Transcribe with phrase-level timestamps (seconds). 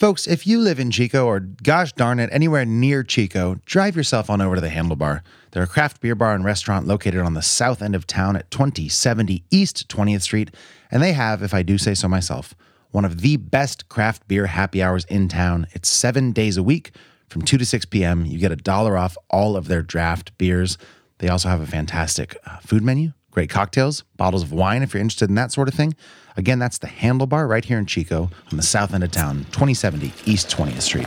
[0.00, 4.28] Folks, if you live in Chico or gosh darn it, anywhere near Chico, drive yourself
[4.28, 5.20] on over to the Handlebar.
[5.52, 8.50] They're a craft beer bar and restaurant located on the south end of town at
[8.50, 10.52] 2070 East 20th Street.
[10.90, 12.56] And they have, if I do say so myself,
[12.90, 15.68] one of the best craft beer happy hours in town.
[15.70, 16.90] It's seven days a week
[17.28, 18.26] from 2 to 6 p.m.
[18.26, 20.76] You get a dollar off all of their draft beers.
[21.18, 25.00] They also have a fantastic uh, food menu, great cocktails, bottles of wine if you're
[25.00, 25.94] interested in that sort of thing.
[26.36, 30.12] Again, that's the Handlebar right here in Chico on the south end of town, 2070
[30.26, 31.06] East 20th Street.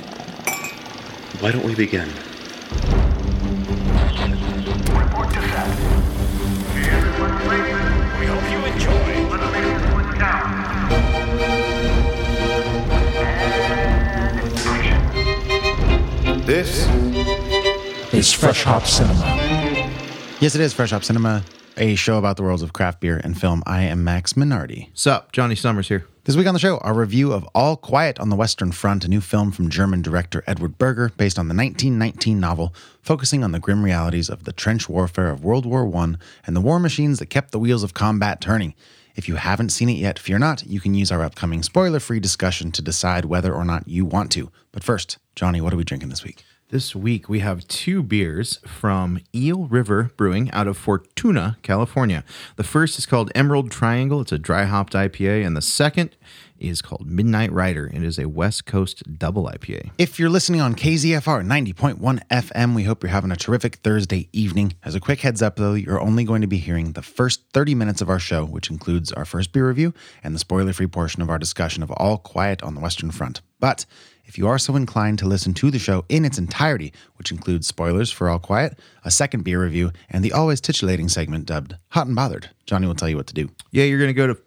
[1.42, 2.08] Why don't we begin?
[4.88, 5.68] Report to set.
[6.88, 7.74] Everyone ready?
[8.20, 9.28] We hope you enjoy.
[9.30, 10.48] Let's make this one count.
[13.20, 16.46] And action.
[16.46, 16.88] This
[18.14, 19.26] is Fresh Hop Cinema.
[20.40, 21.44] Yes, it is Fresh Hop Cinema,
[21.78, 23.64] a show about the worlds of craft beer and film.
[23.66, 24.90] I am Max Minardi.
[24.94, 26.06] Sup, Johnny Summers here.
[26.24, 29.08] This week on the show, our review of All Quiet on the Western Front, a
[29.08, 33.60] new film from German director Edward Berger, based on the 1919 novel, focusing on the
[33.60, 36.16] grim realities of the trench warfare of World War I
[36.46, 38.74] and the war machines that kept the wheels of combat turning.
[39.16, 42.20] If you haven't seen it yet, fear not, you can use our upcoming spoiler free
[42.20, 44.52] discussion to decide whether or not you want to.
[44.72, 46.44] But first, Johnny, what are we drinking this week?
[46.70, 52.26] This week we have two beers from Eel River Brewing out of Fortuna, California.
[52.58, 54.20] The first is called Emerald Triangle.
[54.20, 56.18] It's a dry hopped IPA, and the second
[56.60, 57.90] is called Midnight Rider.
[57.94, 59.92] It is a West Coast double IPA.
[59.98, 64.74] If you're listening on KZFR 90.1 FM, we hope you're having a terrific Thursday evening.
[64.84, 67.76] As a quick heads up, though, you're only going to be hearing the first 30
[67.76, 71.22] minutes of our show, which includes our first beer review and the spoiler free portion
[71.22, 73.40] of our discussion of All Quiet on the Western Front.
[73.62, 73.86] But
[74.28, 77.66] if you are so inclined to listen to the show in its entirety, which includes
[77.66, 82.08] spoilers for All Quiet, a second beer review, and the always titillating segment dubbed Hot
[82.08, 83.50] and Bothered, Johnny will tell you what to do.
[83.72, 84.38] Yeah, you're going to go to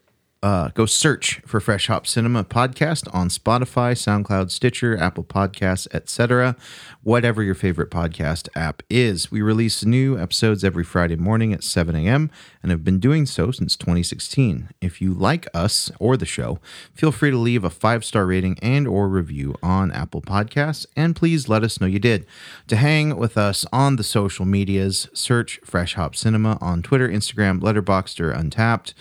[0.42, 6.56] uh, go search for Fresh Hop Cinema podcast on Spotify, SoundCloud, Stitcher, Apple Podcasts, etc.
[7.02, 9.30] Whatever your favorite podcast app is.
[9.30, 12.30] We release new episodes every Friday morning at 7 a.m.
[12.62, 14.70] and have been doing so since 2016.
[14.80, 16.58] If you like us or the show,
[16.94, 21.48] feel free to leave a five-star rating and or review on Apple Podcasts, and please
[21.50, 22.24] let us know you did.
[22.68, 27.60] To hang with us on the social medias, search Fresh Hop Cinema on Twitter, Instagram,
[27.60, 28.94] Letterboxd, or Untappd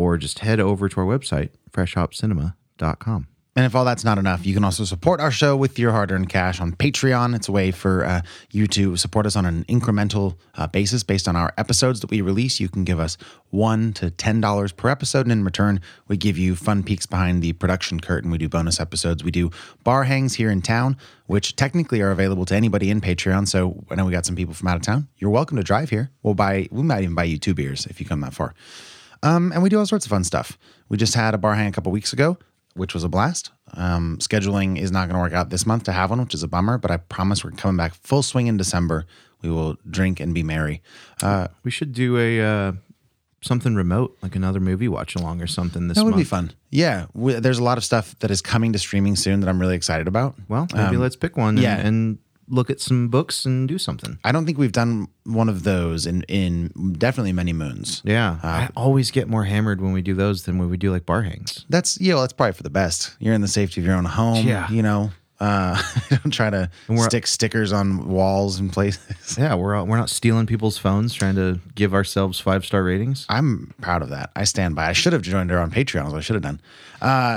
[0.00, 3.26] or just head over to our website, freshhopcinema.com.
[3.56, 6.12] And if all that's not enough, you can also support our show with your hard
[6.12, 7.34] earned cash on Patreon.
[7.34, 8.22] It's a way for uh,
[8.52, 12.20] you to support us on an incremental uh, basis based on our episodes that we
[12.20, 12.60] release.
[12.60, 13.18] You can give us
[13.50, 15.26] one to $10 per episode.
[15.26, 18.30] And in return, we give you fun peeks behind the production curtain.
[18.30, 19.24] We do bonus episodes.
[19.24, 19.50] We do
[19.82, 20.96] bar hangs here in town,
[21.26, 23.48] which technically are available to anybody in Patreon.
[23.48, 25.08] So I know we got some people from out of town.
[25.18, 26.10] You're welcome to drive here.
[26.22, 28.54] We'll buy, we might even buy you two beers if you come that far.
[29.22, 30.58] Um, and we do all sorts of fun stuff.
[30.88, 32.38] We just had a bar hang a couple weeks ago,
[32.74, 33.50] which was a blast.
[33.74, 36.42] Um, scheduling is not going to work out this month to have one, which is
[36.42, 39.06] a bummer, but I promise we're coming back full swing in December.
[39.42, 40.82] We will drink and be merry.
[41.22, 42.72] Uh, We should do a uh,
[43.42, 46.20] something remote, like another movie watch along or something this that would month.
[46.20, 46.52] be fun.
[46.70, 47.06] Yeah.
[47.14, 49.76] We, there's a lot of stuff that is coming to streaming soon that I'm really
[49.76, 50.34] excited about.
[50.48, 51.76] Well, maybe Um, let's pick one and, yeah.
[51.78, 52.18] and
[52.50, 54.18] look at some books and do something.
[54.24, 58.02] I don't think we've done one of those in, in definitely many moons.
[58.04, 58.38] Yeah.
[58.42, 61.06] Uh, I always get more hammered when we do those than when we do like
[61.06, 61.64] bar hangs.
[61.68, 63.14] That's, yeah, well, that's probably for the best.
[63.20, 64.46] You're in the safety of your own home.
[64.46, 64.68] Yeah.
[64.70, 65.80] You know, uh,
[66.10, 66.70] don't try to
[67.06, 69.36] stick stickers on walls and places.
[69.38, 73.26] Yeah, we're all, we're not stealing people's phones trying to give ourselves five star ratings.
[73.28, 74.30] I'm proud of that.
[74.36, 74.88] I stand by.
[74.88, 76.12] I should have joined her on Patreon.
[76.12, 76.60] I should have done.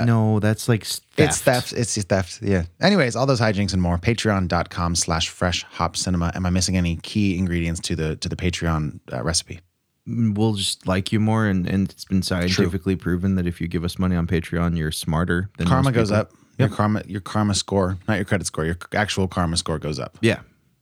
[0.06, 1.18] no, that's like theft.
[1.18, 1.72] It's theft.
[1.72, 2.40] It's theft.
[2.42, 2.64] Yeah.
[2.80, 3.96] Anyways, all those hijinks and more.
[3.96, 6.30] Patreon.com slash fresh hop cinema.
[6.34, 9.60] Am I missing any key ingredients to the to the Patreon uh, recipe?
[10.06, 13.84] We'll just like you more, and, and it's been scientifically proven that if you give
[13.84, 16.30] us money on Patreon, you're smarter than Karma goes people.
[16.54, 16.68] Up.
[16.68, 20.16] Your karma your karma score, not your credit score, your actual karma score goes up.
[20.20, 20.40] Yeah,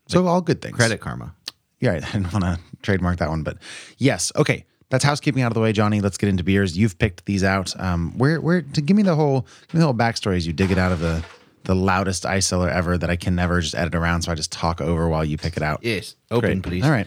[0.09, 0.77] So all good things.
[0.77, 1.35] credit karma.
[1.81, 3.59] Yeah, I didn't want to trademark that one, but
[3.99, 4.31] yes.
[4.37, 4.65] Okay.
[4.91, 6.03] That's housekeeping out of the way, Johnny.
[6.03, 6.77] Let's get into beers.
[6.77, 7.75] You've picked these out.
[7.81, 10.53] Um, where, where, to give me the whole, give me the whole backstory as you
[10.53, 11.25] dig it out of the,
[11.65, 14.21] the loudest ice cellar ever that I can never just edit around.
[14.21, 15.81] So I just talk over while you pick it out.
[15.83, 16.63] Yes, open, Great.
[16.71, 16.85] please.
[16.85, 17.07] All right.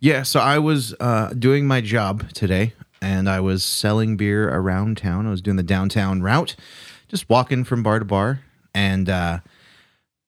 [0.00, 2.72] Yeah, so I was uh, doing my job today,
[3.02, 5.26] and I was selling beer around town.
[5.26, 6.56] I was doing the downtown route,
[7.08, 8.40] just walking from bar to bar,
[8.74, 9.38] and uh,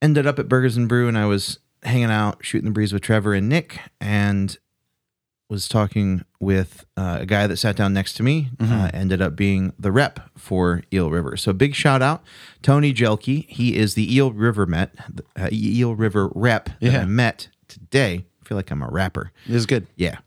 [0.03, 3.03] ended up at Burgers and Brew, and I was hanging out, shooting the breeze with
[3.03, 4.57] Trevor and Nick, and
[5.51, 8.51] was talking with uh, a guy that sat down next to me.
[8.61, 11.39] Uh, ended up being the rep for Eel River.
[11.39, 12.23] So big shout out,
[12.63, 13.47] Tony Jelke.
[13.49, 14.95] He is the Eel River Met,
[15.37, 17.01] uh, Eel River rep that Yeah.
[17.01, 18.27] I met today.
[18.43, 19.33] I feel like I'm a rapper.
[19.47, 19.87] This is good.
[19.97, 20.19] Yeah.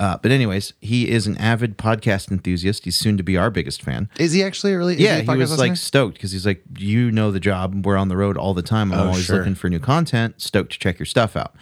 [0.00, 2.84] Uh, but anyways, he is an avid podcast enthusiast.
[2.84, 4.08] He's soon to be our biggest fan.
[4.18, 4.94] Is he actually a really?
[4.94, 5.68] is yeah, a he podcast was listener?
[5.68, 7.84] like stoked because he's like, you know the job.
[7.84, 8.92] We're on the road all the time.
[8.92, 9.38] I'm Oh, always sure.
[9.38, 10.40] looking for new content.
[10.40, 11.54] Stoked to check your stuff out.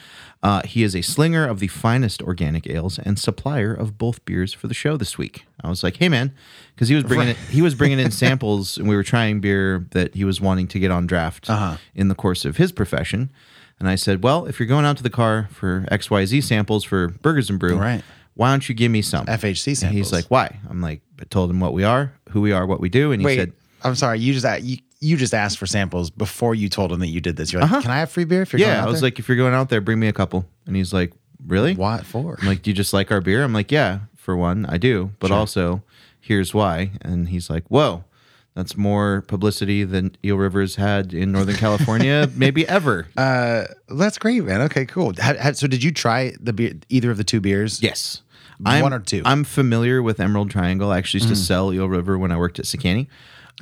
[0.42, 4.52] Uh, he is a slinger of the finest organic ales and supplier of both beers
[4.52, 5.46] for the show this week.
[5.64, 6.34] I was like, hey man,
[6.74, 9.86] because he was bringing it, he was bringing in samples and we were trying beer
[9.92, 11.78] that he was wanting to get on draft Uh-huh.
[11.94, 13.30] in the course of his profession.
[13.80, 16.42] And I said, well, if you're going out to the car for X Y Z
[16.42, 18.04] samples for Burgers and Brew, Right.
[18.36, 19.96] Why don't you give me some FHC And samples.
[19.96, 20.58] he's like, why?
[20.70, 23.20] I'm like, I told him what we are, who we are, what we do, and
[23.20, 23.52] he Wait, said,
[23.82, 24.20] I'm sorry.
[24.20, 27.36] You just you, you just asked for samples before you told him that you did
[27.36, 27.52] this.
[27.52, 28.76] You're like, can I have free beer if you're going Uh-huh.
[28.78, 30.46] Yeah, out I was there?" like, if you're going out there, bring me a couple.
[30.66, 31.12] And he's like,
[31.46, 31.74] really?
[31.74, 32.36] what for?
[32.40, 33.42] I'm like, do you just like our beer?
[33.42, 35.82] I'm like, yeah, for one, I do, but also
[36.20, 36.90] here's why.
[37.02, 38.04] And he's like, whoa,
[38.54, 43.06] that's more publicity than Eel Rivers had in Northern California, maybe ever.
[43.16, 44.62] Uh, that's great, man.
[44.62, 45.12] Okay, cool.
[45.20, 47.82] Ha- ha- so, did you try the beer, either of the two beers?
[47.82, 48.22] yes.
[48.60, 49.22] One or two?
[49.22, 49.26] Mm.
[49.26, 50.90] I'm familiar with Emerald Triangle.
[50.90, 53.06] I actually used to sell Eel River when I worked at Sakani.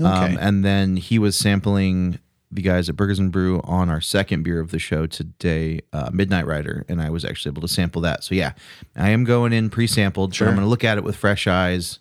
[0.00, 0.08] Okay.
[0.08, 2.18] Um, and then he was sampling
[2.50, 6.10] the guys at Burgers and Brew on our second beer of the show today, uh,
[6.12, 8.22] Midnight Rider, and I was actually able to sample that.
[8.22, 8.52] So yeah,
[8.96, 10.34] I am going in pre-sampled.
[10.34, 10.48] Sure.
[10.48, 11.98] I'm going to look at it with fresh eyes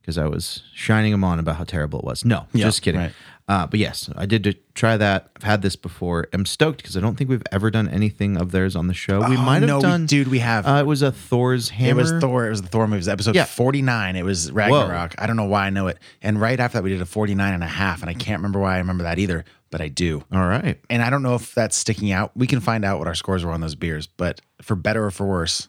[0.00, 2.24] because I was shining them on about how terrible it was.
[2.24, 3.00] No, Yeah, just kidding.
[3.00, 3.12] right.
[3.46, 5.28] Uh, but yes, I did try that.
[5.36, 6.28] I've had this before.
[6.32, 9.18] I'm stoked because I don't think we've ever done anything of theirs on the show.
[9.28, 10.66] We Oh, might have no, we- done, dude, we have.
[10.66, 11.90] Uh, it was a Thor's hammer.
[12.00, 12.46] It was Thor.
[12.46, 13.44] It was the Thor movies, episode Yeah.
[13.44, 14.16] 49.
[14.16, 15.14] It was Ragnarok.
[15.18, 15.98] I don't know why I know it.
[16.22, 18.00] And right after that, we did a 49 and a half.
[18.00, 20.24] And I can't remember why I remember that either, but I do.
[20.32, 20.80] All right.
[20.88, 22.32] And I don't know if that's sticking out.
[22.34, 25.10] We can find out what our scores were on those beers, but for better or
[25.10, 25.68] for worse,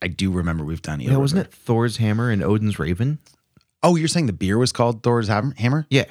[0.00, 1.08] I do remember we've done it.
[1.08, 3.18] Yeah, wasn't it Thor's hammer and Odin's raven?
[3.82, 5.86] Oh, you're saying the beer was called Thor's Ham- Hammer?
[5.90, 6.04] Yeah.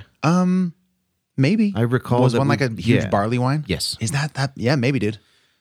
[1.38, 1.74] Maybe.
[1.76, 3.10] I recall Was that one we- like a huge yeah.
[3.10, 3.64] barley wine?
[3.68, 3.98] Yes.
[4.00, 4.52] Is that that?
[4.56, 5.18] Yeah, maybe, dude.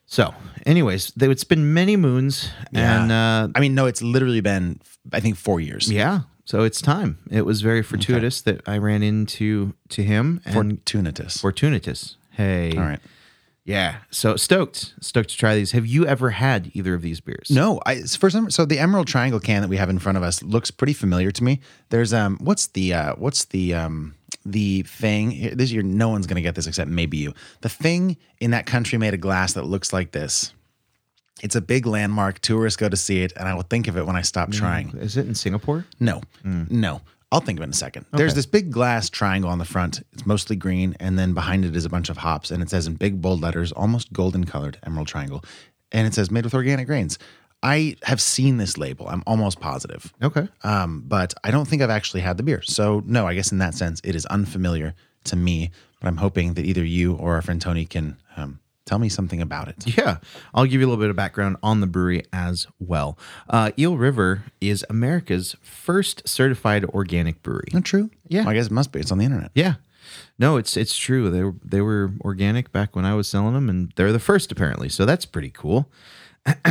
[0.06, 0.34] So,
[0.66, 4.80] anyways, they, it's been many moons, and uh, I mean, no, it's literally been,
[5.12, 5.90] I think, four years.
[5.90, 7.18] yeah, so it's time.
[7.30, 11.38] It was very fortuitous that I ran into to him Fortunatus.
[11.40, 12.16] fortuitous.
[12.32, 13.00] Hey, All right.
[13.64, 13.96] yeah.
[14.10, 15.72] So stoked, stoked to try these.
[15.72, 17.48] Have you ever had either of these beers?
[17.50, 20.22] No, I for some so the Emerald Triangle can that we have in front of
[20.24, 21.60] us looks pretty familiar to me.
[21.88, 24.14] There's um what's the uh what's the um
[24.44, 27.34] the thing this year no one's gonna get this except maybe you.
[27.60, 30.52] The thing in that country made of glass that looks like this.
[31.42, 32.40] It's a big landmark.
[32.40, 34.54] Tourists go to see it, and I will think of it when I stop mm.
[34.54, 34.96] trying.
[34.96, 35.84] Is it in Singapore?
[35.98, 36.70] No, mm.
[36.70, 37.00] no.
[37.32, 38.06] I'll think of it in a second.
[38.12, 40.02] There's this big glass triangle on the front.
[40.12, 42.86] It's mostly green, and then behind it is a bunch of hops, and it says
[42.86, 45.44] in big bold letters, almost golden colored emerald triangle,
[45.90, 47.18] and it says made with organic grains.
[47.64, 49.08] I have seen this label.
[49.08, 50.12] I'm almost positive.
[50.22, 50.46] Okay.
[50.62, 52.60] Um, but I don't think I've actually had the beer.
[52.60, 54.94] So no, I guess in that sense, it is unfamiliar
[55.24, 55.70] to me.
[55.98, 59.40] But I'm hoping that either you or our friend Tony can um, tell me something
[59.40, 59.96] about it.
[59.96, 60.18] Yeah,
[60.52, 63.18] I'll give you a little bit of background on the brewery as well.
[63.48, 67.68] Uh, Eel River is America's first certified organic brewery.
[67.72, 68.10] Not true?
[68.28, 68.42] Yeah.
[68.42, 69.00] Well, I guess it must be.
[69.00, 69.52] It's on the internet.
[69.54, 69.76] Yeah.
[70.38, 71.30] No, it's it's true.
[71.30, 74.52] They were they were organic back when I was selling them, and they're the first
[74.52, 74.90] apparently.
[74.90, 75.90] So that's pretty cool.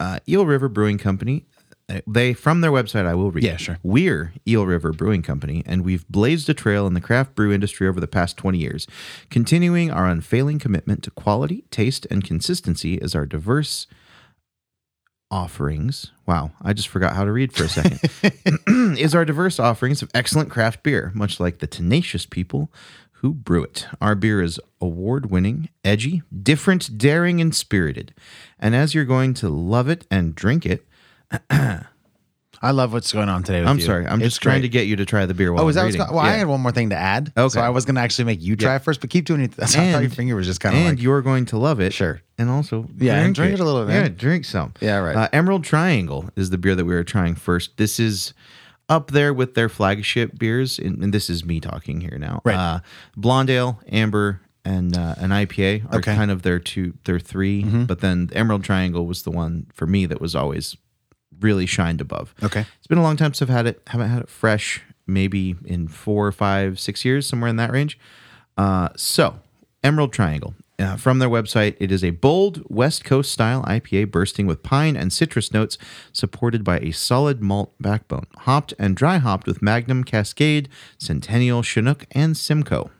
[0.00, 1.44] uh, Eel River Brewing Company.
[1.88, 3.44] uh, They from their website, I will read.
[3.44, 3.78] Yeah, sure.
[3.84, 7.86] We're Eel River Brewing Company, and we've blazed a trail in the craft brew industry
[7.86, 8.86] over the past 20 years,
[9.30, 13.86] continuing our unfailing commitment to quality, taste, and consistency as our diverse
[15.30, 16.10] offerings.
[16.26, 18.00] Wow, I just forgot how to read for a second.
[18.98, 22.72] is our diverse offerings of excellent craft beer, much like the tenacious people
[23.20, 23.86] who brew it.
[24.00, 28.14] Our beer is award winning, edgy, different, daring, and spirited.
[28.58, 30.86] And as you're going to love it and drink it,
[32.62, 33.84] I love what's going on today with I'm you.
[33.84, 35.76] sorry, I'm It's just trying to get you to try the beer while Oh, is
[35.76, 37.32] that what's Well, I had one more thing to add.
[37.34, 37.48] Okay.
[37.48, 39.52] So I was going to actually make you try it first, but keep doing it.
[39.56, 41.02] That's how your And- finger was just kind of and like.
[41.02, 41.94] you're going to love it.
[41.94, 42.20] Sure.
[42.36, 44.74] And also, Yeah, and drink it a little bit, Yeah, drink some.
[44.80, 45.16] Yeah, right.
[45.16, 47.78] Uh, Emerald Triangle is the beer that we were trying first.
[47.78, 48.34] This is
[48.90, 52.42] up there with their flagship beers, and, and this is me talking here now.
[52.44, 52.56] Right.
[52.56, 52.80] Uh,
[53.16, 56.10] Blonde Ale, Amber, and uh, an IPA are Okay.
[56.10, 56.18] Mm-hmm.
[56.18, 59.86] kind of their two, their 3 But then the Emerald Triangle was the one for
[59.86, 60.76] me that was always
[61.40, 62.34] really shined above.
[62.42, 62.66] Okay.
[62.78, 63.80] It's been a long time since I've had it.
[63.86, 67.98] Haven't had it fresh, maybe in four, five, six years, somewhere in that range.
[68.58, 69.38] Uh, so,
[69.82, 70.54] Emerald Triangle.
[70.80, 74.96] Uh, from their website, it is a bold West Coast style IPA bursting with pine
[74.96, 75.76] and citrus notes,
[76.12, 82.06] supported by a solid malt backbone, hopped and dry hopped with Magnum, Cascade, Centennial, Chinook,
[82.12, 82.90] and Simcoe.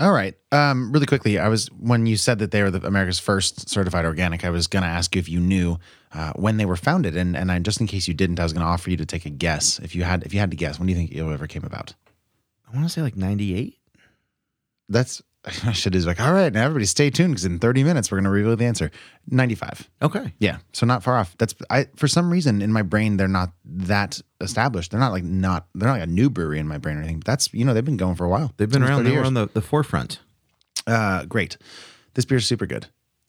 [0.00, 0.34] All right.
[0.50, 4.04] Um, really quickly, I was when you said that they were the America's first certified
[4.04, 4.44] organic.
[4.44, 5.78] I was going to ask you if you knew
[6.14, 8.52] uh, when they were founded, and and I, just in case you didn't, I was
[8.52, 9.78] going to offer you to take a guess.
[9.78, 11.64] If you had, if you had to guess, when do you think it ever came
[11.64, 11.94] about?
[12.66, 13.78] I want to say like 98.
[14.88, 15.22] That's
[15.64, 18.18] I should is like, all right, now everybody stay tuned because in 30 minutes we're
[18.18, 18.90] going to reveal the answer.
[19.28, 19.90] 95.
[20.00, 20.32] Okay.
[20.38, 21.36] Yeah, so not far off.
[21.38, 24.92] That's I for some reason in my brain they're not that established.
[24.92, 27.22] They're not like not they're not like a new brewery in my brain or anything.
[27.24, 28.52] That's you know they've been going for a while.
[28.56, 29.04] They've been around.
[29.04, 30.20] They were on the, the forefront.
[30.86, 31.56] Uh, great.
[32.14, 32.86] This beer's super good.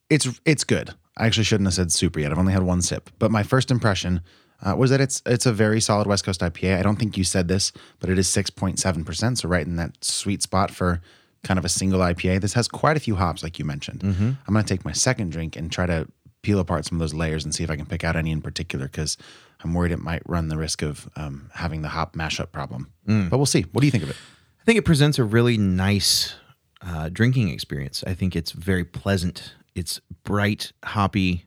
[0.10, 0.94] It's it's good.
[1.18, 2.32] I actually shouldn't have said super yet.
[2.32, 4.22] I've only had one sip, but my first impression
[4.62, 6.80] uh, was that it's it's a very solid West Coast IPA.
[6.80, 9.66] I don't think you said this, but it is six point seven percent, so right
[9.66, 11.02] in that sweet spot for
[11.44, 12.42] kind of a single IPA.
[12.42, 14.02] This has quite a few hops, like you mentioned.
[14.48, 16.08] I'm gonna take my second drink and try to
[16.42, 18.42] peel apart some of those layers and see if I can pick out any in
[18.42, 19.18] particular because
[19.64, 22.92] I'm worried it might run the risk of um, having the hop mashup problem.
[23.30, 23.62] But we'll see.
[23.72, 24.18] What do you think of it?
[24.62, 26.36] I think it presents a really nice
[26.82, 28.04] uh, drinking experience.
[28.08, 29.54] I think it's very pleasant.
[29.76, 31.46] It's bright, hoppy.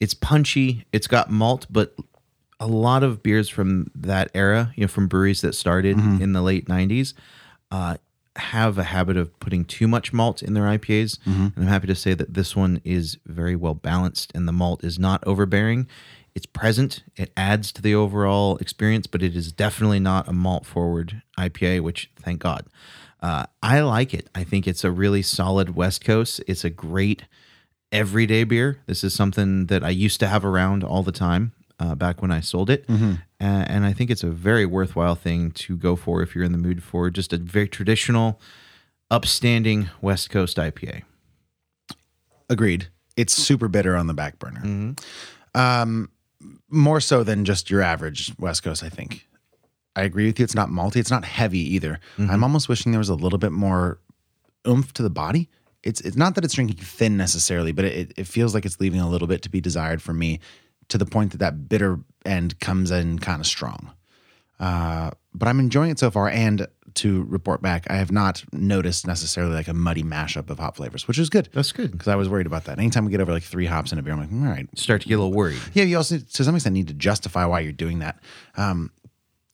[0.00, 0.84] It's punchy.
[0.92, 1.94] It's got malt, but
[2.58, 6.42] a lot of beers from that era, you know, from breweries that started in the
[6.42, 7.12] late '90s,
[7.70, 7.96] uh,
[8.36, 11.18] have a habit of putting too much malt in their IPAs.
[11.26, 14.82] And I'm happy to say that this one is very well balanced, and the malt
[14.84, 15.86] is not overbearing.
[16.34, 17.02] It's present.
[17.16, 21.82] It adds to the overall experience, but it is definitely not a malt forward IPA,
[21.82, 22.64] which thank God.
[23.20, 24.28] Uh, I like it.
[24.34, 26.40] I think it's a really solid West Coast.
[26.46, 27.24] It's a great
[27.92, 28.80] everyday beer.
[28.86, 32.30] This is something that I used to have around all the time uh, back when
[32.30, 32.86] I sold it.
[33.42, 36.52] Uh, and I think it's a very worthwhile thing to go for if you're in
[36.52, 38.40] the mood for just a very traditional,
[39.10, 41.02] upstanding West Coast IPA.
[42.48, 42.86] Agreed.
[43.16, 44.94] It's super bitter on the back burner.
[45.54, 46.10] Um,
[46.70, 49.26] more so than just your average West Coast, I think.
[49.96, 50.44] I agree with you.
[50.44, 50.96] It's not malty.
[50.96, 51.98] It's not heavy either.
[52.30, 53.98] I'm almost wishing there was a little bit more
[54.66, 55.50] oomph to the body.
[55.82, 59.00] It's it's not that it's drinking thin necessarily, but it, it feels like it's leaving
[59.00, 60.38] a little bit to be desired for me,
[60.88, 63.92] to the point that that bitter end comes in kind of strong.
[64.60, 66.28] Uh, but I'm enjoying it so far.
[66.28, 70.76] And to report back, I have not noticed necessarily like a muddy mashup of hop
[70.76, 71.48] flavors, which is good.
[71.52, 71.92] That's good.
[71.92, 72.78] because I was worried about that.
[72.78, 74.68] Anytime we get over like three hops in a beer, I'm like, all right.
[74.78, 75.60] Start to get a little worried.
[75.72, 78.18] Yeah, you also to some extent need to justify why you're doing that.
[78.56, 78.90] Um,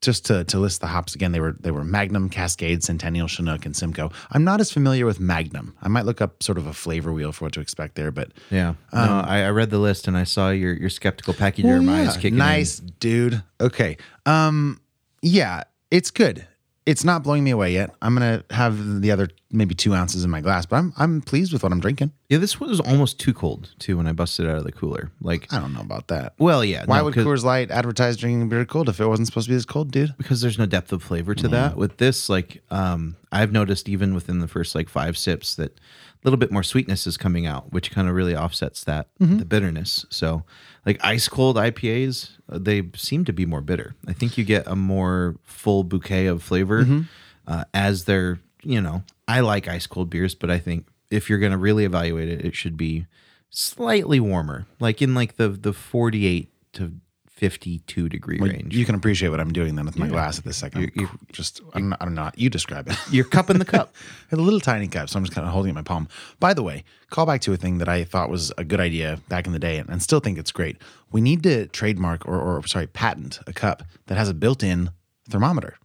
[0.01, 3.67] just to to list the hops again, they were they were Magnum, Cascade, Centennial, Chinook,
[3.67, 4.11] and Simcoe.
[4.31, 5.77] I'm not as familiar with Magnum.
[5.83, 8.33] I might look up sort of a flavor wheel for what to expect there, but
[8.51, 8.75] Yeah.
[8.93, 12.15] no, I, I read the list and I saw your your skeptical pachyderm Well, eyes
[12.15, 12.21] yeah.
[12.23, 13.43] kicking nice, dude.
[13.61, 13.97] Okay.
[14.27, 14.81] Um,
[15.21, 16.47] yeah, it's good.
[16.89, 17.91] It's not blowing me away yet.
[18.01, 21.53] I'm gonna have the other maybe two ounces in my glass, but I'm I'm pleased
[21.53, 22.13] with what I'm drinking.
[22.31, 25.11] Yeah, this was almost too cold too when I busted it out of the cooler.
[25.21, 26.33] Like, I don't know about that.
[26.39, 26.85] well, yeah.
[26.87, 29.57] Why no, would Coors Light advertise drinking beer cold if it wasn't supposed to be
[29.57, 30.15] this cold, dude?
[30.17, 31.77] because there's no depth of flavor to that.
[31.77, 35.81] With this, like, um, I've noticed even within the first like five sips that a
[36.25, 39.39] little bit more sweetness is coming out, which kind of really offsets that Mm-hmm.
[39.39, 40.07] the bitterness.
[40.09, 40.43] So,
[40.89, 43.95] like ice cold IPAs, uh, they seem to be more bitter.
[44.07, 47.01] I think you get a more full bouquet of flavor Mm-hmm.
[47.47, 51.39] uh, as they're, you know, I like ice cold beers, but I think if you're
[51.45, 53.07] going to really evaluate it, it should be
[53.51, 56.93] slightly warmer, like in like the the 48 to
[57.39, 58.75] 52 degree Well, range.
[58.75, 60.83] You can appreciate what I'm doing then with my glass at this second.
[60.83, 62.39] You- you- just I don't, know, I don't.
[62.39, 62.97] You describe it.
[63.13, 63.95] Your cup in the cup.
[64.33, 66.09] a little tiny cup, so I'm just kind of holding it in my palm.
[66.41, 69.21] By the way, call back to a thing that I thought was a good idea
[69.29, 70.77] back in the day, and, and still think it's great.
[71.13, 74.91] We need to trademark or, or sorry, patent a cup that has a built-in
[75.31, 75.77] thermometer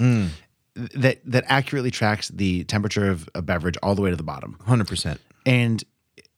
[0.00, 0.28] Mm.
[0.74, 4.58] that that accurately tracks the temperature of a beverage all the way to the bottom.
[4.66, 5.20] Hundred percent.
[5.46, 5.82] And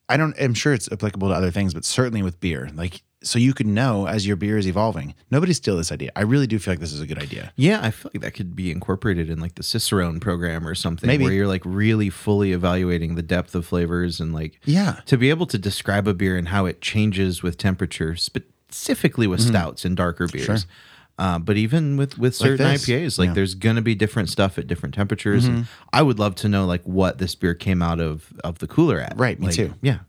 [0.09, 0.35] I don't.
[0.39, 3.67] I'm sure it's applicable to other things, but certainly with beer, like so you could
[3.67, 5.13] know as your beer is evolving.
[5.29, 6.11] Nobody steal this idea.
[6.15, 7.51] I really do feel like this is a good idea.
[7.57, 11.07] Yeah, I feel like that could be incorporated in like the Cicerone program or something,
[11.07, 11.25] Maybe.
[11.25, 15.01] where you're like really fully evaluating the depth of flavors and like Yeah.
[15.07, 19.41] to be able to describe a beer and how it changes with temperature, specifically with
[19.41, 19.49] mm-hmm.
[19.49, 20.65] stouts and darker beers.
[21.19, 22.85] Uh, but even with with certain this.
[22.87, 23.33] IPAs, like Yeah.
[23.33, 25.45] there's gonna be different stuff at different temperatures.
[25.45, 28.67] And I would love to know like what this beer came out of of the
[28.67, 29.13] cooler at.
[29.17, 29.73] Right, me Like, too.
[29.81, 29.99] Yeah,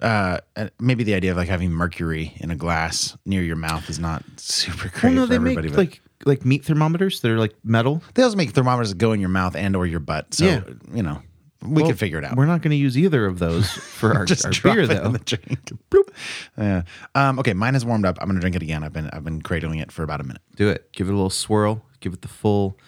[0.00, 0.38] uh,
[0.78, 4.22] maybe the idea of like having mercury in a glass near your mouth is not
[4.36, 5.68] super great well, no, for they everybody.
[5.68, 8.02] make but like like meat thermometers that are like metal.
[8.14, 10.32] they also make thermometers that go in your mouth and or your butt.
[10.34, 10.60] So Yeah.
[10.94, 11.20] you know,
[11.62, 12.36] we Well, can figure it out.
[12.36, 15.04] We're not going to use either of those for our, Just our beer, it though.
[15.04, 15.60] in the drink.
[15.90, 16.08] Bloop.
[16.56, 16.82] Yeah.
[17.14, 18.18] Um, okay, mine is warmed up.
[18.20, 18.82] I'm gonna drink it again.
[18.82, 20.42] I've been I've been cradling it for about a minute.
[20.56, 20.90] Do it.
[20.92, 21.84] Give it a little swirl.
[22.00, 22.78] Give it the full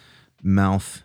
[0.43, 1.03] mouth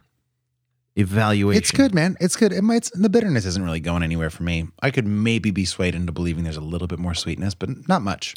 [0.95, 1.57] evaluation.
[1.61, 2.15] It's good, man.
[2.19, 2.51] It's good.
[2.53, 2.89] It might.
[2.93, 4.67] The bitterness isn't really going anywhere for me.
[4.81, 8.01] I could maybe be swayed into believing there's a little bit more sweetness, but not
[8.01, 8.35] much.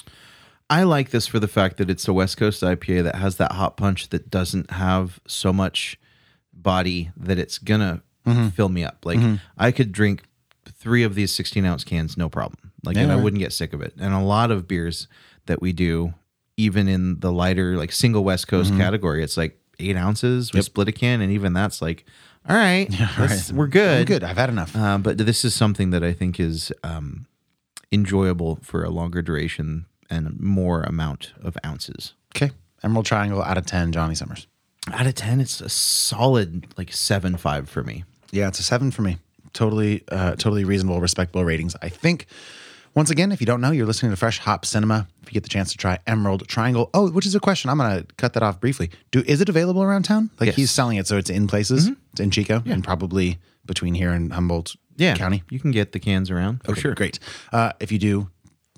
[0.68, 3.52] I like this for the fact that it's a West Coast IPA that has that
[3.52, 5.98] hot punch that doesn't have so much
[6.52, 8.48] body that it's gonna Mm-hmm.
[8.48, 9.04] fill me up.
[9.04, 9.18] Like
[9.56, 10.24] I could drink
[10.72, 12.72] three of these 16 ounce cans, no problem.
[12.84, 13.94] Like, and I wouldn't get sick of it.
[14.00, 15.08] And a lot of beers
[15.46, 16.14] that we do,
[16.56, 18.80] even in the lighter, like single West Coast Mm-hmm.
[18.80, 20.52] category, it's like eight ounces.
[20.52, 22.04] We split a can, and even that's like,
[22.48, 24.00] all right, let's- we're good.
[24.00, 24.24] I'm good.
[24.24, 24.74] I've had enough.
[24.76, 27.26] Uh, but this is something that I think is um,
[27.92, 32.14] enjoyable for a longer duration and more amount of ounces.
[32.34, 32.50] okay.
[32.82, 34.46] Emerald Triangle out of 10, Johnny Summers.
[34.90, 38.04] Out of ten, it's a solid like seven five for me.
[38.32, 39.18] Yeah, it's a seven for me.
[39.52, 41.74] Totally, uh, totally reasonable, respectable ratings.
[41.82, 42.26] I think.
[42.92, 45.06] Once again, if you don't know, you're listening to Fresh Hop Cinema.
[45.22, 47.78] If you get the chance to try Emerald Triangle, oh, which is a question, I'm
[47.78, 48.90] gonna cut that off briefly.
[49.12, 50.30] Do is it available around town?
[50.40, 50.54] Like Yes.
[50.54, 50.60] Mm-hmm.
[50.60, 51.88] he's selling it, so it's in places.
[52.12, 55.44] It's in Chico and probably between here and Humboldt Yeah, County.
[55.50, 56.94] You can get the cans around Okay, sure.
[56.96, 57.20] Great.
[57.52, 58.28] Uh, if you do,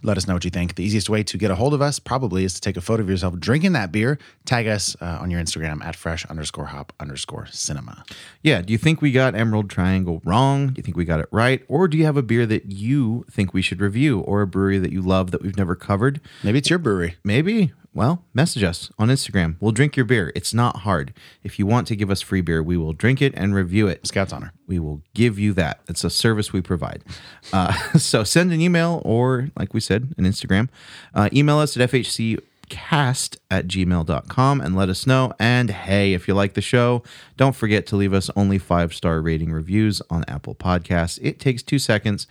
[0.02, 0.74] let us know what you think.
[0.74, 3.02] The easiest way to get a hold of us probably is to take a photo
[3.02, 4.18] of yourself drinking that beer.
[4.44, 8.04] Tag us uh, on your Instagram at fresh underscore hop underscore cinema.
[8.42, 8.62] Yeah.
[8.62, 10.68] Do you think we got Emerald Triangle wrong?
[10.68, 11.62] Do you think we got it right?
[11.68, 14.78] Or do you have a beer that you think we should review or a brewery
[14.78, 16.20] that you love that we've never covered?
[16.42, 17.16] Maybe it's your brewery.
[17.24, 17.72] Maybe.
[17.94, 19.56] Well, message us on Instagram.
[19.60, 20.32] We'll drink your beer.
[20.34, 21.12] It's not hard.
[21.42, 24.06] If you want to give us free beer, we will drink it and review it.
[24.06, 24.54] Scout's honor.
[24.66, 25.80] We will give you that.
[25.88, 27.04] It's a service we provide.
[27.52, 30.70] Uh, so send an email or, like we said, an Instagram.
[31.14, 35.34] Uh, email us at fhccast at gmail.com and let us know.
[35.38, 37.02] And hey, if you like the show,
[37.36, 41.18] don't forget to leave us only five star rating reviews on Apple Podcasts.
[41.20, 42.26] It takes two seconds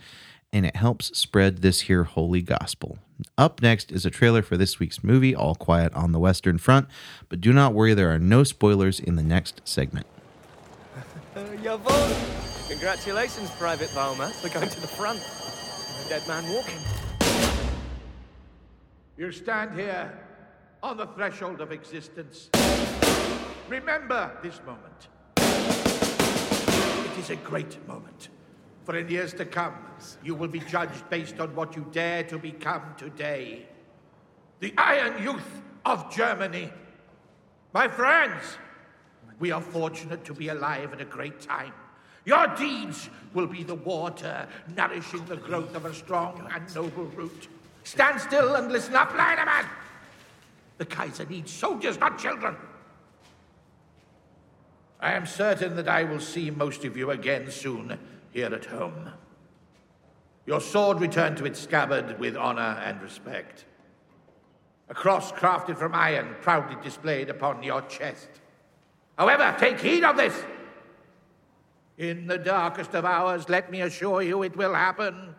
[0.52, 2.98] and it helps spread this here holy gospel.
[3.38, 6.88] Up next is a trailer for this week's movie, All Quiet on the Western Front.
[7.28, 10.06] But do not worry, there are no spoilers in the next segment.
[11.34, 12.68] Jawohl!
[12.68, 15.20] Congratulations, Private Baumer, for going to the front.
[16.04, 16.78] A dead man walking.
[19.16, 20.12] You stand here
[20.82, 22.50] on the threshold of existence.
[23.68, 25.08] Remember this moment.
[25.36, 28.30] It is a great moment.
[28.84, 29.74] For in years to come,
[30.24, 33.66] you will be judged based on what you dare to become today.
[34.60, 36.70] The Iron Youth of Germany.
[37.72, 38.42] My friends,
[39.38, 41.72] we are fortunate to be alive at a great time.
[42.24, 44.46] Your deeds will be the water
[44.76, 47.48] nourishing the growth of a strong and noble root.
[47.84, 49.66] Stand still and listen up, Leiderman!
[50.78, 52.56] The Kaiser needs soldiers, not children.
[55.00, 57.98] I am certain that I will see most of you again soon
[58.32, 59.10] here at home.
[60.46, 63.66] Your sword returned to its scabbard with honor and respect.
[64.88, 68.28] A cross crafted from iron proudly displayed upon your chest.
[69.16, 70.34] However, take heed of this.
[71.98, 75.34] In the darkest of hours, let me assure you it will happen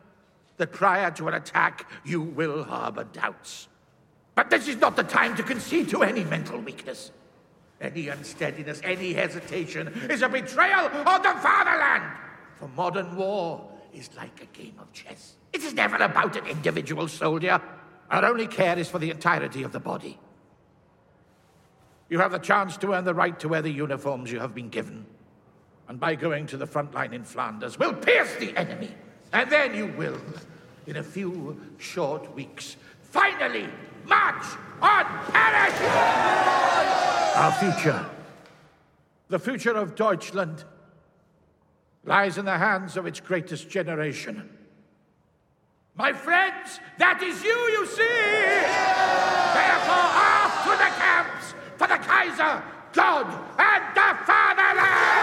[0.58, 3.68] that prior to an attack, you will harbor doubts.
[4.36, 7.12] But this is not the time to concede to any mental weakness.
[7.82, 12.06] Any unsteadiness, any hesitation is a betrayal of the fatherland.
[12.60, 15.36] For modern war is like a game of chess.
[15.52, 17.62] It is never about an individual soldier.
[18.10, 20.20] Our only care is for the entirety of the body.
[22.10, 24.70] You have the chance to earn the right to wear the uniforms you have been
[24.70, 25.06] given.
[25.88, 28.94] And by going to the front line in Flanders, we'll pierce the enemy.
[29.32, 30.20] And then you will,
[30.86, 33.68] in a few short weeks, finally
[34.06, 34.46] march
[34.82, 35.74] on Paris!
[37.36, 38.06] Our future,
[39.30, 40.64] the future of Deutschland,
[42.06, 44.50] lies in the hands of its greatest generation.
[45.96, 48.04] My friends, that is you, you see!
[49.54, 52.64] Therefore, off to the camps for the Kaiser,
[52.94, 53.28] God,
[53.60, 55.14] and the Fatherland!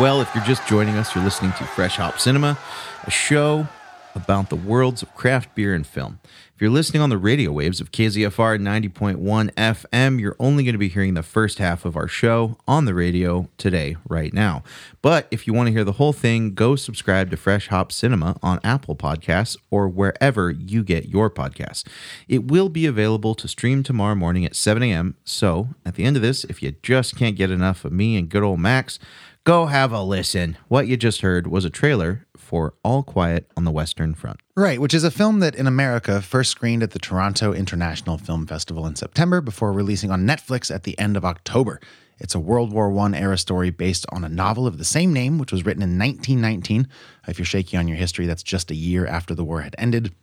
[0.00, 2.58] Well, if you're just joining us, you're listening to Fresh Hop Cinema,
[3.04, 3.68] a show
[4.14, 6.20] about the worlds of craft beer and film.
[6.60, 9.16] If you're listening on the radio waves of KZFR 90.1
[9.54, 12.92] FM, you're only going to be hearing the first half of our show on the
[12.92, 14.62] radio today, right now.
[15.00, 18.36] But if you want to hear the whole thing, go subscribe to Fresh Hop Cinema
[18.42, 21.82] on Apple Podcasts or wherever you get your podcasts.
[22.28, 25.16] It will be available to stream tomorrow morning at 7 a.m.
[25.24, 28.28] So at the end of this, if you just can't get enough of me and
[28.28, 28.98] good old Max,
[29.44, 30.58] Go have a listen.
[30.68, 34.38] What you just heard was a trailer for All Quiet on the Western Front.
[34.54, 38.46] Right, which is a film that in America first screened at the Toronto International Film
[38.46, 41.80] Festival in September before releasing on Netflix at the end of October.
[42.18, 45.38] It's a World War I era story based on a novel of the same name,
[45.38, 46.86] which was written in 1919.
[47.26, 50.14] If you're shaky on your history, that's just a year after the war had ended.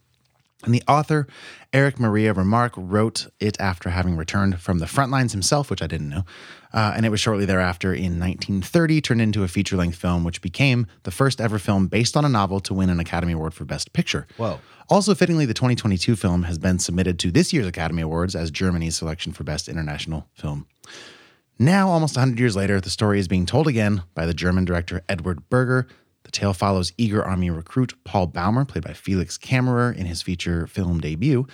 [0.64, 1.28] And the author,
[1.72, 5.88] Eric Maria Remarque, wrote it after having returned from the front lines himself, which I
[5.88, 6.24] didn't know.
[6.74, 10.42] Uh, and it was shortly thereafter, in 1930, turned into a feature length film, which
[10.42, 13.66] became the first ever film based on a novel to win an Academy Award for
[13.66, 14.26] Best Picture.
[14.38, 14.60] Whoa.
[14.90, 18.98] Also, fittingly, the 2022 film has been submitted to this year's Academy Awards as Germany's
[18.98, 20.66] selection for Best International Film.
[21.60, 25.02] Now, almost 100 years later, the story is being told again by the German director
[25.08, 25.88] Edward Berger.
[26.28, 30.68] The tale follows eager army recruit Paul Baumer, played by Felix Kammerer in his feature
[30.68, 31.48] film debut,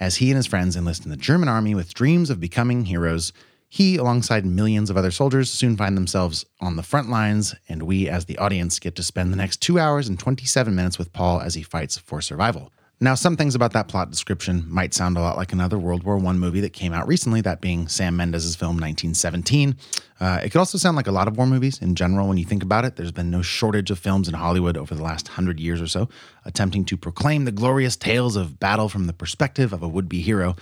[0.00, 3.32] as he and his friends enlist in the German army with dreams of becoming heroes.
[3.68, 8.08] He, alongside millions of other soldiers, soon find themselves on the front lines, and we,
[8.08, 11.40] as the audience, get to spend the next two hours and 27 minutes with Paul
[11.40, 12.72] as he fights for survival.
[12.98, 16.16] Now, some things about that plot description might sound a lot like another World War
[16.16, 19.76] I movie that came out recently, that being Sam Mendes' film 1917.
[20.18, 22.46] Uh, it could also sound like a lot of war movies in general when you
[22.46, 22.96] think about it.
[22.96, 26.08] There's been no shortage of films in Hollywood over the last hundred years or so,
[26.46, 30.22] attempting to proclaim the glorious tales of battle from the perspective of a would be
[30.22, 30.56] hero.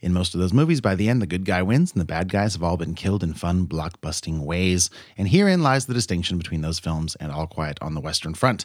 [0.00, 2.30] In most of those movies, by the end, the good guy wins and the bad
[2.30, 4.88] guys have all been killed in fun, blockbusting ways.
[5.18, 8.64] And herein lies the distinction between those films and All Quiet on the Western Front.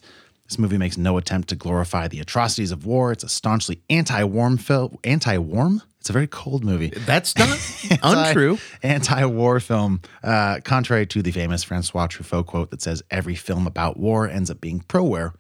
[0.50, 3.12] This movie makes no attempt to glorify the atrocities of war.
[3.12, 4.98] It's a staunchly anti-warm film.
[5.04, 5.84] Anti-warm?
[6.00, 6.90] It's a very cold movie.
[6.90, 7.60] That's not
[8.02, 8.58] untrue.
[8.82, 13.98] Anti-war film, uh, contrary to the famous Francois Truffaut quote that says every film about
[13.98, 15.36] war ends up being pro-war.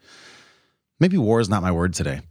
[0.99, 2.21] Maybe war is not my word today.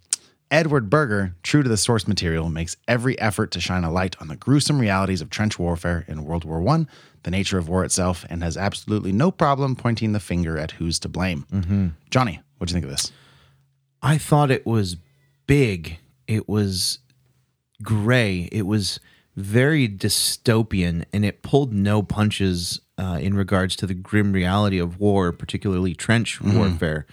[0.51, 4.29] Edward Berger, true to the source material, makes every effort to shine a light on
[4.29, 6.87] the gruesome realities of trench warfare in World War I,
[7.23, 10.99] the nature of war itself, and has absolutely no problem pointing the finger at who's
[11.01, 11.93] to blame.
[12.11, 13.13] Johnny, what do you think of this?
[14.03, 14.97] I thought it was
[15.47, 15.99] big.
[16.27, 16.99] It was
[17.83, 18.49] gray.
[18.53, 19.01] It was
[19.37, 24.99] very dystopian, and it pulled no punches uh, in regards to the grim reality of
[24.99, 27.07] war, particularly trench warfare.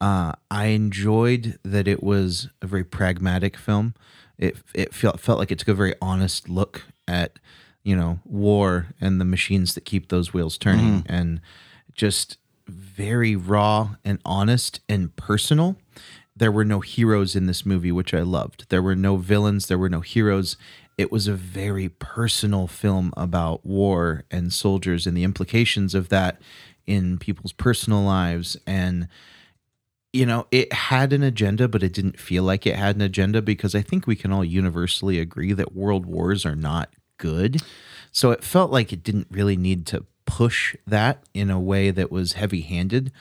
[0.00, 3.94] Uh, I enjoyed that it was a very pragmatic film.
[4.38, 7.38] It it felt felt like it took a very honest look at
[7.88, 11.12] you know war and the machines that keep those wheels turning, mm-hmm.
[11.12, 11.40] and
[11.94, 15.74] just very raw and honest and personal.
[16.36, 18.66] There were no heroes in this movie, which I loved.
[18.68, 19.66] There were no villains.
[19.66, 20.58] There were no heroes.
[20.98, 26.42] It was a very personal film about war and soldiers and the implications of that
[26.86, 29.08] in people's personal lives and
[30.10, 33.42] you know, it had an agenda, but it didn't feel like it had an agenda
[33.42, 37.62] because I think we can all universally agree that world wars are not good.
[38.12, 42.10] So it felt like it didn't really need to push that in a way that
[42.10, 43.12] was heavy handed.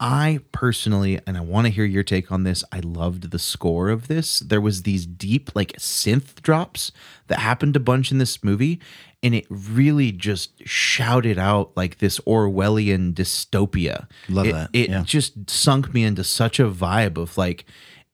[0.00, 3.88] I personally, and I want to hear your take on this, I loved the score
[3.90, 4.40] of this.
[4.40, 6.90] There was these deep, like synth drops
[7.28, 8.80] that happened a bunch in this movie,
[9.22, 14.08] and it really just shouted out like this Orwellian dystopia.
[14.28, 15.02] Love It- that, It yeah.
[15.04, 17.64] just sunk me into such a vibe of like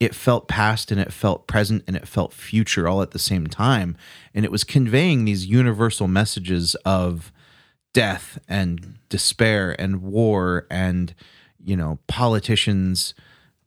[0.01, 3.47] it felt past and it felt present and it felt future all at the same
[3.47, 3.97] time.
[4.35, 7.31] And it was conveying these universal messages of
[7.93, 11.15] death and despair and war and
[11.63, 13.15] you know politicians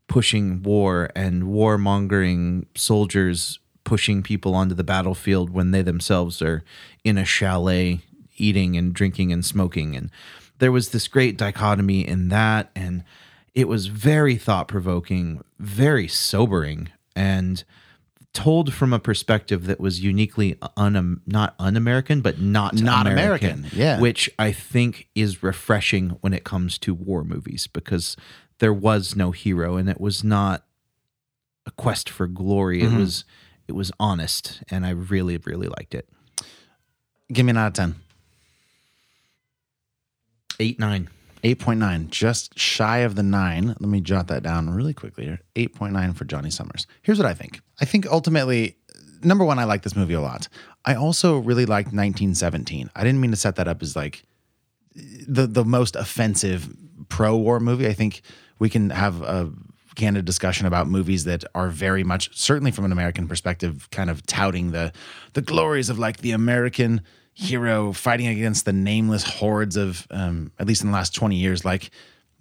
[0.07, 6.63] pushing war and warmongering soldiers pushing people onto the battlefield when they themselves are
[7.03, 7.99] in a chalet
[8.37, 9.95] eating and drinking and smoking.
[9.95, 10.09] And
[10.59, 13.03] there was this great dichotomy in that and
[13.55, 17.63] it was very thought provoking very sobering and
[18.33, 23.79] told from a perspective that was uniquely un not un-American but not Not American, American,
[23.79, 23.99] yeah.
[23.99, 28.17] which I think is refreshing when it comes to war movies because
[28.57, 30.65] there was no hero and it was not
[31.67, 32.95] a quest for glory Mm-hmm.
[32.95, 33.25] it was
[33.67, 36.09] it was honest and I really really liked it
[37.31, 37.95] Give me an out of 10.
[40.59, 41.09] 8 9
[41.43, 43.67] 8.9, just shy of the nine.
[43.67, 45.39] Let me jot that down really quickly here.
[45.55, 46.87] 8.9 for Johnny Summers.
[47.01, 47.61] Here's what I think.
[47.81, 48.77] I think ultimately,
[49.21, 50.47] number one, I like this movie a lot.
[50.85, 52.89] I also really liked 1917.
[52.95, 54.23] I didn't mean to set that up as like
[55.27, 56.69] the the most offensive
[57.09, 57.87] pro war movie.
[57.87, 58.21] I think
[58.59, 59.51] we can have a
[59.95, 64.25] candid discussion about movies that are very much certainly from an American perspective kind of
[64.25, 64.91] touting the
[65.33, 67.01] the glories of like the American
[67.33, 71.65] hero fighting against the nameless hordes of um, at least in the last 20 years
[71.65, 71.89] like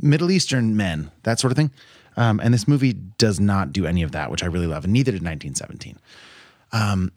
[0.00, 1.70] Middle Eastern men, that sort of thing.
[2.16, 4.92] Um, and this movie does not do any of that, which I really love, and
[4.92, 5.98] neither did 1917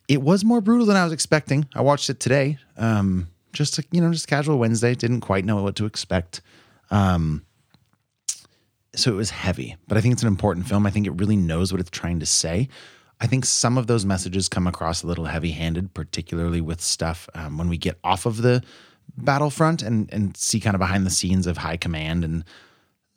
[0.08, 1.68] it was more brutal than I was expecting.
[1.74, 4.96] I watched it today, um, just you know, just casual Wednesday.
[4.96, 6.42] Didn't quite know what to expect.
[6.92, 7.46] Um,
[8.96, 10.86] so it was heavy, but I think it's an important film.
[10.86, 12.70] I think it really knows what it's trying to say.
[13.26, 17.58] I think some of those messages come across a little heavy-handed, particularly with stuff um,
[17.58, 18.62] when we get off of the
[19.18, 22.44] battlefront and and see kind of behind the scenes of high command and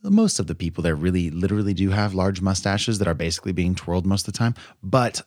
[0.02, 3.74] most of the people there really literally do have large mustaches that are basically being
[3.74, 4.54] twirled most of the time.
[4.82, 5.20] But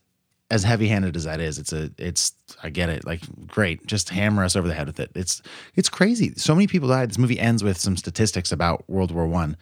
[0.50, 3.06] as heavy-handed as that is, it's a it's I get it.
[3.06, 5.12] Like great, just hammer us over the head with it.
[5.14, 5.44] It's
[5.76, 6.34] it's crazy.
[6.38, 7.12] So many people died.
[7.12, 9.58] This movie ends with some statistics about World War One,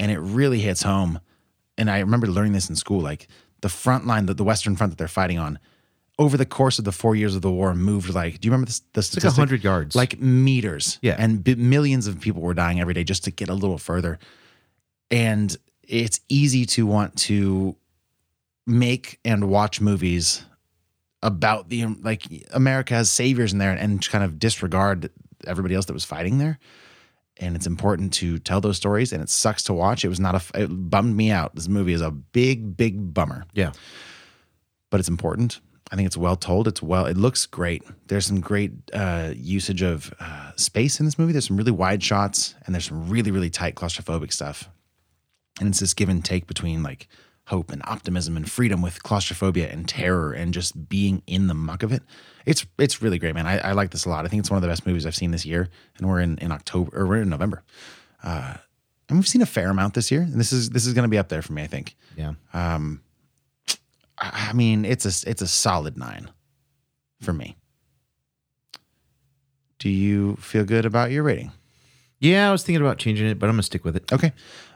[0.00, 1.20] and it really hits home.
[1.76, 3.02] And I remember learning this in school.
[3.02, 3.28] Like
[3.62, 5.58] the front line, the, the Western Front that they're fighting on,
[6.18, 8.40] over the course of the four years of the war, moved like.
[8.40, 8.82] Do you remember this?
[8.92, 9.38] The statistic?
[9.38, 9.96] 100 yards.
[9.96, 10.98] like meters.
[11.02, 11.16] Yeah.
[11.18, 14.18] and b- millions of people were dying every day just to get a little further
[15.12, 17.76] and it's easy to want to
[18.66, 20.44] make and watch movies
[21.22, 25.10] about the like America has saviors in there and kind of disregard
[25.46, 26.58] everybody else that was fighting there.
[27.42, 30.04] And it's important to tell those stories, and it sucks to watch.
[30.04, 30.62] It was not a.
[30.62, 31.54] It bummed me out.
[31.54, 33.72] This movie is a big, big bummer Yeah.
[34.90, 35.60] but it's important.
[35.90, 36.68] I think it's well told.
[36.68, 37.04] It's well.
[37.06, 37.82] It looks great.
[38.06, 41.32] There's some great uh, usage of uh, space in this movie.
[41.32, 44.70] There's some really wide shots, and there's some really really tight claustrophobic stuff.
[45.60, 47.08] And it's this give and take between like
[47.52, 51.82] hope and optimism and freedom with claustrophobia and terror and just being in the muck
[51.82, 52.02] of it.
[52.46, 53.46] It's it's really great, man.
[53.46, 54.24] I, I like this a lot.
[54.24, 56.38] I think it's one of the best movies I've seen this year, and we're in
[56.38, 57.62] in October or we're in November.
[58.24, 58.54] Uh,
[59.08, 60.22] and we've seen a fair amount this year.
[60.22, 61.62] And this is this is going to be up there for me.
[61.62, 61.94] I think.
[62.16, 62.32] Yeah.
[62.54, 62.78] I
[64.18, 66.30] I mean, it's a it's a solid nine
[67.20, 67.56] for me.
[69.78, 71.52] Do you feel good about your rating?
[72.18, 74.10] Yeah, I was thinking about changing it, but I'm gonna stick with it.
[74.10, 74.32] Okay.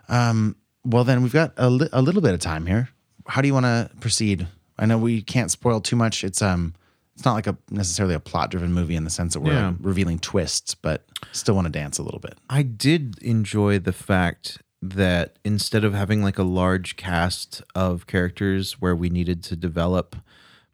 [0.09, 2.88] Um, well, then we've got a, li- a little bit of time here.
[3.27, 4.46] How do you want to proceed?
[4.79, 6.22] I know we can't spoil too much.
[6.22, 6.75] It's um,
[7.14, 9.72] it's not like a necessarily a plot driven movie in the sense that we're Yeah.
[9.81, 12.37] revealing twists, but still want to dance a little bit.
[12.51, 18.75] I did enjoy the fact that instead of having like a large cast of characters
[18.81, 20.14] where we needed to develop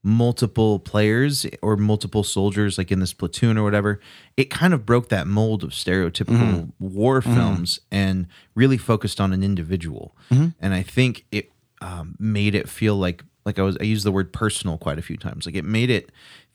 [0.04, 4.00] multiple players or multiple soldiers like in this platoon or whatever
[4.36, 6.64] it kind of broke that mold of stereotypical mm-hmm.
[6.78, 7.34] war mm-hmm.
[7.34, 10.16] films and really focused on an individual.
[10.30, 10.48] Mm-hmm.
[10.60, 14.12] And i think it um, made it feel like like i was i used the
[14.12, 16.10] word personal quite a few times like it made it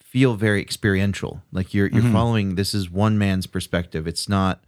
[0.07, 1.43] feel very experiential.
[1.51, 4.07] Like you're you're following this is one man's perspective.
[4.07, 4.63] It's not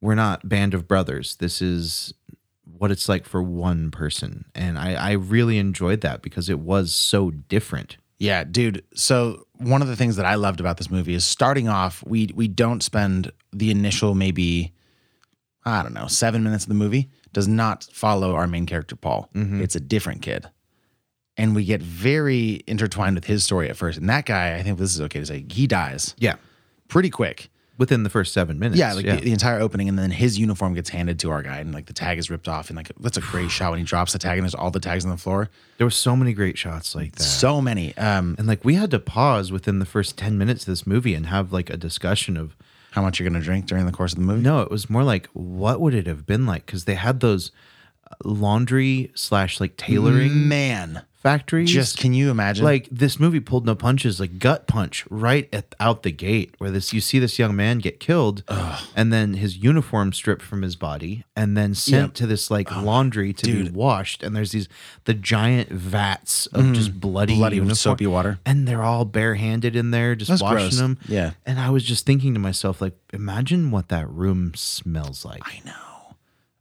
[0.00, 1.36] we're not band of brothers.
[1.36, 2.12] This is
[2.78, 4.44] what it's like for one person.
[4.54, 8.84] And i i really enjoyed that because it was so different Yeah, dude.
[8.94, 12.30] So one of the things that I loved about this movie is starting off, we
[12.34, 14.72] we don't spend the initial maybe
[15.64, 19.28] I don't know seven minutes of the movie does not follow our main character Paul.
[19.34, 19.60] Mm-hmm.
[19.62, 20.48] It's a different kid,
[21.36, 23.98] and we get very intertwined with his story at first.
[23.98, 26.36] And that guy, I think this is okay to say, he dies yeah
[26.88, 27.50] pretty quick.
[27.76, 30.74] Within the first seven minutes Yeah, like The, the entire opening, and then his uniform
[30.74, 33.16] gets handed to our guy, and like the tag is ripped off, and like that's
[33.16, 35.16] a great shot when he drops the tag, and there's all the tags on the
[35.16, 35.50] floor.
[35.78, 37.96] there were so many great shots like that So many.
[37.96, 41.14] Um, and like we had to pause within the first 10 minutes of this movie
[41.14, 42.56] and have like a discussion of
[42.92, 44.42] how much you're gonna drink during the course of the movie?
[44.42, 47.50] no it was more like what would it have been like because they had those
[48.24, 51.02] laundry slash like tailoring man.
[51.24, 52.64] Factories Just can you imagine?
[52.64, 56.70] like this movie pulled no punches like gut punch right at, out the gate where
[56.70, 58.44] this you see this young man get killed
[58.94, 62.10] and then his uniform stripped from his body and then sent Yep.
[62.10, 64.68] Oh, to this like laundry to be washed and there's these
[65.04, 66.74] the giant vats of mm.
[66.74, 67.34] just bloody.
[67.36, 68.38] Bloody uniform- soapy water.
[68.44, 70.76] and they're all barehanded in there just That's washing gross.
[70.78, 71.30] them Yeah.
[71.46, 75.60] and i was just thinking to myself like imagine what that room smells like I
[75.64, 75.72] know.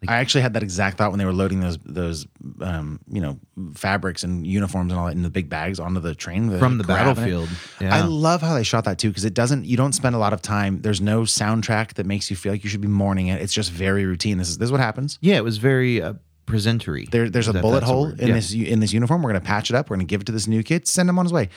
[0.09, 2.25] I actually had that exact thought when they were loading those those
[2.61, 3.39] um, you know
[3.75, 6.77] fabrics and uniforms and all that in the big bags onto the train They're From
[6.77, 7.49] the battlefield.
[7.81, 9.65] I love how they shot that too because it doesn't.
[9.65, 10.81] You don't spend a lot of time.
[10.81, 13.41] There's no soundtrack that makes you feel like you should be mourning it.
[13.41, 14.37] It's just very routine.
[14.37, 15.19] This is this is what happens.
[15.21, 16.13] yeah it was very uh,
[16.47, 18.19] presentery There, there's a That- bullet hole word.
[18.19, 18.33] in Yeah.
[18.35, 19.21] this in this uniform.
[19.23, 19.89] We're gonna patch it up.
[19.89, 20.87] We're gonna give it to this new kid.
[20.87, 21.49] Send him on his way.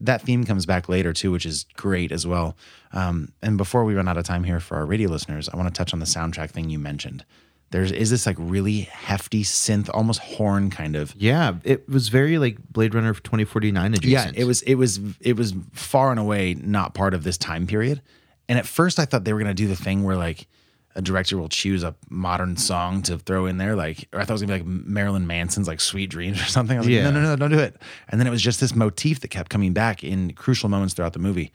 [0.00, 2.56] That theme comes back later too, which is great as well.
[2.92, 5.72] Um, and before we run out of time here for our radio listeners, I want
[5.72, 7.24] to touch on the soundtrack thing you mentioned.
[7.70, 11.12] There's is this like really hefty synth, almost horn kind of.
[11.16, 14.36] Yeah, it was very like Blade Runner 2049 adjacent.
[14.36, 17.66] Yeah, it was it was it was far and away not part of this time
[17.66, 18.00] period.
[18.48, 20.46] And at first I thought they were gonna do the thing where like
[20.94, 24.30] a director will choose a modern song to throw in there, like or I thought
[24.30, 26.76] it was gonna be like Marilyn Manson's like Sweet Dreams or something.
[26.76, 27.10] I was like, Yeah.
[27.10, 27.74] no, no, no, don't do it.
[28.08, 31.12] And then it was just this motif that kept coming back in crucial moments throughout
[31.14, 31.50] the movie,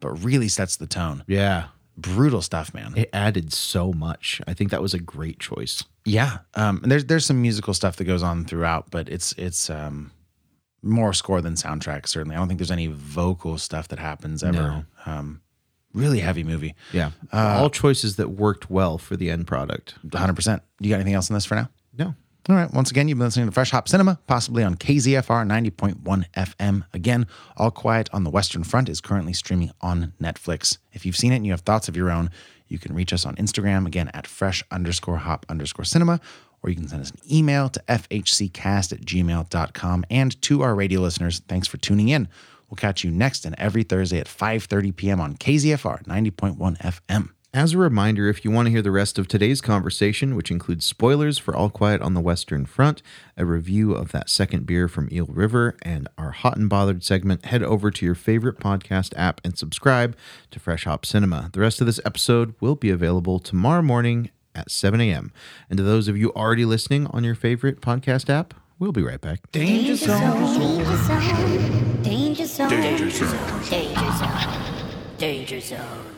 [0.00, 1.24] but really sets the tone.
[1.26, 1.68] Yeah.
[1.96, 2.92] Brutal stuff, man.
[2.96, 4.40] It added so much.
[4.48, 5.84] I think that was a great choice.
[6.04, 9.70] Yeah, um, and there's there's some musical stuff that goes on throughout, but it's it's
[9.70, 10.10] um,
[10.82, 12.06] more score than soundtrack.
[12.08, 14.86] Certainly, I don't think there's any vocal stuff that happens ever.
[15.06, 15.40] Um,
[15.92, 17.12] really heavy movie, Yeah.
[17.32, 19.94] Uh, All choices that worked well for the end product.
[20.02, 20.34] 100.
[20.34, 21.70] percent You got anything else on this for now?
[21.96, 22.14] No.
[22.46, 22.70] All right.
[22.74, 26.84] Once again, you've been listening to Fresh Hop Cinema, possibly on KZFR 90.1 FM.
[26.92, 27.26] Again,
[27.56, 30.76] All Quiet on the Western Front is currently streaming on Netflix.
[30.92, 32.28] If you've seen it and you have thoughts of your own,
[32.68, 36.20] you can reach us on Instagram, again, at fresh underscore hop underscore cinema,
[36.62, 40.04] or you can send us an email to fhccast at gmail.com.
[40.10, 42.28] And to our radio listeners, thanks for tuning in.
[42.68, 45.20] We'll catch you next and every Thursday at 5.30 p.m.
[45.20, 47.33] on KZFR 90.1 FM.
[47.54, 50.84] As a reminder, if you want to hear the rest of today's conversation, which includes
[50.84, 53.00] spoilers for All Quiet on the Western Front,
[53.36, 57.44] a review of that second beer from Eel River, and our Hot and Bothered segment,
[57.44, 60.16] head over to your favorite podcast app and subscribe
[60.50, 61.50] to Fresh Hop Cinema.
[61.52, 65.32] The rest of this episode will be available tomorrow morning at 7 a.m.
[65.70, 69.20] And to those of you already listening on your favorite podcast app, we'll be right
[69.20, 69.52] back.
[69.52, 72.68] Danger zone, danger zone, danger zone.
[72.68, 72.80] zone.
[72.80, 73.62] Danger zone.
[73.70, 75.16] Danger zone.
[75.18, 76.13] Danger zone.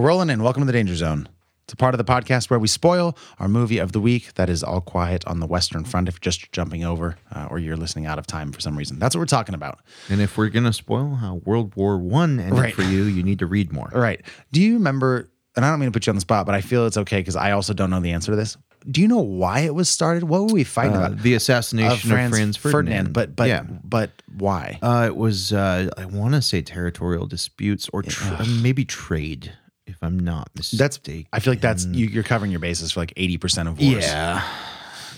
[0.00, 0.42] We're rolling in.
[0.42, 1.28] Welcome to the Danger Zone.
[1.64, 4.48] It's a part of the podcast where we spoil our movie of the week that
[4.48, 7.76] is all quiet on the Western Front if you're just jumping over uh, or you're
[7.76, 8.98] listening out of time for some reason.
[8.98, 9.80] That's what we're talking about.
[10.08, 12.72] And if we're gonna spoil how World War One ended Right.
[12.74, 13.90] for you, you need to read more.
[13.94, 14.22] All right.
[14.52, 16.62] Do you remember, and I don't mean to put you on the spot, but I
[16.62, 18.56] feel it's okay because I also don't know the answer to this.
[18.90, 20.24] Do you know why it was started?
[20.24, 21.18] What were we fighting Uh, about?
[21.18, 23.12] the assassination of Franz, Ferdinand.
[23.12, 24.78] But, but, yeah, but why?
[24.80, 29.52] uh, it was uh, I want to say territorial disputes or tr- uh, maybe trade,
[30.00, 30.78] if I'm not mistaken.
[30.78, 30.98] that's,
[31.32, 34.04] I feel like that's, you, you're covering your bases for like 80% of wars.
[34.04, 34.42] Yeah.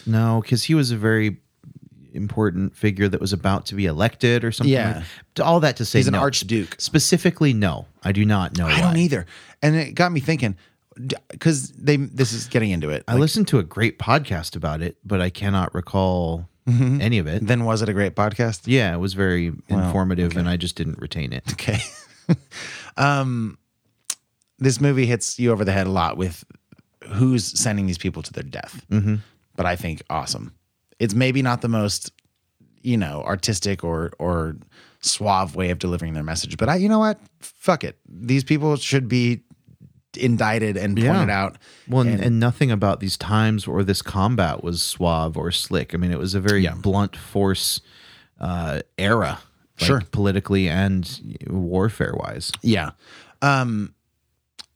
[0.07, 1.37] No, because he was a very
[2.13, 4.73] important figure that was about to be elected or something.
[4.73, 5.05] Yeah.
[5.37, 6.19] like- All that to say, He's an no.
[6.21, 6.75] archduke.
[6.81, 8.67] Specifically, no, I do not know.
[8.67, 8.81] I why.
[8.81, 9.27] don't either.
[9.63, 10.57] And it got me thinking
[11.31, 13.05] because they, this is getting into it.
[13.07, 17.01] I listened to a great podcast about it, but I cannot recall Mm-hmm.
[17.01, 17.45] any of it.
[17.45, 18.63] Then was it a great podcast?
[18.67, 21.43] Yeah, it was very informative, and I just didn't retain it.
[21.55, 21.79] Okay.
[22.97, 23.59] um,
[24.63, 26.45] this movie hits you over the head a lot with
[27.09, 28.85] who's sending these people to their death.
[28.91, 29.17] Mm-hmm.
[29.57, 30.53] But I think awesome.
[30.99, 32.13] It's maybe not the most,
[32.83, 34.57] you know, artistic or or
[35.01, 37.19] suave way of delivering their message, but I, you know what?
[37.41, 37.99] Fuck it.
[38.09, 39.43] These people should be
[40.17, 41.13] indicted and Yeah.
[41.13, 41.59] pointed out.
[41.89, 45.93] Well, and, And- and nothing about these times or this combat was suave or slick.
[45.95, 46.75] I mean, it was a very Yeah.
[46.75, 47.81] blunt force
[48.41, 49.39] uh, era,
[49.81, 50.03] like, Sure.
[50.13, 52.53] politically and warfare wise.
[52.63, 52.91] Yeah.
[53.41, 53.95] Um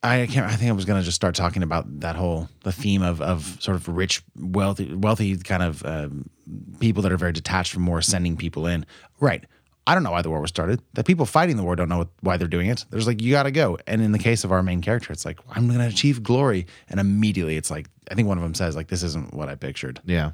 [0.02, 3.02] I can't I think I was gonna just start talking about that whole the theme
[3.02, 6.30] of of sort of rich, wealthy wealthy kind of um,
[6.78, 8.86] people that are very detached from war sending people in.
[9.20, 9.44] Right.
[9.88, 10.82] I don't know why the war was started.
[10.94, 12.84] The people fighting the war don't know why they're doing it.
[12.90, 13.78] There's like, you got to go.
[13.86, 16.66] And in the case of our main character, it's like, I'm to achieve glory.
[16.88, 19.54] And immediately it's like, I think one of them says, like, this isn't what I
[19.54, 20.00] pictured.
[20.04, 20.32] Yeah.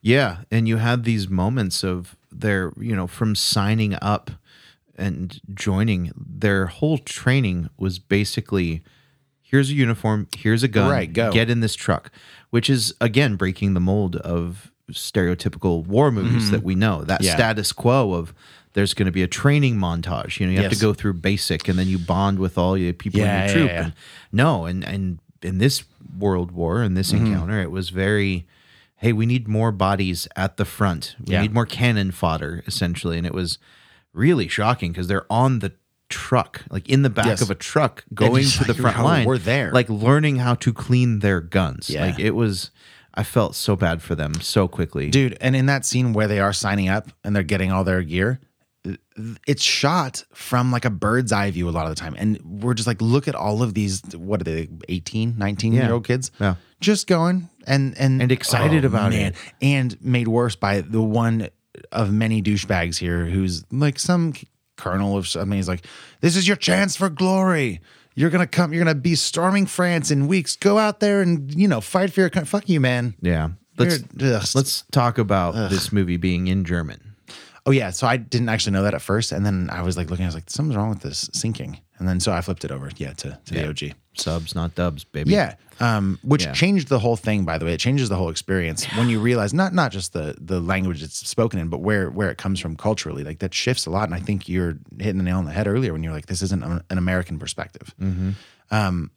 [0.00, 0.38] Yeah.
[0.52, 4.30] And you had these moments of their, you know, from signing up
[4.98, 8.82] and joining, their whole training was basically
[9.40, 11.32] here's a uniform, here's a gun, Right, go.
[11.32, 12.10] get in this truck,
[12.50, 17.02] which is again breaking the mold of stereotypical war movies that we know.
[17.04, 17.26] That Mm-hmm.
[17.28, 17.34] Yeah.
[17.34, 18.34] status quo of
[18.74, 20.38] there's going to be a training montage.
[20.40, 20.78] You know, you have Yes.
[20.80, 23.56] to go through basic and then you bond with all your people Yeah, in your
[23.56, 23.70] troop.
[23.70, 23.84] yeah.
[23.84, 23.92] And
[24.32, 25.84] no, and and in this
[26.18, 27.26] world war in this Mm-hmm.
[27.26, 28.46] encounter, it was very
[29.00, 31.14] hey, we need more bodies at the front.
[31.24, 33.16] We need more cannon fodder, essentially.
[33.16, 33.56] And it was
[34.12, 35.72] really shocking because they're on the
[36.08, 37.42] truck, like in the back Yes.
[37.42, 39.26] of a truck, going to the front "Oh, line.
[39.26, 41.90] we're there." Like learning how to clean their guns.
[41.90, 42.06] Yeah.
[42.06, 42.70] Like it was
[43.14, 45.10] I felt so bad for them so quickly.
[45.10, 48.02] Dude, and in that scene where they are signing up and they're getting all their
[48.02, 48.40] gear,
[49.46, 52.14] it's shot from like a bird's eye view a lot of the time.
[52.16, 55.92] And we're just like, look at all of these, what are they, 18, 19 year
[55.92, 56.30] old kids?
[56.40, 56.54] Yeah.
[56.80, 59.34] Just going and and, And excited oh, about it.
[59.60, 61.48] And made worse by the one
[61.92, 64.34] of many douchebags here who's like some
[64.76, 65.56] colonel of something.
[65.56, 65.84] He's like,
[66.20, 67.80] this is your chance for glory.
[68.14, 68.72] You're gonna come.
[68.72, 70.56] You're gonna be storming France in weeks.
[70.56, 72.48] Go out there and you know fight for your country.
[72.48, 73.14] Fuck you, man.
[73.20, 73.50] Yeah.
[73.76, 77.07] Let's You're let's talk about this movie being in German.
[77.68, 80.08] Oh yeah, so I didn't actually know that at first, and then I was like
[80.08, 80.24] looking.
[80.24, 82.90] I was like, something's wrong with this syncing, and then so I flipped it over,
[82.96, 83.94] yeah, to, to the OG.
[84.14, 85.32] Subs, not dubs, baby.
[85.32, 86.52] Yeah, um, which Yeah.
[86.52, 87.44] changed the whole thing.
[87.44, 90.34] By the way, it changes the whole experience when you realize not not just the
[90.40, 93.22] the language it's spoken in, but where where it comes from culturally.
[93.22, 95.66] Like that shifts a lot, and I think you're hitting the nail on the head
[95.68, 97.94] earlier when you're like, this isn't an an American perspective.
[98.70, 99.10] Um,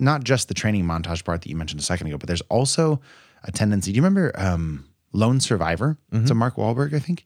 [0.00, 3.00] not just the training montage part that you mentioned a second ago, but there's also
[3.44, 3.92] a tendency.
[3.92, 5.96] Do you remember um, Lone Survivor?
[6.12, 7.24] It's a Mark Wahlberg, I think,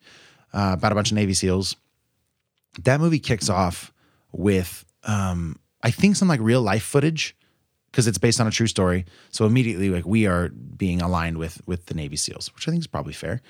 [0.58, 1.76] uh, about a bunch of Navy SEALs.
[2.82, 3.92] That movie kicks off
[4.32, 7.36] with, um, I think, some like real life footage
[7.90, 9.04] because it's based on a true story.
[9.30, 12.82] So immediately, like we are being aligned with with the Navy SEALs, which I think
[12.82, 13.40] is probably fair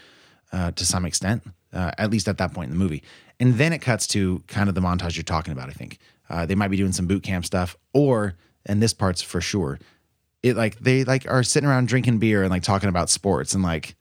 [0.53, 3.03] uh, to some extent, uh, at least at that point in the movie.
[3.41, 5.71] And then it cuts to kind of the montage you're talking about.
[5.71, 8.35] I think uh, they might be doing some boot camp stuff, or
[8.67, 9.79] and this part's for sure.
[10.43, 13.63] It like they like are sitting around drinking beer and like talking about sports and
[13.63, 13.97] like,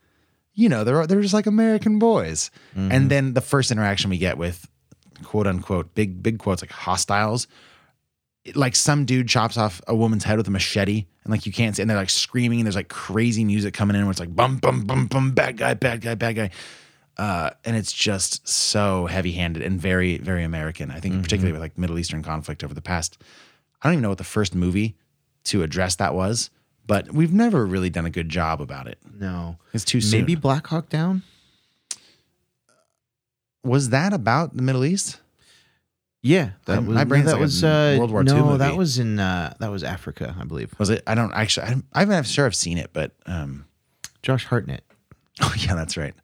[0.57, 2.49] you know, they're they're just like American boys.
[2.75, 4.67] And then the first interaction we get with
[5.23, 7.47] quote unquote big big quotes like hostiles
[8.55, 11.75] like some dude chops off a woman's head with a machete and like you can't
[11.75, 14.35] see and they're like screaming and there's like crazy music coming in where it's like
[14.35, 16.49] bum bum bum bum bad guy bad guy bad guy.
[17.17, 20.91] Uh, and it's just so heavy-handed and very very american.
[20.91, 23.17] I think particularly with like middle eastern conflict over the past
[23.81, 24.95] i don't even know what the first movie
[25.45, 26.49] to address that was
[26.87, 29.57] but we've never really done a good job about it No.
[29.73, 31.21] it's too soon Maybe Black Hawk Down?
[33.63, 35.19] was that about the middle east
[36.21, 38.75] Yeah, that My- was my brain's that like was uh, World War II No, that
[38.75, 40.73] was in uh, that was Africa, I believe.
[40.79, 43.65] was it i don't actually i'm, I'm not sure i've seen it but um
[44.23, 44.83] Josh Hartnett.
[45.41, 46.15] Oh yeah, that's right.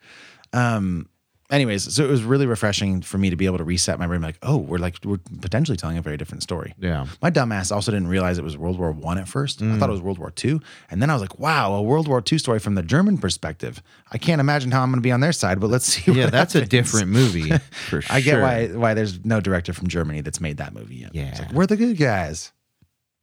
[0.53, 1.07] Um,
[1.53, 4.21] anyways, so it was really refreshing for me to be able to reset my brain.
[4.21, 6.73] Like, oh, we're like we're potentially telling a very different story.
[6.79, 7.05] Yeah.
[7.21, 9.61] My dumbass also didn't realize it was World War One at first.
[9.61, 9.79] I Mm.
[9.79, 10.59] thought it was World War Two,
[10.91, 13.81] and then I was like, wow, a World War Two story from the German perspective.
[14.11, 16.11] I can't imagine how I'm going to be on their side, but let's see.
[16.11, 17.49] Yeah, that's a different movie
[17.89, 18.15] for sure.
[18.15, 21.13] I get why why there's no director from Germany that's made that movie yet.
[21.15, 21.35] Yeah.
[21.39, 22.51] like, we're the good guys.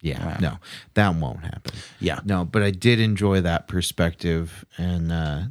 [0.03, 0.57] Yeah, no,
[0.95, 1.73] that won't happen.
[1.99, 2.21] Yeah.
[2.25, 5.41] No, but I did enjoy that perspective, and uh,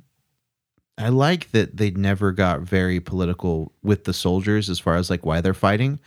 [1.01, 5.24] I like that they never got very political with the soldiers as far as like
[5.24, 5.98] why they're fighting.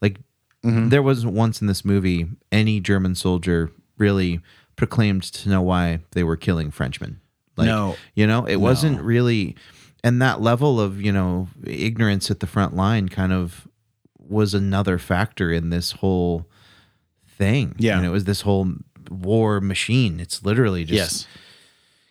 [0.00, 0.18] Like,
[0.64, 0.88] Mm-hmm.
[0.88, 4.40] there wasn't once in this movie any German soldier really
[4.74, 7.20] proclaimed to know why they were killing Frenchmen.
[7.56, 7.94] Like, No.
[8.16, 9.54] you know, it wasn't really,
[10.02, 13.68] and that level of you know ignorance at the front line kind of
[14.18, 16.44] was another factor in this whole
[17.36, 17.76] thing.
[17.78, 17.96] Yeah.
[17.96, 18.68] and it was this whole
[19.10, 20.18] war machine.
[20.18, 21.26] It's literally just yes.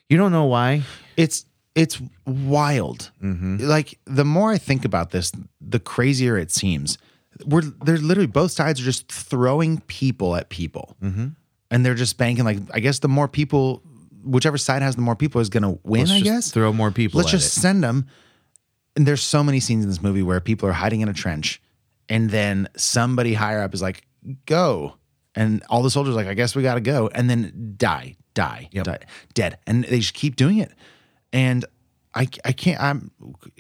[0.09, 0.83] You don't know why.
[1.17, 1.43] It's
[1.77, 3.11] it's wild.
[3.23, 3.57] Mm-hmm.
[3.59, 6.97] Like the more I think about this, the crazier it seems.
[7.45, 11.27] We're they're literally both sides are just throwing people at people, mm-hmm.
[11.69, 12.43] and they're just banking.
[12.45, 13.83] Like I guess the more people,
[14.25, 16.07] whichever side has the more people is going to win.
[16.07, 17.59] Let's I guess throw more people Let's just it.
[17.59, 18.07] send them.
[18.95, 21.61] And there's so many scenes in this movie where people are hiding in a trench,
[22.09, 24.01] and then somebody higher up is like,
[24.47, 24.95] "Go,"
[25.35, 28.17] and all the soldiers are like, "I guess we got to go," and then die,
[28.33, 28.99] die, die,
[29.35, 30.71] dead, and they just keep doing it.
[31.33, 31.65] And
[32.15, 32.81] I, I can't.
[32.81, 33.11] I'm.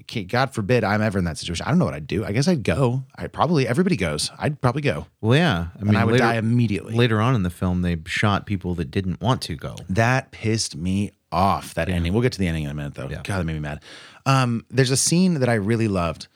[0.07, 1.65] Can't, God forbid I'm ever in that situation.
[1.65, 2.25] I don't know what I'd do.
[2.25, 3.03] I guess I'd go.
[3.15, 4.31] I probably everybody goes.
[4.39, 5.05] I'd probably go.
[5.21, 5.67] Well, yeah.
[5.79, 6.95] I mean, I would later, die immediately.
[6.95, 9.75] Later on in the film, they shot people that didn't want to go.
[9.89, 11.75] That pissed me off.
[11.75, 12.13] That ending.
[12.13, 13.09] We'll get to the ending in a minute, though.
[13.09, 13.21] Yeah.
[13.23, 13.83] God, that made me mad.
[14.25, 16.27] Um, there's a scene that I really loved.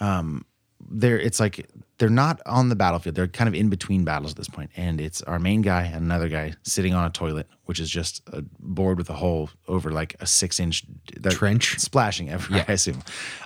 [0.00, 0.44] Um,
[0.90, 1.66] there, it's like
[2.00, 3.14] they're not on the battlefield.
[3.14, 6.02] They're kind of in between battles at this point, and it's our main guy and
[6.02, 9.92] another guy sitting on a toilet, which is just a board with a hole over
[9.92, 10.82] like a six inch
[11.28, 11.78] Trench?
[11.78, 12.64] splashing everywhere.
[12.68, 13.02] I assume.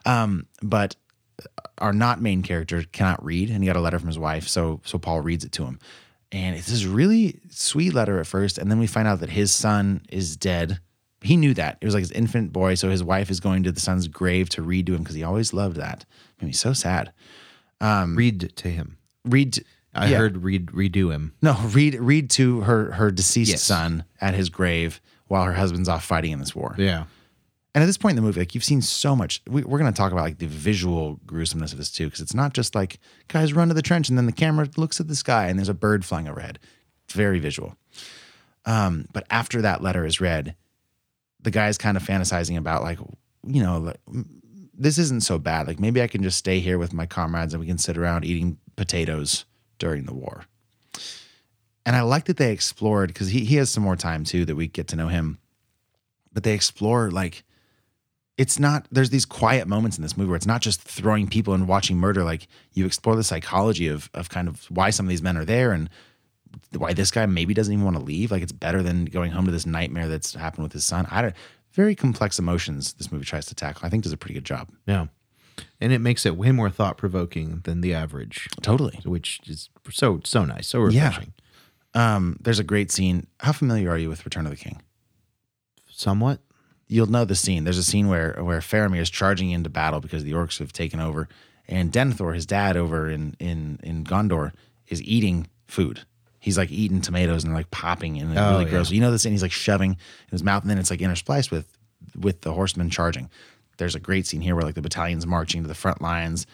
[0.06, 0.94] Um, but
[1.78, 4.80] our not main character cannot read, and he got a letter from his wife, so
[4.84, 5.80] so Paul reads it to him,
[6.30, 9.50] and it's this really sweet letter at first, and then we find out that his
[9.50, 10.78] son is dead.
[11.22, 13.72] He knew that it was like his infant boy, so his wife is going to
[13.72, 16.04] the son's grave to read to him because he always loved that.
[16.40, 17.12] Made me so sad.
[17.80, 18.98] Read to him.
[19.24, 19.54] Read.
[19.54, 19.64] to-
[19.96, 20.18] I Um, yeah.
[20.18, 21.34] heard read redo him.
[21.40, 23.62] no read read to her her deceased Yes.
[23.62, 26.74] son at his grave while her husband's off fighting in this war.
[26.78, 27.04] Yeah.
[27.76, 29.40] And at this point in the movie, like you've seen so much.
[29.48, 32.34] We, we're going to talk about like the visual gruesomeness of this too, because it's
[32.34, 32.98] not just like
[33.28, 35.68] guys run to the trench and then the camera looks at the sky and there's
[35.68, 36.58] a bird flying overhead.
[37.04, 37.76] It's very visual.
[38.66, 40.54] Um, but after that letter is read,
[41.42, 42.98] the guy's kind of fantasizing about like,
[43.46, 44.00] you know, like,
[44.76, 45.66] this isn't so bad.
[45.66, 48.24] Like maybe I can just stay here with my comrades and we can sit around
[48.24, 49.44] eating potatoes
[49.78, 50.44] during the war.
[51.86, 54.56] And I like that they explored because he, he has some more time too that
[54.56, 55.38] we get to know him.
[56.32, 57.44] But they explore like
[58.36, 61.54] it's not there's these quiet moments in this movie where it's not just throwing people
[61.54, 65.10] and watching murder like you explore the psychology of of kind of why some of
[65.10, 65.88] these men are there and
[66.76, 69.44] why this guy maybe doesn't even want to leave like it's better than going home
[69.44, 71.34] to this nightmare that's happened with his son i don't
[71.74, 74.68] very complex emotions this movie tries to tackle i think does a pretty good job
[74.86, 75.06] Yeah.
[75.80, 80.20] And it makes it way more thought provoking than the average, totally which is so
[80.24, 81.06] so nice, so Yeah.
[81.08, 81.32] refreshing.
[81.94, 84.80] um there's a great scene how familiar are you with return of the king
[85.90, 86.40] Somewhat.
[86.88, 87.62] you'll know the scene.
[87.64, 90.98] There's a scene where where Faramir is charging into battle because the orcs have taken
[91.00, 91.28] over,
[91.68, 94.52] and Denethor, his dad over in in in Gondor,
[94.88, 96.00] is eating food.
[96.44, 98.70] He's like eating tomatoes and they're like popping and Oh, really yeah.
[98.70, 98.90] gross.
[98.90, 99.32] You know this scene?
[99.32, 99.98] He's like shoving in
[100.30, 101.66] his mouth, and then it's like interspliced with
[102.14, 103.30] with the horsemen charging.
[103.78, 106.46] There's a great scene here where like the battalion's marching to the front lines,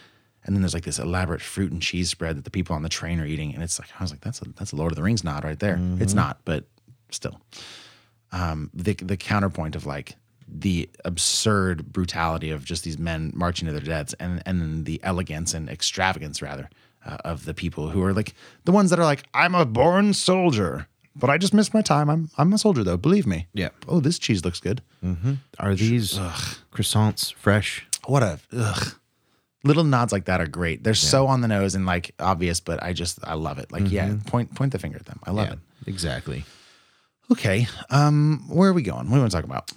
[0.44, 2.88] and then there's like this elaborate fruit and cheese spread that the people on the
[2.88, 4.96] train are eating, and it's like I was like that's a that's a Lord of
[4.96, 5.74] the Rings nod right there.
[5.76, 6.00] Mm-hmm.
[6.02, 6.64] It's not, but
[7.10, 7.40] still
[8.32, 10.14] um, the the counterpoint of like
[10.52, 15.52] the absurd brutality of just these men marching to their deaths, and and the elegance
[15.52, 16.68] and extravagance rather
[17.04, 18.34] uh, of the people who are like
[18.64, 20.86] the ones that are like, I'm a born soldier,
[21.16, 22.08] but I just missed my time.
[22.10, 22.96] I'm I'm a soldier though.
[22.96, 23.46] Believe me.
[23.54, 23.70] Yeah.
[23.88, 24.82] Oh, this cheese looks good.
[25.58, 26.18] Are these
[26.72, 27.86] croissants fresh?
[28.06, 28.94] What a ugh.
[29.62, 30.84] Little nods like that are great.
[30.84, 33.70] They're so on the nose and like obvious, but I just I love it.
[33.70, 35.20] Like yeah, point point the finger at them.
[35.24, 35.58] I love it.
[35.86, 36.44] exactly.
[37.30, 37.66] Okay.
[37.90, 39.04] Um, where are we going?
[39.04, 39.70] What do we want to talk about?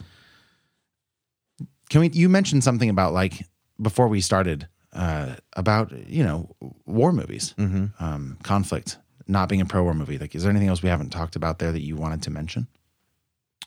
[1.89, 2.09] Can we?
[2.09, 3.45] You mentioned something about like
[3.81, 7.53] before we started uh, about you know war movies,
[7.99, 10.17] um, conflict, not being a pro war movie.
[10.17, 12.67] Like, is there anything else we haven't talked about there that you wanted to mention?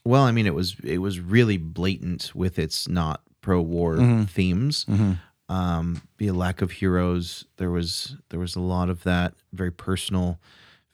[0.04, 3.96] Well, I mean, it was it was really blatant with its not pro war
[4.28, 4.86] themes.
[5.48, 7.44] Um, the lack of heroes.
[7.56, 9.34] There was there was a lot of that.
[9.52, 10.40] Very personal,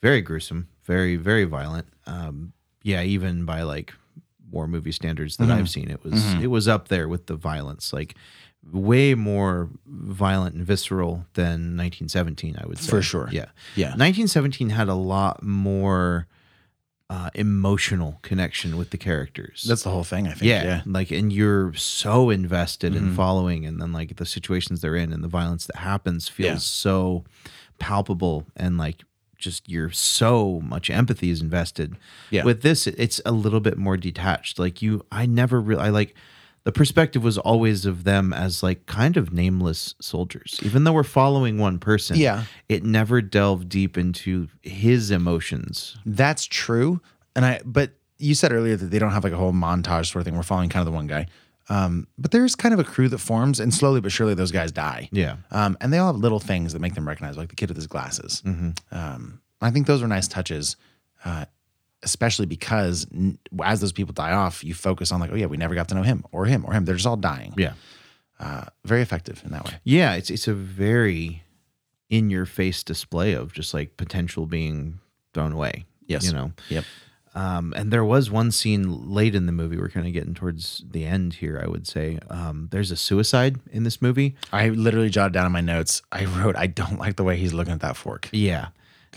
[0.03, 1.89] very gruesome, very very violent.
[2.07, 2.53] Um,
[2.83, 3.95] yeah, even by like
[4.51, 7.93] war movie standards that I've seen, it was it was up there with the violence.
[7.93, 8.15] Like
[8.71, 12.57] way more violent and visceral than 1917.
[12.63, 13.29] I would say For sure.
[13.33, 13.47] Yeah,
[13.77, 13.89] Yeah.
[13.89, 16.27] 1917 had a lot more
[17.11, 19.65] uh, emotional connection with the characters.
[19.69, 20.43] That's the whole thing, I think.
[20.45, 20.79] yeah, Yeah.
[20.79, 20.93] Mm-hmm.
[20.95, 25.23] like and you're so invested in following, and then like the situations they're in and
[25.23, 26.57] the violence that happens feels Yeah.
[26.59, 27.25] so
[27.79, 29.03] palpable and like
[29.37, 31.97] just you're so much empathy is invested.
[32.31, 32.45] Yeah.
[32.45, 34.59] With this, it's a little bit more detached.
[34.59, 36.15] Like you, I never really, I like
[36.65, 41.03] the perspective was always of them as like kind of nameless soldiers, even though we're
[41.03, 42.17] following one person.
[42.17, 42.45] Yeah.
[42.69, 45.97] It never delved deep into his emotions.
[46.07, 47.01] That's true.
[47.35, 50.21] And I, but you said earlier that they don't have like a whole montage sort
[50.21, 50.37] of thing.
[50.37, 51.27] We're following kind of the one guy.
[51.69, 54.73] Um, but there's kind of a crew that forms, and slowly but surely those guys
[54.73, 55.09] die.
[55.13, 55.37] Yeah.
[55.51, 57.77] Um, and they all have little things that make them recognized, like the kid with
[57.77, 58.43] his glasses.
[58.91, 60.77] Um, I think those are nice touches,
[61.25, 61.47] uh,
[62.03, 65.57] especially because n- as those people die off, you focus on like, oh yeah, we
[65.57, 66.85] never got to know him or him or him.
[66.85, 67.55] They're just all dying.
[67.57, 67.75] Yeah.
[68.41, 69.75] Uh, very effective in that way.
[69.85, 71.45] Yeah, it's it's a very
[72.11, 74.99] in your face display of just like potential being
[75.33, 75.85] thrown away.
[76.07, 76.27] Yes.
[76.27, 76.53] You know.
[76.69, 76.85] Yep.
[77.35, 79.79] Um, and there was one scene late in the movie.
[79.79, 81.59] We're kind of getting towards the end here.
[81.65, 84.37] I would say um, there's a suicide in this movie.
[84.53, 86.03] I literally jotted down in my notes.
[86.13, 88.29] I wrote, I don't like the way he's looking at that fork.
[88.33, 88.69] Yeah,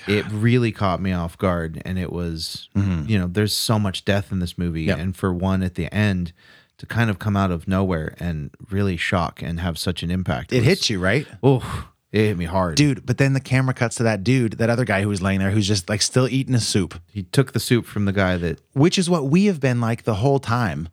[0.08, 4.32] it really caught me off guard, and it was you know there's so much death
[4.32, 5.00] in this movie, Yep.
[5.00, 6.34] and for one at the end
[6.78, 10.52] to kind of come out of nowhere and really shock and have such an impact.
[10.52, 11.26] It was- hits you, right?
[11.42, 13.06] Oh, it hit me hard, dude.
[13.06, 15.52] But then the camera cuts to that dude, that other guy who was laying there,
[15.52, 18.60] who's just like still eating his soup, He took the soup from the guy that
[18.74, 20.90] which is what we have been like the whole time.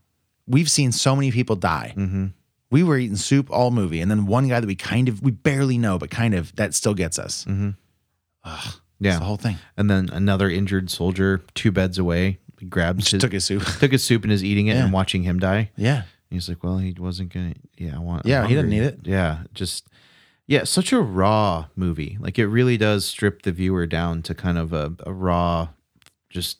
[0.46, 1.94] We've seen so many people die.
[1.96, 2.26] Mm-hmm.
[2.70, 5.30] We were eating soup all movie, and then one guy that we kind of we
[5.32, 7.44] barely know, but kind of that still gets us.
[7.48, 7.70] Mm-hmm.
[9.04, 9.18] Yeah.
[9.18, 9.56] the whole thing.
[9.76, 12.38] and then another injured soldier two beds away
[12.68, 13.64] grabs his, took his soup.
[13.64, 14.84] took his soup and is eating it Yeah.
[14.84, 15.70] and watching him die.
[15.76, 17.54] Yeah, He's like, well, he wasn't gonna.
[17.76, 18.24] Yeah, I want.
[18.24, 19.00] Yeah, he didn't need it.
[19.04, 19.86] Yeah, just
[20.46, 22.16] yeah, such a raw movie.
[22.20, 25.68] Like it really does strip the viewer down to kind of a, a raw,
[26.30, 26.58] just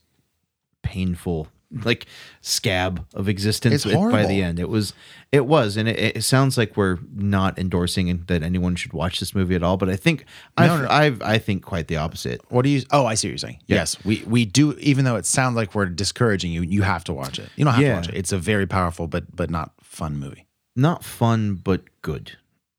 [0.82, 1.48] painful
[1.84, 2.06] like
[2.40, 4.58] scab of existence It's by the end.
[4.60, 4.92] It was,
[5.30, 9.34] it was, and it, it sounds like we're not endorsing that anyone should watch this
[9.34, 9.76] movie at all.
[9.76, 10.24] But I think
[10.56, 10.88] I've, no, no.
[10.90, 12.40] I've I think quite the opposite.
[12.50, 12.82] What do you?
[12.90, 13.58] Oh, I see what you're saying.
[13.66, 14.72] Yes, we we do.
[14.78, 17.48] Even though it sounds like we're discouraging you, you have to watch it.
[17.56, 17.90] You don't have Yeah.
[17.90, 18.14] to watch it.
[18.16, 20.46] It's a very powerful, but but not fun movie.
[20.76, 22.32] Not fun, but good.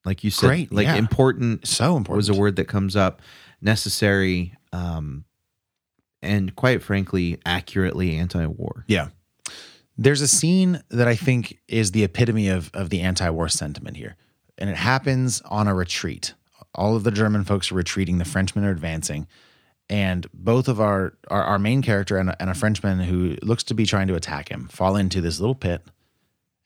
[0.05, 0.95] Like you said, Great, like yeah.
[0.95, 1.65] important.
[1.67, 2.17] So important.
[2.17, 3.21] was a word that comes up
[3.61, 5.23] necessary um
[6.23, 9.09] and quite frankly accurately anti-war Yeah.
[9.95, 13.95] There's a scene that I think is the epitome of, of the anti war sentiment
[13.95, 14.15] here.
[14.57, 16.33] And it happens on a retreat.
[16.73, 19.27] All of the German folks are retreating, the Frenchmen are advancing.
[19.89, 23.63] And both of our, our, our main character and a, and a Frenchman who looks
[23.65, 25.85] to be trying to attack him fall into this little pit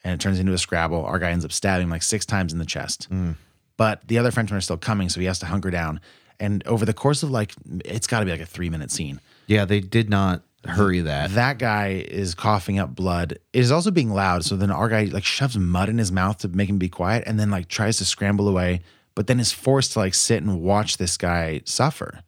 [0.03, 1.03] and it turns into a scrabble.
[1.03, 3.09] Our guy ends up stabbing him like six times in the chest.
[3.11, 3.35] Mm.
[3.75, 5.99] But the other Frenchmen are still coming, so he has to hunker down.
[6.39, 7.51] And over the course of like,
[7.83, 9.19] it's got to be like a three minute scene.
[9.47, 13.33] Yeah they did not hurry that That guy is coughing up blood.
[13.53, 14.43] It is also being loud.
[14.43, 17.23] So then our guy like shoves mud in his mouth to make him be quiet
[17.25, 18.81] and then like tries to scramble away,
[19.15, 22.19] but then is forced to like sit and watch this guy suffer.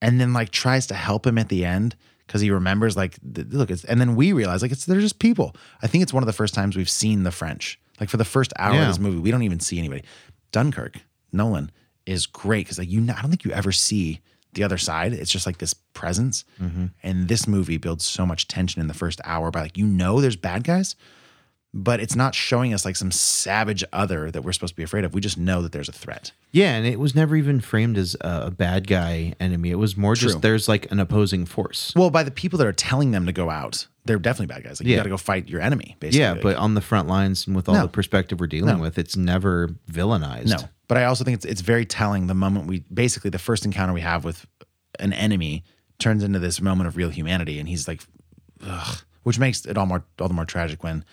[0.00, 1.96] And then like tries to help him at the end
[2.26, 5.18] because he remembers like th- look it's and then we realize like it's they're just
[5.18, 5.54] people.
[5.82, 7.78] I think it's one of the first times we've seen the French.
[8.00, 8.82] Like for the first hour Yeah.
[8.82, 10.02] of this movie, we don't even see anybody.
[10.52, 10.96] Dunkirk,
[11.32, 11.70] Nolan
[12.06, 14.20] is great because like you I don't think you ever see
[14.54, 15.12] the other side.
[15.12, 16.44] It's just like this presence.
[16.60, 16.86] Mm-hmm.
[17.02, 20.20] And this movie builds so much tension in the first hour by like you know
[20.20, 20.96] there's bad guys,
[21.72, 25.04] but it's not showing us like some savage other that we're supposed to be afraid
[25.04, 25.12] of.
[25.14, 26.30] We just know that there's a threat.
[26.52, 30.14] yeah and it was never even framed as a, bad guy enemy it was more
[30.14, 30.28] True.
[30.28, 33.32] just there's like an opposing force Well, by the people that are telling them to
[33.32, 34.80] go out, they're definitely bad guys.
[34.80, 35.96] Like you got to go fight your enemy.
[35.98, 37.82] Basically, yeah but on the front lines and with all No.
[37.82, 38.82] the perspective we're dealing No.
[38.82, 42.66] with it's never villainized No, but I also think it's it's very telling the moment
[42.66, 44.46] we basically the first encounter we have with
[44.98, 45.64] an enemy
[45.98, 48.02] turns into this moment of real humanity, and he's like,
[48.66, 51.04] ugh, which makes it all more all the more tragic when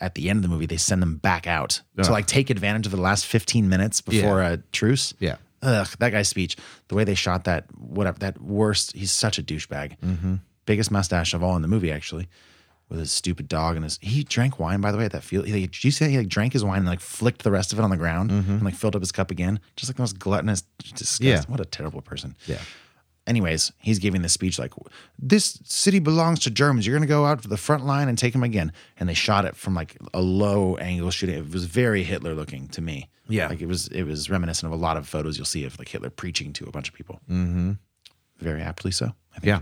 [0.00, 2.86] at the end of the movie they send them back out to like take advantage
[2.86, 5.14] of the last fifteen minutes before a truce.
[5.18, 5.36] Yeah.
[5.62, 6.56] Ugh, that guy's speech,
[6.88, 9.96] the way they shot that, whatever, that worst, he's such a douchebag.
[10.00, 10.34] Mm-hmm.
[10.66, 12.26] Biggest mustache of all in the movie, actually,
[12.92, 13.98] with his stupid dog and his.
[14.02, 15.46] He drank wine, by the way, at that field.
[15.46, 17.72] He, like, did you say he like drank his wine and like flicked the rest
[17.72, 19.58] of it on the ground and like filled up his cup again?
[19.76, 20.62] Just like the most gluttonous,
[20.94, 21.26] disgusting.
[21.28, 21.50] Mm-hmm.
[21.50, 21.50] Yeah.
[21.50, 22.36] What a terrible person.
[22.46, 22.58] Yeah.
[23.26, 24.72] Anyways, he's giving this speech like,
[25.18, 26.86] "This city belongs to Germans.
[26.86, 29.46] You're gonna go out to the front line and take them again." And they shot
[29.46, 31.36] it from like a low angle shooting.
[31.38, 33.08] It was very Hitler looking to me.
[33.28, 33.48] Yeah.
[33.48, 33.88] like it was.
[33.88, 36.66] It was reminiscent of a lot of photos you'll see of like Hitler preaching to
[36.66, 37.20] a bunch of people.
[37.30, 37.72] Mm-hmm.
[38.38, 39.14] Very aptly so.
[39.34, 39.46] I think.
[39.46, 39.60] yeah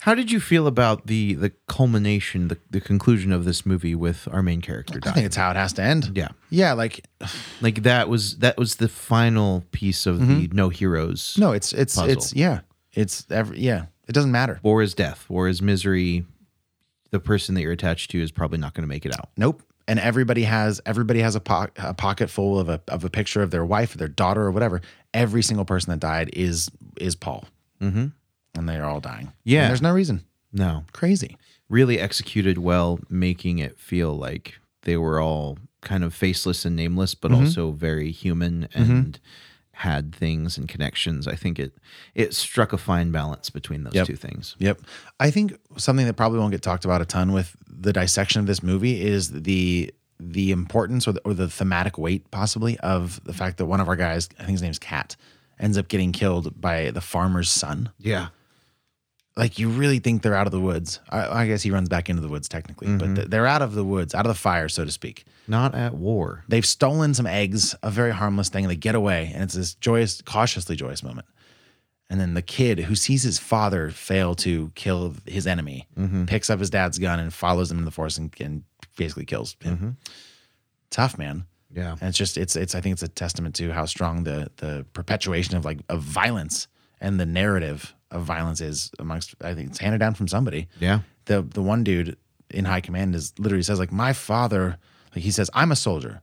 [0.00, 4.26] How did you feel about the the culmination, the, the conclusion of this movie with
[4.32, 6.12] our main character I think it's how it has to end.
[6.14, 6.28] Yeah.
[6.48, 7.06] Yeah, like
[7.60, 11.32] like that was that was the final piece of the no heroes.
[11.32, 11.40] Mm-hmm.
[11.42, 12.10] no, it's it's Puzzle.
[12.10, 12.60] it's yeah.
[12.92, 13.86] It's every yeah.
[14.08, 14.58] It doesn't matter.
[14.62, 16.26] war is death, war is misery.
[17.10, 19.30] The person that you're attached to is probably not going to make it out.
[19.36, 19.62] Nope.
[19.86, 23.42] And everybody has everybody has a, po- a pocket full of a of a picture
[23.42, 24.80] of their wife or their daughter or whatever.
[25.12, 26.70] Every single person that died is
[27.00, 27.44] is Paul,
[27.82, 28.06] mm-hmm.
[28.54, 29.32] And they are all dying.
[29.44, 29.62] Yeah.
[29.62, 30.24] And there's no reason.
[30.52, 31.36] No, Crazy.
[31.68, 37.14] really executed well, making it feel like they were all kind of faceless and nameless,
[37.14, 37.44] but Mm-hmm.
[37.44, 39.20] also very human and
[39.72, 41.26] had things and connections.
[41.28, 41.72] I think it
[42.14, 44.06] it struck a fine balance between those Yep.
[44.08, 44.56] two things.
[44.58, 44.80] Yep.
[45.20, 48.46] I think something that probably won't get talked about a ton with the dissection of
[48.46, 53.32] this movie is the the importance or the, or the thematic weight possibly of the
[53.32, 55.16] fact that one of our guys, I think his name's Kat,
[55.58, 57.88] ends up getting killed by the farmer's son.
[57.98, 58.28] Yeah.
[59.36, 61.00] Like you really think they're out of the woods.
[61.08, 63.14] I, I guess he runs back into the woods technically, but mm-hmm.
[63.14, 65.24] th- they're out of the woods, out of the fire, so to speak.
[65.46, 66.44] Not at war.
[66.48, 69.30] They've stolen some eggs, a very harmless thing, and they get away.
[69.32, 71.26] And it's this joyous, cautiously joyous moment.
[72.10, 76.24] And then the kid who sees his father fail to kill his enemy mm-hmm.
[76.24, 78.64] picks up his dad's gun and follows him in the forest and, and
[78.96, 79.76] basically kills him.
[79.76, 79.90] Mm-hmm.
[80.90, 81.44] Tough, man.
[81.72, 81.92] Yeah.
[81.92, 84.84] And it's just it's it's I think it's a testament to how strong the the
[84.92, 86.66] perpetuation of like of violence
[87.00, 91.00] and the narrative of violence is amongst I think it's handed down from somebody Yeah.
[91.26, 92.16] the the one dude
[92.50, 94.78] in high command is literally says like my father
[95.14, 96.20] like he says I'm a soldier.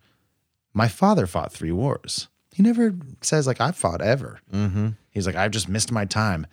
[0.73, 2.27] My father fought three wars.
[2.53, 4.39] He never says like I've fought ever.
[4.53, 4.89] Mm-hmm.
[5.11, 6.45] He's like I've just missed my time,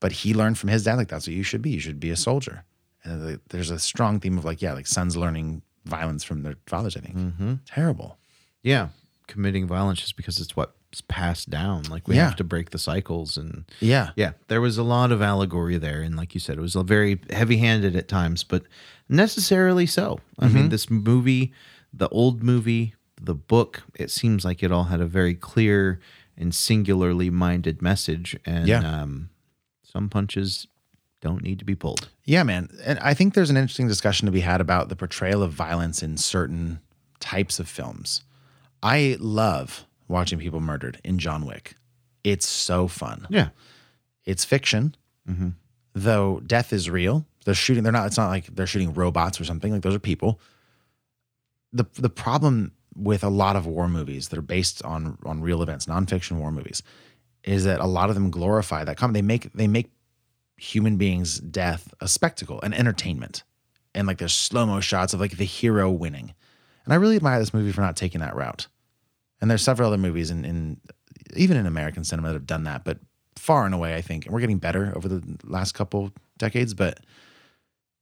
[0.00, 1.70] but he learned from his dad like that's what you should be.
[1.70, 2.64] You should be a soldier.
[3.04, 6.96] And there's a strong theme of like yeah like sons learning violence from their fathers.
[6.96, 7.54] I think Mm-hmm.
[7.66, 8.18] terrible.
[8.62, 8.88] Yeah.
[9.26, 11.84] Committing violence just because it's what's passed down.
[11.84, 12.24] Like we Yeah.
[12.26, 14.10] have to break the cycles and Yeah.
[14.16, 16.82] Yeah, there was a lot of allegory there, and like you said, it was a
[16.82, 18.64] very heavy-handed at times, but
[19.08, 20.20] necessarily so.
[20.38, 20.54] I Mm-hmm.
[20.54, 21.52] mean, this movie,
[21.92, 26.00] the old movie, the book, it seems like it all had a very clear
[26.36, 28.80] and singularly minded message, and Yeah.
[29.02, 29.30] um,
[29.84, 30.66] some punches
[31.20, 32.08] don't need to be pulled.
[32.24, 32.68] Yeah, man.
[32.84, 36.02] And I think there's an interesting discussion to be had about the portrayal of violence
[36.02, 36.80] in certain
[37.20, 38.22] types of films.
[38.84, 41.74] I love watching people murdered in John Wick.
[42.22, 43.26] It's so fun.
[43.30, 43.48] Yeah,
[44.26, 44.94] It's fiction,
[45.28, 45.50] mm-hmm.
[45.94, 47.24] though death is real.
[47.46, 47.82] They're shooting.
[47.82, 48.06] They're not.
[48.06, 49.72] It's not like they're shooting robots or something.
[49.72, 50.38] Like those are people.
[51.72, 55.62] the The problem with a lot of war movies that are based on on real
[55.62, 56.82] events, nonfiction war movies,
[57.42, 58.98] is that a lot of them glorify that.
[59.12, 59.90] They make they make
[60.56, 63.44] human beings' death a spectacle, an entertainment,
[63.94, 66.34] and like there's slow mo shots of like the hero winning.
[66.84, 68.68] And I really admire this movie for not taking that route.
[69.44, 70.80] And there's several other movies in, in
[71.36, 72.96] even in American cinema that have done that, but
[73.36, 77.00] far and away, I think, and we're getting better over the last couple decades, but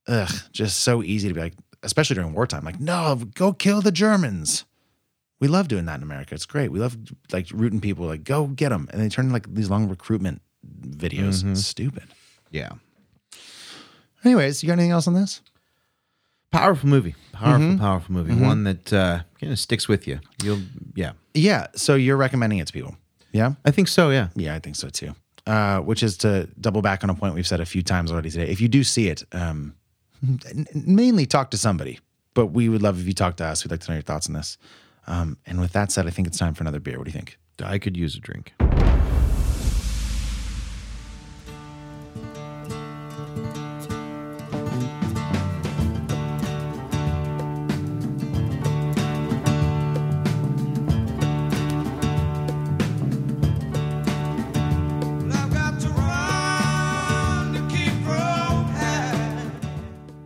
[0.07, 3.91] ugh, just so easy to be like, especially during wartime, like, no, go kill the
[3.91, 4.63] Germans.
[5.41, 6.33] We love doing that in America.
[6.33, 6.71] It's great.
[6.71, 6.95] We love
[7.33, 8.87] like rooting people, like, go get them.
[8.93, 10.41] And they turn like these long recruitment
[10.81, 11.45] videos.
[11.45, 12.05] It's stupid.
[12.51, 12.69] yeah.
[14.23, 15.41] Anyways, you got anything else on this?
[16.53, 17.77] Powerful movie, powerful, Mm-hmm.
[17.79, 18.33] powerful movie.
[18.35, 20.19] One that uh, kind of sticks with you.
[20.43, 20.59] You'll,
[20.95, 21.67] yeah, Yeah.
[21.75, 22.95] So you're recommending it to people.
[23.31, 23.53] Yeah.
[23.65, 24.11] I think so.
[24.11, 25.15] Yeah, Yeah, I think so too.
[25.47, 28.29] Uh, which is to double back on a point we've said a few times already
[28.29, 28.49] today.
[28.51, 29.73] If you do see it, um,
[30.75, 31.99] mainly talk to somebody,
[32.35, 33.65] but we would love if you talk to us.
[33.65, 34.57] We'd like to know your thoughts on this.
[35.07, 36.97] Um, and with that said, I think it's time for another beer.
[36.99, 37.37] What do you think?
[37.63, 38.53] I could use a drink.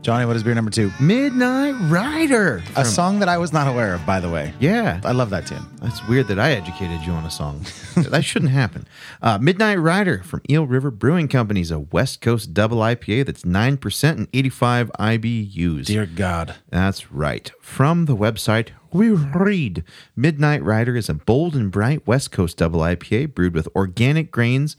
[0.08, 0.90] Johnny, what is beer number two?
[1.02, 2.64] Midnight Rider.
[2.78, 4.54] A song that I was not aware of, by the way.
[4.58, 5.66] Yeah, I love that tune.
[5.82, 7.66] That's weird that I educated you on a song.
[7.98, 8.88] that shouldn't happen.
[9.22, 13.42] Uh, Midnight Rider from Eel River Brewing Company is a West Coast double IPA that's
[13.42, 15.86] 9% and 85 IBUs.
[15.88, 16.56] Dear God.
[16.70, 17.52] That's right.
[17.60, 19.84] From the website, we read
[20.16, 24.78] Midnight Rider is a bold and bright West Coast double IPA brewed with organic grains.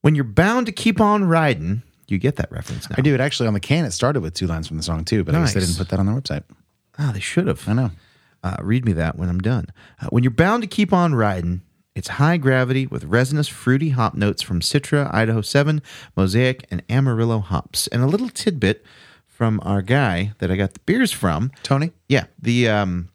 [0.00, 2.96] When you're bound to keep on riding, you get that reference now.
[2.98, 3.84] I do it actually on the can.
[3.84, 5.88] It started with two lines from the song too, but I guess they didn't put
[5.90, 6.44] that on their website.
[6.98, 7.68] Ah, they should have.
[7.68, 7.90] I know.
[8.42, 9.66] Uh, read me that when I'm done.
[10.00, 11.62] Uh, when you're bound to keep on riding,
[11.94, 15.82] it's high gravity with resinous, fruity hop notes from Citra, Idaho 7,
[16.16, 17.88] Mosaic, and Amarillo hops.
[17.88, 18.84] And a little tidbit
[19.26, 21.50] from our guy that I got the beers from.
[21.62, 21.92] Tony?
[22.08, 23.08] Yeah, the um,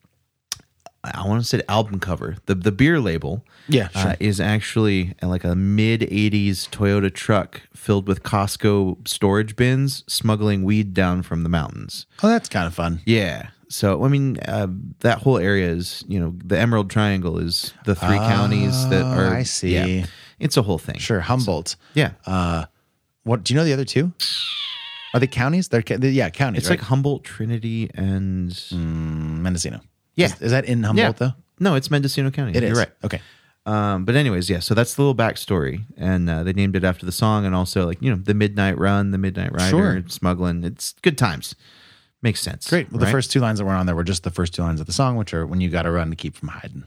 [1.03, 2.37] I want to say album cover.
[2.45, 8.07] The the beer label, Yeah, uh, is actually like a mid '80s Toyota truck filled
[8.07, 12.05] with Costco storage bins, smuggling weed down from the mountains.
[12.21, 13.01] Oh, that's kind of fun.
[13.05, 13.49] Yeah.
[13.69, 14.67] So I mean, uh,
[14.99, 19.07] that whole area is you know the Emerald Triangle is the three counties that Oh,
[19.29, 19.33] are.
[19.33, 19.73] I see.
[19.73, 20.05] yeah.
[20.39, 20.97] it's a whole thing.
[20.99, 21.75] Sure, Humboldt.
[21.93, 22.11] Yeah.
[22.25, 22.65] Uh,
[23.23, 24.11] what do you know the other two?
[25.13, 25.69] Are they counties?
[25.69, 26.63] They're, yeah, counties.
[26.63, 26.79] it's right?
[26.79, 29.79] like Humboldt, Trinity, and Mendocino.
[30.15, 30.25] Yeah.
[30.27, 31.33] Is, is that in Humboldt though?
[31.59, 32.53] No, it's Mendocino County.
[32.57, 32.77] It You're is.
[32.77, 32.89] right.
[33.03, 33.21] Okay.
[33.65, 34.59] Um, but anyways, yeah.
[34.59, 37.85] So that's the little backstory, and uh, they named it after the song, and also
[37.85, 40.03] like you know the Midnight Run, the Midnight Rider, Sure.
[40.09, 40.63] smuggling.
[40.65, 41.55] It's good times.
[42.21, 42.69] Makes sense.
[42.69, 42.91] Great.
[42.91, 44.79] Well, the first two lines that were on there were just the first two lines
[44.79, 46.83] of the song, which are when you got to run to keep from hiding.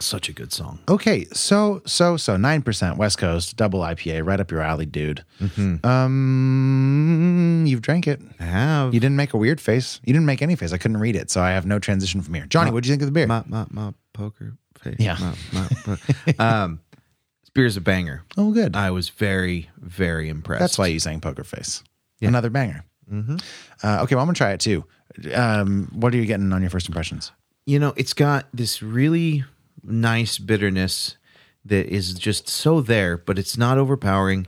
[0.00, 0.78] such a good song.
[0.88, 5.24] Okay, so so so nine percent West Coast double IPA, right up your alley, dude.
[5.40, 5.86] Mm-hmm.
[5.86, 8.20] Um, you've drank it.
[8.40, 10.00] I have You didn't make a weird face.
[10.04, 10.72] You didn't make any face.
[10.72, 12.46] I couldn't read it, so I have no transition from here.
[12.46, 13.26] Johnny, what do you think of the beer?
[13.26, 14.54] my my my poker
[14.90, 14.96] face.
[14.98, 15.34] Yeah.
[15.52, 15.98] My,
[16.38, 16.80] my, um,
[17.54, 18.22] beer's a banger.
[18.36, 18.76] oh, good.
[18.76, 20.60] I was very very impressed.
[20.60, 21.82] That's why you sang Poker Face.
[22.20, 22.84] Another banger.
[23.10, 23.36] Mm-hmm.
[23.84, 24.84] Uh, okay, well, I'm gonna try it too.
[25.32, 27.32] Um, what are you getting on your first impressions?
[27.66, 29.44] you know, it's got this really
[29.82, 31.16] nice bitterness
[31.64, 34.46] that is just so there, but it's not overpowering.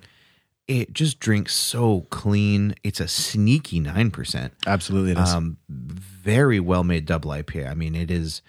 [0.69, 2.75] It just drinks so clean.
[2.85, 4.51] It's a sneaky 9%.
[4.67, 5.33] Absolutely, it is.
[5.33, 7.69] Um, very well made double IPA.
[7.71, 8.41] I mean, it is,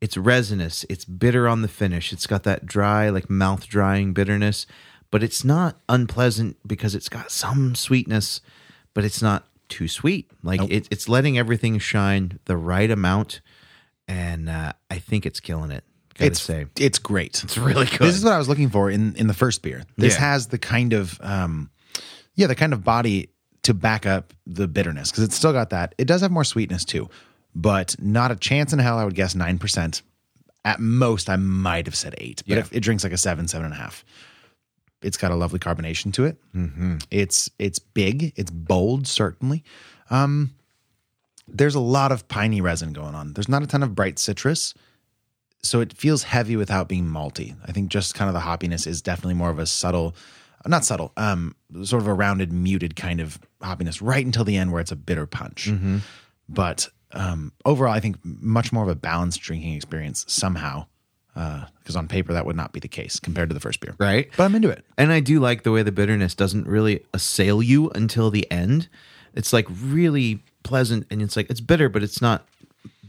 [0.00, 2.12] it's resinous, it's bitter on the finish.
[2.12, 4.66] It's got that dry, like mouth drying bitterness,
[5.10, 8.40] but it's not unpleasant because it's got some sweetness,
[8.94, 10.30] but it's not too sweet.
[10.42, 13.40] Like it, it's letting everything shine the right amount.
[14.06, 15.84] And uh, I think it's killing it.
[16.18, 16.66] It's say.
[16.80, 17.44] it's great.
[17.44, 18.00] It's really good.
[18.00, 19.84] This is what I was looking for in in the first beer.
[19.96, 20.20] This Yeah.
[20.20, 21.70] has the kind of um,
[22.34, 23.30] yeah, the kind of body
[23.62, 25.94] to back up the bitterness because it's still got that.
[25.98, 27.08] It does have more sweetness too,
[27.60, 28.98] but not a chance in hell.
[28.98, 30.02] I would guess nine percent.
[30.64, 32.60] At most, I might have said eight, but Yeah.
[32.60, 34.04] if it drinks like a seven, seven and a half.
[35.00, 36.36] It's got a lovely carbonation to it.
[36.54, 36.96] Mm-hmm.
[37.10, 38.32] It's it's big.
[38.36, 39.62] It's bold, certainly.
[40.10, 40.54] Um,
[41.46, 43.32] there's a lot of piney resin going on.
[43.34, 44.74] There's not a ton of bright citrus
[45.62, 47.56] so it feels heavy without being malty.
[47.66, 50.14] I think just kind of the hoppiness is definitely more of a subtle,
[50.66, 54.70] not subtle, um, sort of a rounded, muted kind of hoppiness right until the end
[54.70, 55.68] where it's a bitter punch.
[56.48, 60.86] But um, overall, I think much more of a balanced drinking experience somehow,
[61.34, 63.94] because on paper that would not be the case compared to the first beer.
[63.98, 64.28] Right.
[64.36, 64.84] But I'm into it.
[64.96, 68.88] And I do like the way the bitterness doesn't really assail you until the end.
[69.34, 72.46] It's like really pleasant and it's like it's bitter, but it's not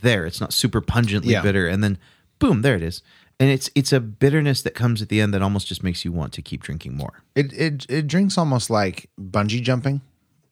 [0.02, 0.26] there.
[0.26, 1.42] It's not super pungently Yeah.
[1.42, 1.68] bitter.
[1.68, 1.98] And then
[2.40, 3.02] boom, there it is.
[3.40, 6.12] And it's it's a bitterness that comes at the end that almost just makes you
[6.12, 7.24] want to keep drinking more.
[7.36, 10.02] It it it drinks almost like bungee jumping.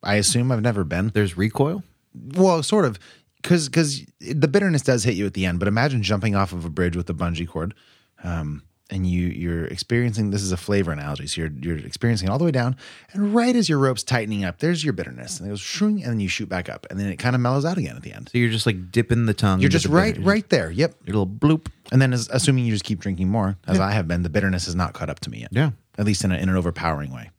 [0.04, 1.10] I assume I've never been.
[1.14, 1.84] There's recoil.
[2.16, 2.98] Well, sort of,
[3.42, 5.60] because because the bitterness does hit you at the end.
[5.60, 7.74] But imagine jumping off of a bridge with a bungee cord,
[8.24, 10.30] um, and you you're experiencing.
[10.32, 11.28] This is a flavor analogy.
[11.28, 12.76] So you're you're experiencing it all the way down,
[13.14, 16.06] and right as your rope's tightening up, there's your bitterness, and it goes shroom, and
[16.06, 18.14] then you shoot back up, and then it kind of mellows out again at the
[18.14, 18.30] end.
[18.32, 19.60] So you're just like dipping the tongue.
[19.60, 20.28] You're just right bitterness.
[20.28, 20.72] right there.
[20.72, 20.96] Yep.
[21.06, 21.68] Your little bloop.
[21.92, 24.66] And then, as, assuming you just keep drinking more, as I have been, the bitterness
[24.66, 25.50] has not caught up to me yet.
[25.52, 25.72] Yeah.
[25.98, 27.30] At least in, a, in an overpowering way.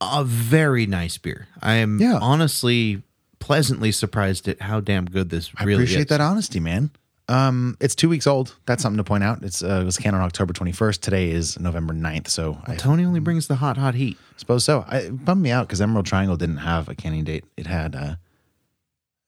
[0.00, 1.46] A very nice beer.
[1.60, 2.18] I am Yeah.
[2.20, 3.02] honestly
[3.42, 6.06] pleasantly surprised at how damn good this I really appreciate is.
[6.06, 6.90] that honesty, man.
[7.28, 8.54] Um, it's two weeks old.
[8.66, 9.42] That's something to point out.
[9.42, 11.00] It's uh, it was canned on October 21st.
[11.00, 14.16] Today is November 9th, so I Tony only brings the hot, hot heat.
[14.36, 14.84] suppose so.
[14.88, 17.44] I, it bummed me out because Emerald Triangle didn't have a canning date.
[17.56, 18.14] It had uh,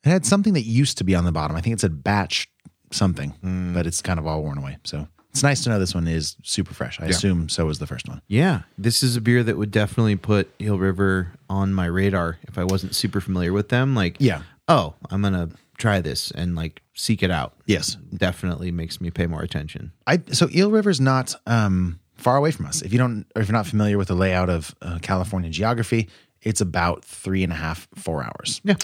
[0.05, 1.57] it had something that used to be on the bottom.
[1.57, 2.49] I think it said batch
[2.93, 3.73] something, Hmm.
[3.75, 4.77] but it's kind of all worn away.
[4.85, 7.01] So it's nice to know this one is super fresh.
[7.01, 8.23] I assume so was the first one.
[8.29, 12.57] Yeah, this is a beer that would definitely put Eel River on my radar if
[12.57, 13.97] I wasn't super familiar with them.
[13.97, 14.43] Like, Yeah.
[14.69, 17.55] oh, I'm gonna try this and like seek it out.
[17.67, 17.97] Yes.
[18.17, 19.91] definitely makes me pay more attention.
[20.07, 22.81] I so Eel River's not um, far away from us.
[22.83, 26.09] If you don't, or if you're not familiar with the layout of uh, California geography,
[26.43, 28.61] it's about three and a half, four hours.
[28.63, 28.77] Yeah.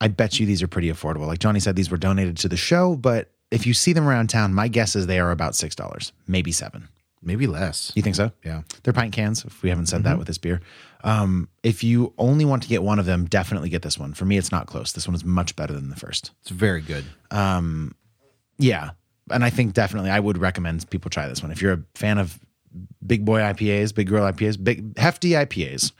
[0.00, 1.26] I bet you these are pretty affordable.
[1.26, 4.28] Like Johnny said, these were donated to the show, but if you see them around
[4.28, 6.88] town, my guess is they are about six dollars, maybe seven.
[7.26, 7.90] Maybe less.
[7.94, 8.32] You think so?
[8.44, 8.62] Yeah.
[8.82, 9.46] They're pint cans.
[9.46, 10.08] If we haven't said Mm-hmm.
[10.10, 10.60] that with this beer,
[11.04, 14.12] um, if you only want to get one of them, definitely get this one.
[14.12, 14.92] For me, it's not close.
[14.92, 16.32] This one is much better than the first.
[16.42, 17.04] It's very good.
[18.58, 18.90] Yeah.
[19.30, 21.50] And I think definitely I would recommend people try this one.
[21.50, 22.38] If you're a fan of
[23.06, 25.92] big boy IPAs, big girl IPAs, big hefty IPAs,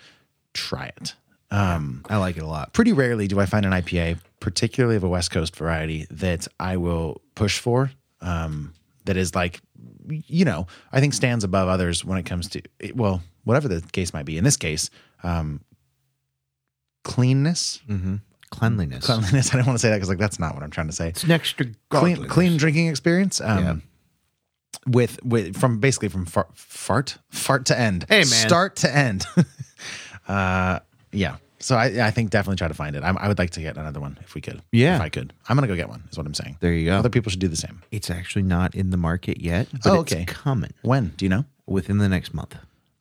[0.53, 1.15] try it.
[1.51, 2.73] I like it a lot.
[2.73, 6.77] Pretty rarely do I find an IPA, particularly of a West Coast variety, that I
[6.79, 7.91] will push for.
[8.21, 8.75] Um,
[9.05, 9.61] that is like,
[10.09, 12.63] you know, I think stands above others when it comes to,
[12.95, 14.39] well, whatever the case might be.
[14.39, 14.91] In this case,
[15.23, 15.61] um,
[17.03, 17.81] cleanness,
[18.51, 19.07] cleanliness.
[19.07, 19.51] cleanliness.
[19.55, 21.09] I don't want to say that because like that's not what I'm trying to say.
[21.09, 23.41] It's an extra clean clean drinking experience.
[23.41, 23.77] Um, Yeah.
[24.87, 28.07] With with from basically from fart fart fart to end.
[28.09, 28.25] Hey, man.
[28.27, 29.25] start to end.
[30.29, 30.81] uh,
[31.15, 31.37] yeah.
[31.61, 33.03] So I I think definitely try to find it.
[33.03, 34.61] I, I would like to get another one if we could.
[34.73, 34.97] Yeah.
[34.97, 35.33] if I could.
[35.49, 36.03] I'm gonna go get one.
[36.11, 36.59] Is what I'm saying.
[36.61, 36.97] There you go.
[36.99, 37.83] Other people should do the same.
[37.91, 40.25] It's actually not in the market yet, but Oh, it's okay.
[40.27, 41.45] coming When do you know?
[41.67, 42.57] within the next month.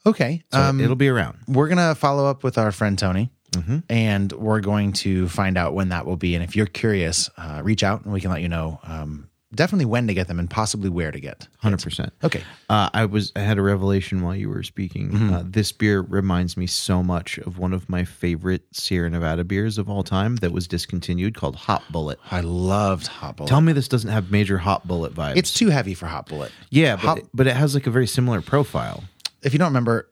[0.05, 0.43] Okay.
[0.53, 1.39] So um, it'll be around.
[1.47, 3.79] we're gonna follow up with our friend Tony, Mm-hmm.
[3.89, 6.33] and we're going to find out when that will be.
[6.33, 8.79] And if you're curious, uh, reach out and we can let you know.
[8.83, 11.47] Um, definitely when to get them and possibly where to get.
[11.59, 12.13] Hundred percent.
[12.23, 12.41] Okay.
[12.69, 15.11] Uh, I was I had a revelation while you were speaking.
[15.11, 15.33] Mm-hmm.
[15.33, 19.77] Uh, this beer reminds me so much of one of my favorite Sierra Nevada beers
[19.77, 22.19] of all time that was discontinued called Hop Bullet.
[22.31, 23.49] I loved Hop Bullet.
[23.49, 25.37] Tell me this doesn't have major Hop Bullet vibes.
[25.37, 26.51] it's too heavy for Hop Bullet.
[26.69, 29.03] yeah, but Hop- it, but it has like a very similar profile.
[29.43, 30.09] If you don't remember,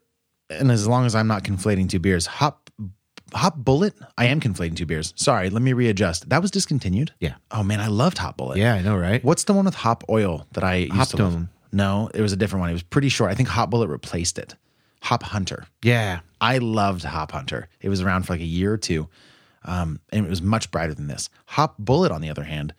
[0.49, 2.60] and as long as I'm not conflating two beers, Hop
[3.33, 3.93] Hop Bullet.
[4.17, 5.13] I am conflating two beers.
[5.15, 6.29] Sorry, let me readjust.
[6.29, 7.13] That was discontinued.
[7.19, 7.35] Yeah.
[7.51, 8.57] Oh man, I loved Hop Bullet.
[8.57, 9.23] Yeah, I know, right?
[9.23, 11.47] What's the one with hop oil that I used Hop to love?
[11.71, 12.69] No, it was a different one.
[12.69, 13.31] It was pretty short.
[13.31, 14.55] I think Hop Bullet replaced it.
[15.03, 15.65] Hop Hunter.
[15.83, 17.69] Yeah, I loved Hop Hunter.
[17.79, 19.07] It was around for like a year or two,
[19.63, 21.29] um, and it was much brighter than this.
[21.47, 22.73] Hop Bullet, on the other hand,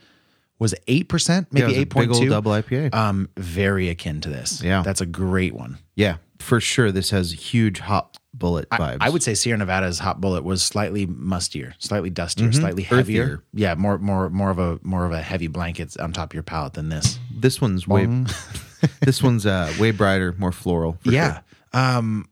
[0.59, 2.95] was eight percent, Yeah, it maybe was a eight point big two, old double IPA.
[2.95, 4.63] Um, very akin to this.
[4.63, 4.83] Yeah.
[4.83, 5.79] that's a great one.
[5.97, 6.93] yeah, for sure.
[6.93, 8.99] This has huge Hop Bullet I, vibes.
[9.01, 12.95] I would say Sierra Nevada's Hop Bullet was slightly mustier, slightly dustier, slightly Mm-hmm.
[12.95, 13.23] Earthier.
[13.25, 13.43] heavier.
[13.53, 16.43] Yeah, more more more of a more of a heavy blanket on top of your
[16.43, 17.19] palate than this.
[17.35, 18.07] this one's way.
[19.03, 20.97] this one's uh, way brighter, more floral.
[21.05, 21.41] yeah.
[21.73, 21.81] sure.
[21.81, 22.27] Um,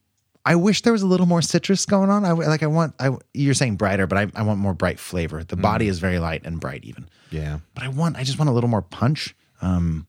[0.44, 2.24] I wish there was a little more citrus going on.
[2.24, 2.62] I like.
[2.62, 2.94] I want.
[2.98, 5.44] I you're saying brighter, but I, I want more bright flavor.
[5.44, 7.08] The body is very light and bright, even.
[7.30, 7.58] yeah.
[7.74, 8.16] But I want.
[8.16, 9.36] I just want a little more punch.
[9.60, 10.06] Um,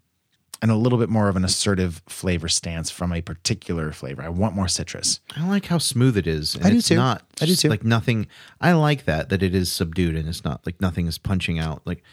[0.62, 4.22] and a little bit more of an assertive flavor stance from a particular flavor.
[4.22, 5.20] I want more citrus.
[5.36, 6.56] I like how smooth it is.
[6.56, 6.96] And I do it's too.
[6.96, 7.70] Not I do too.
[7.70, 8.28] Like nothing.
[8.60, 11.82] I like that that it is subdued and it's not like nothing is punching out.
[11.86, 12.04] Like,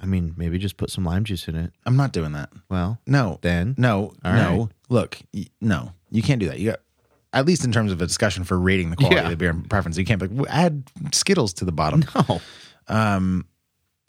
[0.00, 1.72] I mean, maybe just put some lime juice in it.
[1.86, 2.50] I'm not doing that.
[2.68, 3.38] Well, No.
[3.42, 3.74] Then?
[3.78, 4.58] no, All no.
[4.62, 4.68] right.
[4.88, 6.58] Look, y- no, you can't do that.
[6.58, 6.80] You got
[7.32, 9.22] at least in terms of a discussion for rating the quality Yeah.
[9.24, 9.96] of the beer and preference.
[9.96, 10.82] You can't be like add
[11.12, 12.04] Skittles to the bottom.
[12.28, 12.40] no.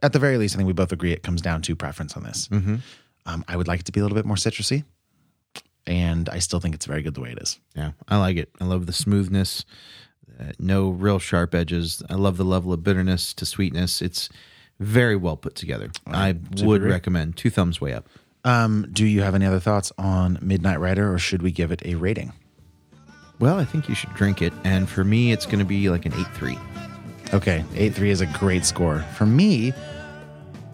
[0.02, 2.24] At the very least, I think we both agree it comes down to preference on
[2.24, 2.50] this.
[2.50, 2.76] Mm-hmm.
[3.26, 4.84] Um, I would like it to be a little bit more citrusy,
[5.88, 7.60] and I still think it's very good the way it is.
[7.76, 8.50] Yeah, I like it.
[8.60, 9.66] I love the smoothness.
[10.40, 12.02] Uh, no real sharp edges.
[12.10, 14.02] I love the level of bitterness to sweetness.
[14.02, 14.30] It's
[14.80, 15.92] very well put together.
[16.08, 16.92] I would agree.
[16.92, 18.10] recommend two thumbs way up.
[18.44, 21.82] Um, do you have any other thoughts on Midnight Rider, or should we give it
[21.86, 22.34] a rating?
[23.40, 24.52] Well, I think you should drink it.
[24.64, 26.58] And for me, it's going to be like an 8 3.
[27.34, 29.74] Okay, eight three is a great score for me.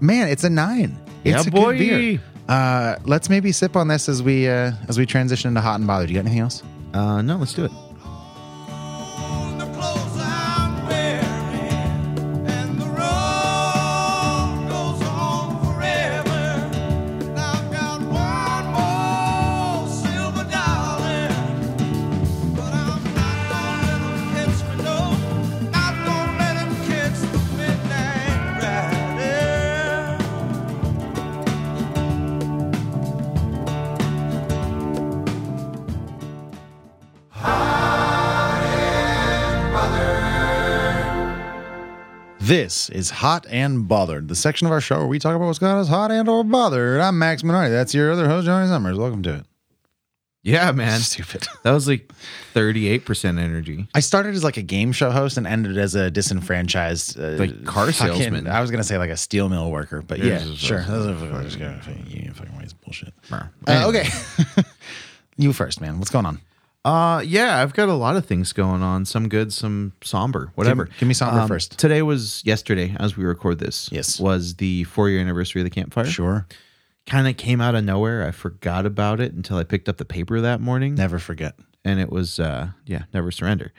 [0.01, 0.97] Man, it's a nine.
[1.23, 1.77] It's Yeah, a boy.
[1.77, 2.21] good beer.
[2.49, 5.85] Uh, let's maybe sip on this as we uh, as we transition into hot and
[5.85, 6.07] bothered.
[6.07, 6.63] Do you got anything else?
[6.95, 7.71] Uh, no, let's do it.
[42.49, 45.59] This is Hot and Bothered, the section of our show where we talk about what's
[45.59, 46.99] going on as hot and or bothered.
[46.99, 47.69] I'm Max Minardi.
[47.69, 48.97] That's your other host, Johnny Summers.
[48.97, 49.45] Welcome to it.
[50.41, 50.99] Yeah, man.
[50.99, 51.47] Stupid.
[51.61, 52.11] That was like
[52.55, 53.87] 38% energy.
[53.93, 57.65] I started as like a game show host and ended as a disenfranchised uh, Like
[57.65, 58.47] car fucking- salesman.
[58.47, 60.55] I was gonna say like a steel mill worker, but yeah, Yeah.
[60.55, 60.81] sure.
[60.85, 63.13] Those are fucking- gonna fucking- ways bullshit.
[63.31, 63.43] Uh,
[63.89, 64.09] okay,
[65.37, 65.99] you first, man.
[65.99, 66.39] What's going on?
[66.85, 69.05] Uh, yeah, I've got a lot of things going on.
[69.05, 70.83] Some good, some somber, whatever.
[70.83, 71.77] Um, give me somber first.
[71.77, 73.89] Today was yesterday, as we record this.
[73.91, 74.19] Yes.
[74.19, 76.05] was the four year anniversary of the campfire.
[76.05, 76.47] Sure.
[77.05, 78.25] kind of came out of nowhere.
[78.25, 81.55] I forgot about it until I picked up the paper that morning, Never forget.
[81.83, 83.73] and it was uh, yeah, never surrender.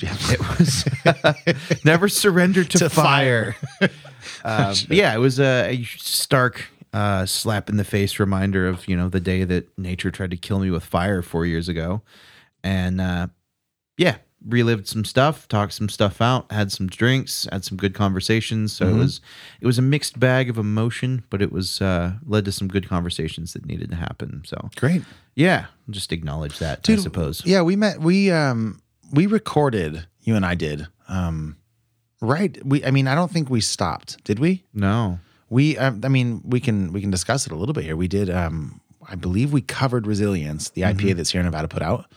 [0.00, 0.16] Yeah.
[0.30, 3.54] It was never surrender to, To fire.
[3.80, 8.88] um, but yeah, it was a, a stark uh, slap in the face reminder of
[8.88, 12.00] you know the day that nature tried to kill me with fire four years ago,
[12.66, 13.26] and uh,
[13.96, 18.72] yeah, relived some stuff, talked some stuff out, had some drinks, had some good conversations.
[18.72, 18.96] So Mm-hmm.
[18.96, 19.20] it was
[19.62, 22.88] it was a mixed bag of emotion, but it was uh, led to some good
[22.88, 24.42] conversations that needed to happen.
[24.44, 25.02] So Great.
[25.34, 26.88] yeah, just acknowledge that.
[26.88, 27.42] I suppose.
[27.46, 28.00] Yeah, we met.
[28.00, 28.80] We um
[29.12, 30.06] we recorded.
[30.22, 30.86] You and I did.
[31.08, 31.56] Um,
[32.20, 32.58] right.
[32.64, 32.84] We.
[32.84, 34.22] I mean, I don't think we stopped.
[34.24, 34.64] Did we?
[34.74, 35.18] No.
[35.48, 35.78] We.
[35.78, 37.96] Um, I mean, we can we can discuss it a little bit here.
[37.96, 38.28] We did.
[38.28, 40.98] Um, I believe we covered resilience, the Mm-hmm.
[40.98, 42.10] IPA that Sierra Nevada put out.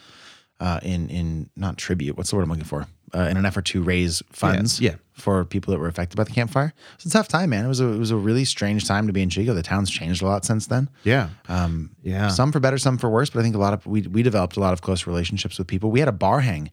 [0.60, 2.18] Uh, in in not tribute.
[2.18, 2.86] What's the word I'm looking for?
[3.16, 4.80] Uh, in an effort to raise funds.
[4.80, 4.95] yeah.
[5.14, 6.74] for people that were affected by the campfire.
[6.95, 7.66] It's a tough time, man.
[7.66, 9.53] It was a, it was a really strange time to be in Chico.
[9.55, 10.89] The town's changed a lot since then.
[11.03, 11.30] Yeah.
[11.47, 12.28] Um, Yeah.
[12.28, 13.30] Some for better, some for worse.
[13.32, 15.66] But I think a lot of we we developed a lot of close relationships with
[15.68, 15.89] people.
[15.89, 16.70] We had a bar hang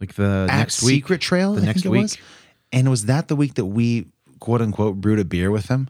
[0.00, 1.04] Like the next week.
[1.04, 1.54] Secret Trail.
[1.54, 2.16] The I next it was.
[2.16, 2.24] week.
[2.72, 4.06] And was that the week that we
[4.40, 5.88] quote unquote brewed a beer with them,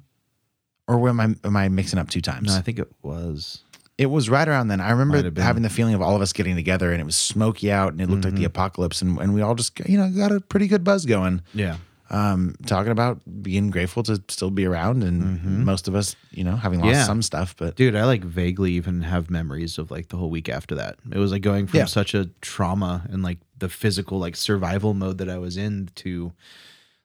[0.86, 2.48] or am I am I mixing up two times?
[2.48, 3.62] No, I think it was.
[3.96, 4.80] It was right around then.
[4.80, 5.44] I remember Might have been.
[5.44, 8.00] having the feeling of all of us getting together, and it was smoky out, and
[8.00, 8.30] it looked Mm-hmm.
[8.34, 11.06] like the apocalypse, and, and we all just you know got a pretty good buzz
[11.06, 11.42] going.
[11.54, 11.76] Yeah.
[12.10, 16.54] Um, talking about being grateful to still be around, and most of us, you know,
[16.54, 16.98] having lost Mm-hmm.
[17.00, 17.04] Yeah.
[17.06, 20.48] some stuff, but Dude, I like vaguely even have memories of like the whole week
[20.48, 20.96] after that.
[21.10, 21.84] It was like going from Yeah.
[21.86, 26.32] such a trauma and like the physical like survival mode that I was in to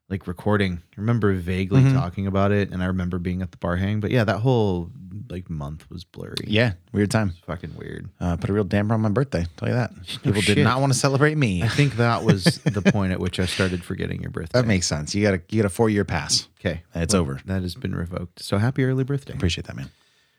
[0.09, 0.81] like recording.
[0.97, 1.95] I remember vaguely Mm-hmm.
[1.95, 3.99] talking about it and I remember being at the bar hang.
[4.01, 4.91] But yeah, that whole
[5.29, 6.35] like month was blurry.
[6.47, 7.33] yeah, weird time.
[7.45, 8.09] Fucking weird.
[8.19, 9.45] Uh, put a real damper on my birthday.
[9.57, 9.91] Tell you that.
[10.23, 10.55] People shit.
[10.55, 11.63] did not want to celebrate me.
[11.63, 14.59] I think that was the point at which I started forgetting your birthday.
[14.59, 15.13] That makes sense.
[15.15, 16.47] You got a you got a four year pass.
[16.59, 16.83] okay.
[16.95, 17.39] It's over.
[17.45, 18.41] That has been revoked.
[18.43, 19.33] So happy early birthday.
[19.33, 19.91] Appreciate that, man.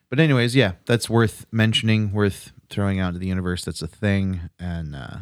[0.09, 3.65] But anyways, yeah, that's worth mentioning, worth throwing out to the universe.
[3.65, 5.17] That's a thing, and uh,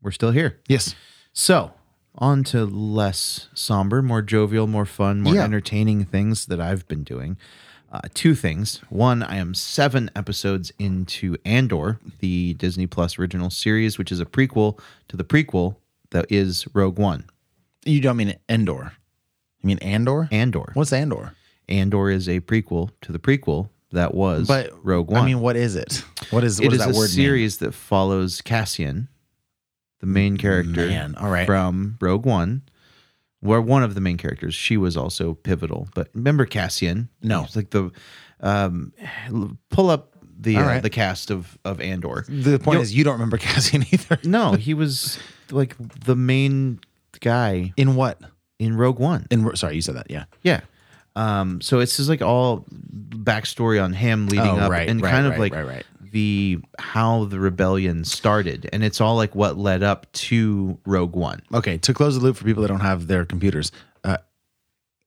[0.00, 0.58] we're still here.
[0.68, 0.94] Yes.
[1.34, 1.72] So
[2.14, 5.44] on to less somber, more jovial, more fun, more Yeah.
[5.44, 7.36] entertaining things that I've been doing.
[7.92, 8.80] Uh, two things.
[8.88, 14.24] One, I am seven episodes into Andor, the Disney Plus original series, which is a
[14.24, 14.78] prequel
[15.08, 15.76] to the prequel
[16.10, 17.26] that is Rogue One.
[17.84, 18.94] You don't mean Endor.
[19.60, 20.26] You mean Andor?
[20.32, 20.70] Andor.
[20.72, 21.34] What's Andor?
[21.68, 25.20] Andor is a prequel to the prequel that was But Rogue One.
[25.20, 26.02] I mean, what is it?
[26.30, 29.08] What is It what is does that a word series that follows Cassian,
[30.00, 31.44] the main character Man, all right.
[31.46, 32.62] from Rogue One,
[33.42, 34.54] where one of the main characters.
[34.54, 35.88] She was also pivotal.
[35.94, 37.08] But remember Cassian?
[37.22, 37.42] No.
[37.44, 37.90] It's like the
[38.40, 38.92] um,
[39.68, 40.82] pull up the All uh, right.
[40.82, 42.24] the cast of of Andor.
[42.28, 44.18] The point You'll- is, you don't remember Cassian either.
[44.24, 45.18] no, he was
[45.50, 46.80] like the main
[47.20, 48.20] guy In what?
[48.58, 49.26] in Rogue One.
[49.30, 50.10] In sorry, you said that.
[50.10, 50.24] Yeah.
[50.42, 50.60] Yeah.
[51.14, 52.64] Um, so it's just like all
[53.10, 55.86] backstory on him leading Oh, up right, and right, kind of right, like right, right.
[56.12, 58.68] The how the rebellion started.
[58.72, 61.42] And it's all like what led up to Rogue One.
[61.52, 61.78] Okay.
[61.78, 63.72] To close the loop for people that don't have their computers,
[64.04, 64.18] uh,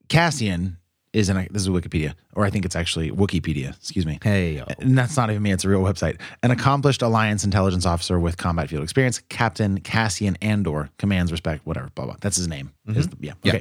[0.08, 0.76] Cassian
[1.12, 3.74] is an this is Wikipedia, or I think it's actually Wikipedia.
[3.76, 4.18] Excuse me.
[4.22, 4.64] Hey, yo.
[4.80, 6.20] And that's not even me, it's a real website.
[6.42, 11.90] An accomplished Alliance intelligence officer with combat field experience, Captain Cassian Andor, commands respect, whatever,
[11.94, 12.16] blah, blah.
[12.20, 12.72] That's his name.
[12.84, 13.32] The- yeah.
[13.42, 13.60] Yeah.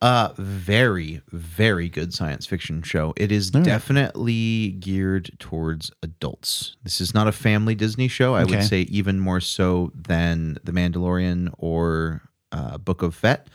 [0.00, 3.12] Uh very, very good science fiction show.
[3.16, 6.76] It is definitely geared towards adults.
[6.84, 8.34] This is not a family Disney show.
[8.34, 8.56] I Okay.
[8.56, 12.22] would say even more so than The Mandalorian or
[12.52, 13.48] uh, Book of Fett.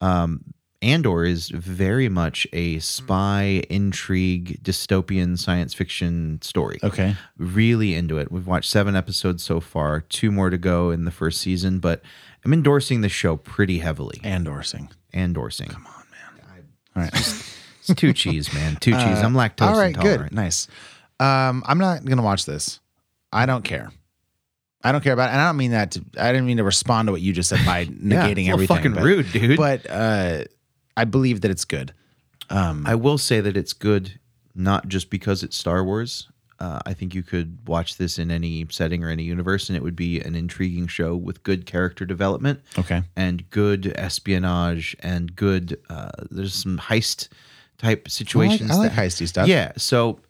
[0.00, 0.44] Um,
[0.82, 6.78] Andor is very much a spy intrigue dystopian science fiction story.
[6.82, 7.16] Okay.
[7.36, 8.32] Really into it.
[8.32, 12.00] We've watched seven episodes so far, two more to go in the first season, but
[12.46, 14.20] I'm endorsing the show pretty heavily.
[14.24, 14.88] Andorsing.
[15.12, 15.68] Endorsing.
[15.68, 16.44] Come on, man.
[16.94, 17.46] I, all right.
[17.82, 18.76] It's two cheese, man.
[18.76, 19.02] Two cheese.
[19.02, 20.30] I'm lactose All right, intolerant.
[20.30, 20.32] good.
[20.36, 20.68] Nice.
[21.18, 22.78] Um, I'm not gonna watch this.
[23.32, 23.90] I don't care.
[24.84, 25.32] I don't care about it.
[25.32, 27.48] And I don't mean that to I didn't mean to respond to what you just
[27.48, 28.76] said by Yeah, negating it's a little everything.
[28.76, 29.56] fucking but- rude, dude.
[29.56, 30.44] But uh
[30.96, 31.94] I believe that it's good.
[32.50, 34.18] I will say that it's good,
[34.54, 36.28] not just because it's Star Wars.
[36.60, 39.82] Uh, I think you could watch this in any setting or any universe, and it
[39.82, 43.02] would be an intriguing show with good character development Okay.
[43.16, 45.80] and good espionage and good.
[45.88, 47.28] Uh, there's some heist
[47.78, 48.70] type situations.
[48.70, 49.48] I like that- heisty stuff.
[49.48, 50.20] Yeah, so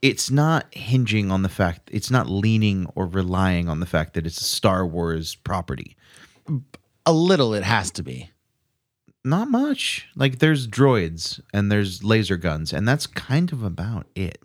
[0.00, 1.88] it's not hinging on the fact.
[1.92, 5.96] It's not leaning or relying on the fact that it's a Star Wars property.
[7.04, 8.30] A little it has to be.
[9.24, 10.06] Not much.
[10.14, 14.40] Like there's droids and there's laser guns, and that's kind of about it.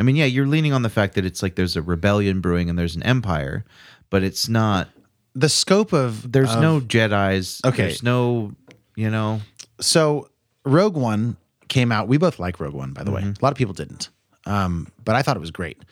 [0.00, 2.70] I mean, yeah, you're leaning on the fact that it's like there's a rebellion brewing
[2.70, 3.66] and there's an empire,
[4.08, 4.88] but it's not.
[5.34, 7.60] The scope of There's of- no Jedi's.
[7.64, 7.82] Okay.
[7.84, 8.52] There's no,
[8.96, 9.42] you know.
[9.78, 10.30] so
[10.64, 11.36] Rogue One
[11.68, 12.08] came out.
[12.08, 13.20] We both like Rogue One, by the way.
[13.20, 13.42] Mm-hmm.
[13.42, 14.08] A lot of people didn't,
[14.46, 15.84] um, but I thought it was great.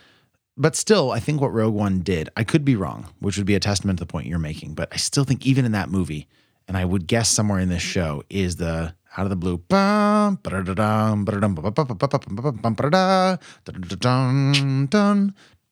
[0.57, 3.55] But still, I think what Rogue One did, I could be wrong, which would be
[3.55, 4.75] a testament to the point you're making.
[4.75, 6.27] But I still think even in that movie,
[6.67, 9.59] and I would guess somewhere in this show is the out of the blue.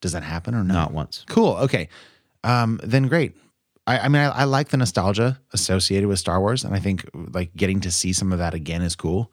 [0.01, 0.75] Does that happen or no?
[0.75, 1.25] Not once.
[1.29, 1.57] Cool.
[1.57, 1.89] Okay.
[2.45, 3.37] Um, then great.
[3.87, 7.09] I, I mean, I, I like the nostalgia associated with Star Wars, and I think
[7.15, 9.33] like getting to see some of that again is cool.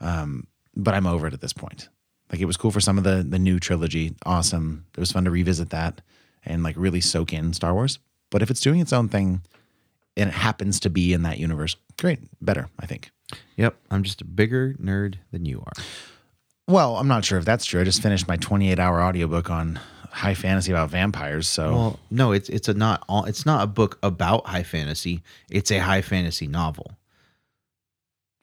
[0.00, 1.88] Um, but I'm over it at this point.
[2.30, 4.86] Like it was cool for some of the the new trilogy, awesome.
[4.96, 6.00] It was fun to revisit that
[6.44, 7.98] and like really soak in Star Wars.
[8.30, 9.42] But if it's doing its own thing
[10.16, 13.10] and it happens to be in that universe, great, better, I think.
[13.56, 13.76] Yep.
[13.90, 15.84] I'm just a bigger nerd than you are.
[16.68, 17.80] Well, I'm not sure if that's true.
[17.80, 19.80] I just finished my 28 hour audiobook on
[20.10, 21.48] high fantasy about vampires.
[21.48, 23.24] So Well, no, it's it's a not all.
[23.24, 25.22] It's not a book about high fantasy.
[25.50, 26.92] It's a high fantasy novel.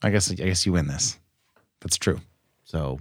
[0.02, 1.18] I guess I guess you win this.
[1.82, 2.20] That's true.
[2.64, 3.00] So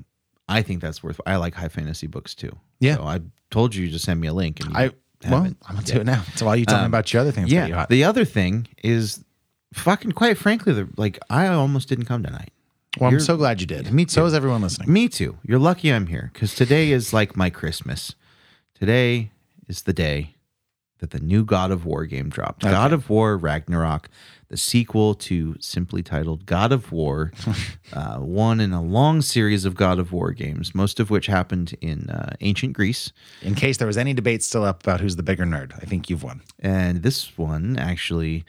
[0.49, 1.21] I think that's worth.
[1.27, 2.57] I like high fantasy books too.
[2.81, 2.97] Yeah.
[2.97, 3.21] So I
[3.51, 4.91] told you to send me a link, and I
[5.25, 5.57] well, haven't.
[5.67, 6.23] I'm gonna do it now.
[6.37, 7.67] So while you tell me Um, about your other things, yeah.
[7.67, 7.89] yeah, hot.
[7.89, 9.25] The other thing is,
[9.73, 12.53] fucking quite frankly, the, like I almost didn't come tonight.
[12.99, 13.93] well, I'm you're- so glad you did.
[13.93, 14.13] Me too.
[14.13, 14.93] So is everyone listening.
[14.93, 15.39] Me too.
[15.45, 18.15] You're lucky I'm here because today is like my Christmas.
[18.75, 19.31] Today
[19.69, 20.35] is the day
[21.01, 22.65] that the new God of War game dropped.
[22.65, 22.73] Okay.
[22.73, 24.09] God of War Ragnarok,
[24.49, 27.31] the sequel to simply titled God of War,
[27.93, 31.77] uh, one in a long series of God of War games, most of which happened
[31.81, 33.13] in uh, ancient Greece.
[33.43, 36.11] In case there was any debate still up about who's the bigger nerd, I think
[36.11, 36.43] you've won.
[36.59, 38.45] And this one actually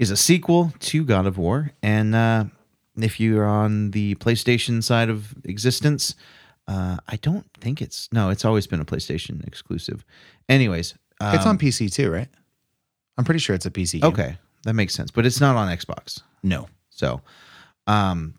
[0.00, 1.72] is a sequel to God of War.
[1.82, 2.44] And uh,
[2.96, 6.14] if you're on the PlayStation side of existence,
[6.66, 8.30] uh, I don't think it's no.
[8.30, 10.04] It's always been a PlayStation exclusive.
[10.48, 12.28] Anyways, um, it's on PC too, right?
[13.18, 14.00] I'm pretty sure it's a PC.
[14.00, 14.10] Game.
[14.10, 15.10] Okay, that makes sense.
[15.10, 16.22] But it's not on Xbox.
[16.42, 16.68] No.
[16.88, 17.20] So,
[17.86, 18.34] um,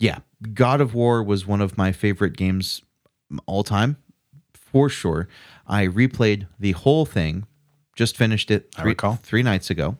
[0.00, 0.18] yeah,
[0.52, 2.82] God of War was one of my favorite games
[3.46, 3.98] all time,
[4.52, 5.28] for sure.
[5.66, 7.46] I replayed the whole thing,
[7.94, 9.98] just finished it three, three nights ago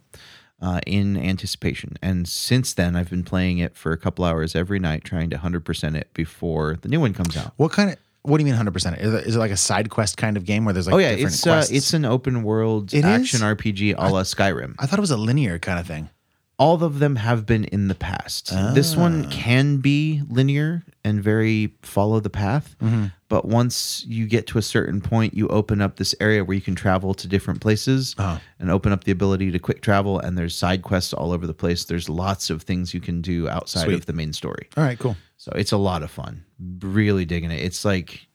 [0.61, 1.97] uh, in anticipation.
[2.03, 5.37] And since then, I've been playing it for a couple hours every night, trying to
[5.39, 7.53] 100% it before the new one comes out.
[7.57, 7.97] What kind of?
[8.23, 8.73] What do you mean 100?
[8.73, 10.95] percent Is it is it like a side quest kind of game where there's like
[10.95, 13.43] oh, yeah, different it's, uh, it's an open world It action is?
[13.43, 14.75] RPG a la Skyrim.
[14.79, 16.11] I thought it was a linear kind of thing.
[16.59, 18.53] all of them have been in the past.
[18.75, 19.01] This Ah.
[19.01, 23.07] one can be linear and very follow the path, Mm-hmm.
[23.29, 26.61] But once you get to a certain point, you open up this area where you
[26.62, 28.39] can travel to different places Uh-huh.
[28.59, 30.18] and open up the ability to quick travel.
[30.18, 31.85] And there's side quests all over the place.
[31.85, 33.95] There's lots of things you can do outside Sweet.
[33.95, 34.68] of the main story.
[34.76, 35.16] All right, cool.
[35.37, 36.45] So it's a lot of fun.
[36.81, 37.62] Really digging it.
[37.62, 38.26] It's like,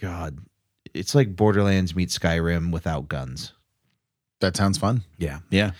[0.00, 0.38] God,
[0.94, 3.52] it's like Borderlands meets Skyrim without guns.
[4.40, 5.04] That sounds fun.
[5.18, 5.40] Yeah.
[5.50, 5.72] Yeah.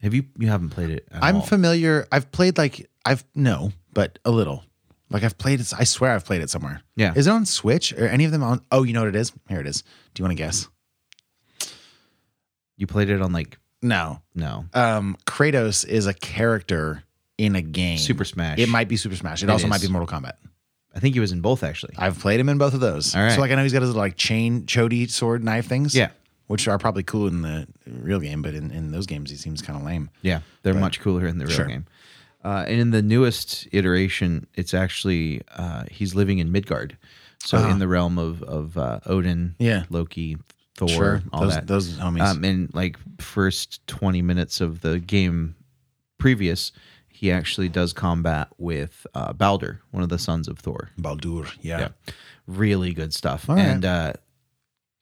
[0.00, 0.24] Have you?
[0.38, 1.06] You haven't played it?
[1.10, 1.42] At I'm all.
[1.42, 2.06] familiar.
[2.12, 4.62] I've played like I've no, but a little.
[5.10, 5.72] Like I've played it.
[5.78, 6.82] I swear I've played it somewhere.
[6.96, 7.14] Yeah.
[7.16, 8.60] Is it on Switch or any of them on?
[8.70, 9.32] Oh, you know what it is?
[9.48, 9.82] Here it is.
[10.14, 10.68] Do you want to guess?
[12.76, 14.22] You played it on like No.
[14.34, 14.66] no.
[14.74, 17.02] Um, Kratos is a character
[17.36, 17.98] in a game.
[17.98, 18.58] Super Smash.
[18.58, 19.42] It might be Super Smash.
[19.42, 19.70] It, It also is.
[19.70, 20.34] might be Mortal Kombat.
[20.94, 21.94] I think he was in both actually.
[21.98, 23.14] I've played him in both of those.
[23.14, 23.32] All right.
[23.32, 25.94] So like I know he's got his like chain chody sword knife things.
[25.94, 26.10] Yeah.
[26.48, 29.60] Which are probably cool in the real game, but in, in those games he seems
[29.60, 30.08] kind of lame.
[30.22, 31.66] Yeah, they're much cooler in the real Sure.
[31.66, 31.84] game.
[32.48, 36.96] Uh, and in the newest iteration, it's actually uh, he's living in Midgard,
[37.42, 39.68] so in the realm of of uh, Odin, Uh-huh.
[39.68, 39.84] Yeah.
[39.90, 40.36] Loki,
[40.76, 41.22] Thor, Sure.
[41.32, 41.66] all those that.
[41.66, 42.22] those homies.
[42.22, 45.56] Um, and like first twenty minutes of the game
[46.18, 46.72] previous,
[47.08, 50.90] he actually does combat with uh, Balder, one of the sons of Thor.
[50.96, 51.46] Baldur.
[51.60, 51.78] Yeah.
[51.80, 51.88] Yeah.
[52.46, 53.48] Really good stuff.
[53.50, 53.64] All right.
[53.66, 54.12] And uh,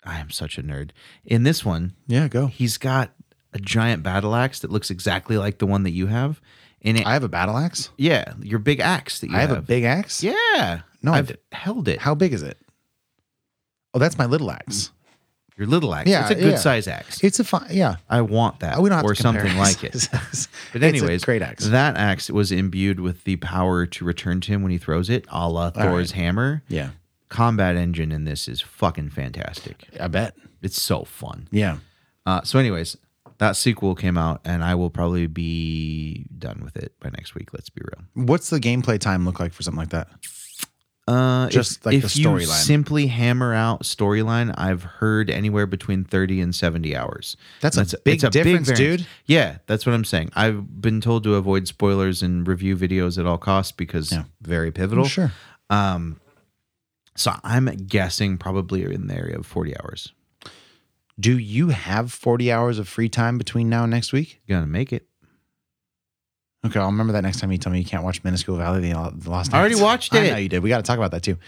[0.05, 0.91] I am such a nerd.
[1.25, 2.47] In this one, Yeah, go.
[2.49, 3.13] he's got
[3.53, 6.41] a giant battle axe that looks exactly like the one that you have.
[6.87, 7.91] And it, I have a battle axe.
[7.99, 10.23] yeah, your big axe that you I have, a big axe.
[10.23, 10.81] Yeah.
[11.03, 11.99] No, I I've held it.
[11.99, 12.59] How big is it?
[13.93, 14.93] Oh, that's my little axe.
[15.57, 16.09] Your little axe.
[16.09, 16.57] Yeah, it's a good yeah.
[16.57, 17.25] size axe.
[17.25, 17.69] It's a fine.
[17.71, 17.97] Yeah.
[18.11, 20.09] I want that We don't have or to something like it.
[20.13, 21.67] But It's a anyways, great axe.
[21.67, 25.25] That axe was imbued with the power to return to him when he throws it,
[25.31, 26.23] a la Thor's right.
[26.23, 26.63] hammer.
[26.69, 26.91] Yeah.
[27.31, 29.89] Combat engine in this is fucking fantastic.
[29.99, 30.37] I bet.
[30.61, 31.49] It's so fun.
[31.51, 31.79] Yeah.
[32.27, 32.99] Uh, so, anyways,
[33.39, 37.53] that sequel came out, and I will probably be done with it by next week.
[37.53, 38.27] Let's be real.
[38.27, 40.09] What's the gameplay time look like for something like that?
[41.09, 42.47] Uh, Just if, like the if you storyline.
[42.65, 47.37] simply hammer out storyline, I've heard anywhere between thirty and seventy hours.
[47.61, 48.77] That's a big difference, variance.
[49.03, 49.07] dude.
[49.27, 50.33] Yeah, that's what I'm saying.
[50.35, 54.25] I've been told to avoid spoilers and review videos at all costs because Yeah.
[54.43, 55.05] very pivotal.
[55.07, 55.31] Sure.
[55.71, 56.19] Um,
[57.15, 60.13] So I'm guessing probably in the area of forty hours.
[61.19, 64.41] Do you have 40 hours of free time between now and next week?
[64.49, 65.07] Gonna make it.
[66.67, 69.13] Okay, I'll remember that next time you tell me you can't watch Minuscule Valley the,
[69.17, 69.83] the Lost I already Nights.
[69.85, 70.31] watched I it.
[70.33, 70.63] know you did.
[70.63, 71.39] We got to talk about that too.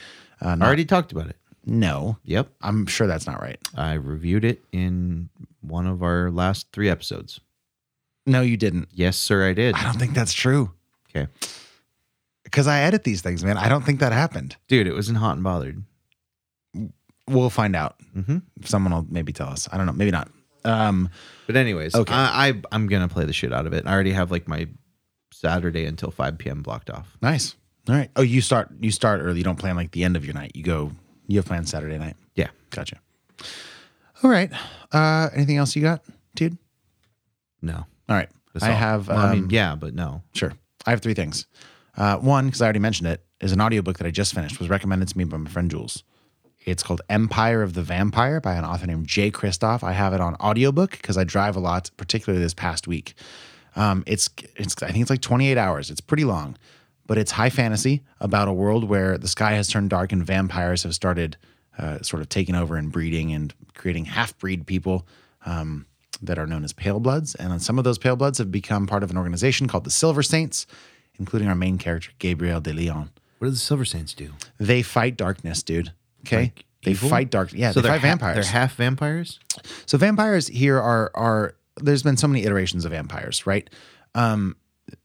[0.41, 1.37] Uh, I not- already talked about it.
[1.67, 3.59] No, Yep, I'm sure that's not right.
[3.77, 5.29] I reviewed it in
[5.61, 7.41] one of our last three episodes.
[8.25, 8.89] No, you didn't.
[8.93, 9.75] Yes, sir, I did.
[9.75, 10.71] I don't think that's true
[11.11, 11.27] Okay,
[12.45, 13.59] because I edit these things, man.
[13.59, 14.57] I don't think that happened.
[14.69, 15.83] dude, it wasn't hot and bothered.
[17.29, 17.97] We'll find out.
[18.17, 18.43] Mhm.
[18.65, 19.69] Someone will maybe tell us.
[19.73, 19.93] I don't know.
[19.93, 20.31] Maybe not.
[20.65, 21.09] Um,
[21.47, 22.13] But anyways, Okay.
[22.13, 23.87] I, I I'm gonna play the shit out of it.
[23.87, 24.69] I already have like my
[25.33, 26.63] Saturday until 5 p.m.
[26.63, 27.17] blocked off.
[27.23, 27.55] nice.
[27.89, 28.11] All right.
[28.17, 28.69] Oh, you start.
[28.81, 29.39] You start early.
[29.39, 30.53] You don't plan like the end of your night.
[30.55, 30.93] You go.
[31.27, 32.17] You have plans Saturday night.
[32.35, 32.49] Yeah.
[32.71, 32.97] Gotcha.
[34.23, 34.51] All right.
[34.93, 36.03] Uh, anything else you got,
[36.35, 36.59] dude?
[37.63, 37.75] No.
[37.77, 37.87] All
[38.17, 38.29] right.
[38.53, 38.77] That's I all.
[38.77, 39.09] have.
[39.09, 40.23] Well, I mean, um, yeah, but no.
[40.35, 40.53] Sure.
[40.87, 41.47] I have three things.
[41.97, 44.69] Uh, one, because I already mentioned it, is an audiobook that I just finished, was
[44.69, 46.03] recommended to me by my friend Jules.
[46.71, 49.83] It's called Empire of the Vampire by an author named Jay Kristoff.
[49.83, 53.15] I have it on audiobook because I drive a lot, particularly this past week.
[53.77, 55.91] Um, it's it's I think it's like 28 hours.
[55.91, 56.57] It's pretty long,
[57.07, 60.83] but it's high fantasy about a world where the sky has turned dark and vampires
[60.83, 61.37] have started
[61.79, 65.07] uh, sort of taking over and breeding and creating half breed people
[65.47, 65.87] um,
[66.21, 67.35] that are known as Pale Bloods.
[67.37, 70.23] And some of those Pale Bloods have become part of an organization called the Silver
[70.23, 70.67] Saints,
[71.19, 73.11] including our main character, Gabriel de Leon.
[73.39, 74.33] What do the Silver Saints do?
[74.59, 75.93] They fight darkness, dude.
[76.21, 76.37] Okay.
[76.37, 77.09] Like they evil?
[77.09, 77.53] fight dark.
[77.53, 78.37] Yeah, so they ha- vampires.
[78.37, 79.41] They're half vampires.
[79.87, 83.69] So vampires here are are there's been so many iterations of vampires, right?
[84.15, 84.57] Um,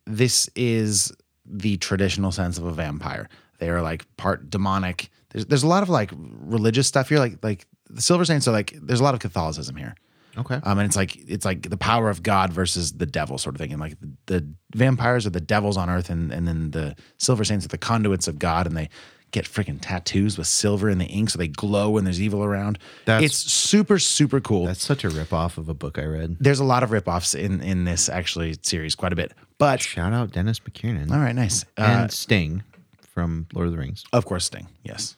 [0.06, 1.12] this is
[1.46, 3.30] the traditional sense of a vampire.
[3.60, 5.10] They are like part demonic.
[5.32, 7.20] There's there's a lot of like religious stuff here.
[7.20, 9.96] Like like the Silver Saints are like there's a lot of Catholicism here.
[10.38, 10.56] Okay.
[10.64, 13.62] Um, and it's like it's like the power of God versus the devil sort of
[13.62, 13.72] thing.
[13.72, 17.44] And like the, the vampires are the devils on earth, and and then the Silver
[17.44, 18.90] Saints are the conduits of God, and they
[19.34, 22.80] get freaking tattoos with silver in the ink, so they glow when there's evil around.
[23.06, 24.68] That's- it's super super cool.
[24.68, 26.38] That's such a rip off of a book I read.
[26.40, 29.34] There's a lot of ripoffs in in this actually series, quite a bit.
[29.58, 31.66] But Shout out Dennis McKiernan all right, nice.
[31.78, 32.64] Uh, and Sting
[33.02, 34.04] from Lord of the Rings.
[34.14, 34.68] of course, Sting.
[34.84, 35.18] Yes,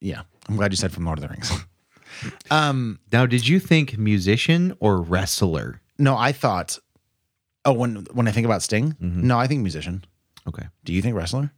[0.00, 0.22] yeah.
[0.48, 1.52] I'm glad you said from Lord of the Rings.
[2.50, 5.80] Um now, did you think musician or wrestler?
[5.98, 6.78] no, I thought.
[7.64, 9.26] Oh, when when I think about Sting, Mm-hmm.
[9.26, 10.04] no, I think musician.
[10.46, 11.50] Okay, Do you think wrestler?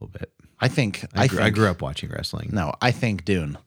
[0.00, 0.32] A little bit.
[0.60, 2.50] I think I, I, grew, think, I grew up watching wrestling.
[2.52, 3.58] No, I think Dune.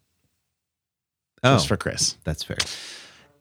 [1.43, 2.17] oh, Just for Chris.
[2.23, 2.57] that's fair.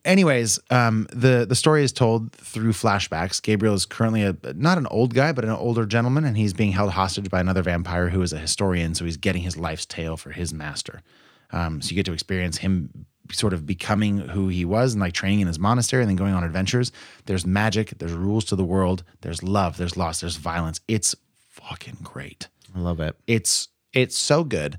[0.04, 3.42] Anyways, um, the the story is told through flashbacks.
[3.42, 6.72] Gabriel is currently a not an old guy, but an older gentleman, and he's being
[6.72, 8.94] held hostage by another vampire who is a historian.
[8.94, 11.02] So he's getting his life's tale for his master.
[11.50, 15.12] Um, so you get to experience him sort of becoming who he was and like
[15.12, 16.92] training in his monastery and then going on adventures.
[17.26, 17.94] There's magic.
[17.98, 19.02] There's rules to the world.
[19.20, 19.76] There's love.
[19.76, 20.20] There's loss.
[20.20, 20.80] There's violence.
[20.88, 21.14] It's
[21.50, 23.16] fucking great I love it.
[23.26, 24.78] it's it's so good.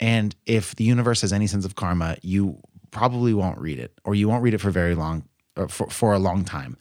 [0.00, 2.60] And if the universe has any sense of karma you
[2.90, 5.24] probably won't read it or you won't read it for very long
[5.56, 6.76] or for, for a long time.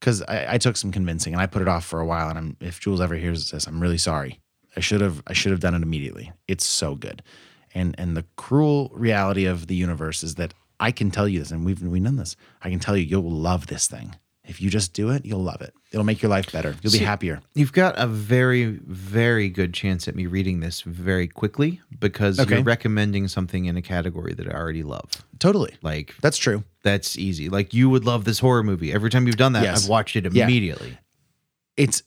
[0.00, 2.38] Because I, I took some convincing and i put it off for a while and
[2.38, 4.40] I'm, if jules ever hears this i'm really sorry.
[4.76, 6.32] I should have i should have done it immediately.
[6.48, 7.22] It's so good.
[7.74, 11.50] And and the cruel reality of the universe is that i can tell you this
[11.50, 12.36] and we've we've done this.
[12.62, 14.16] I can tell you you'll love this thing
[14.46, 16.98] if you just do it you'll love it it'll make your life better you'll be
[16.98, 22.38] happier You've got a very, very good chance at me reading this very quickly because
[22.40, 22.54] Okay.
[22.56, 25.10] you're recommending something in a category that I already love.
[25.38, 27.48] totally Like that's true that's easy.
[27.48, 28.92] Like you would love this horror movie.
[28.92, 29.84] Every time you've done that, Yes.
[29.84, 30.44] I've watched it Yeah.
[30.44, 30.96] immediately.
[31.76, 32.02] it's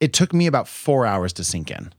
[0.00, 1.92] it took me about four hours to sink in.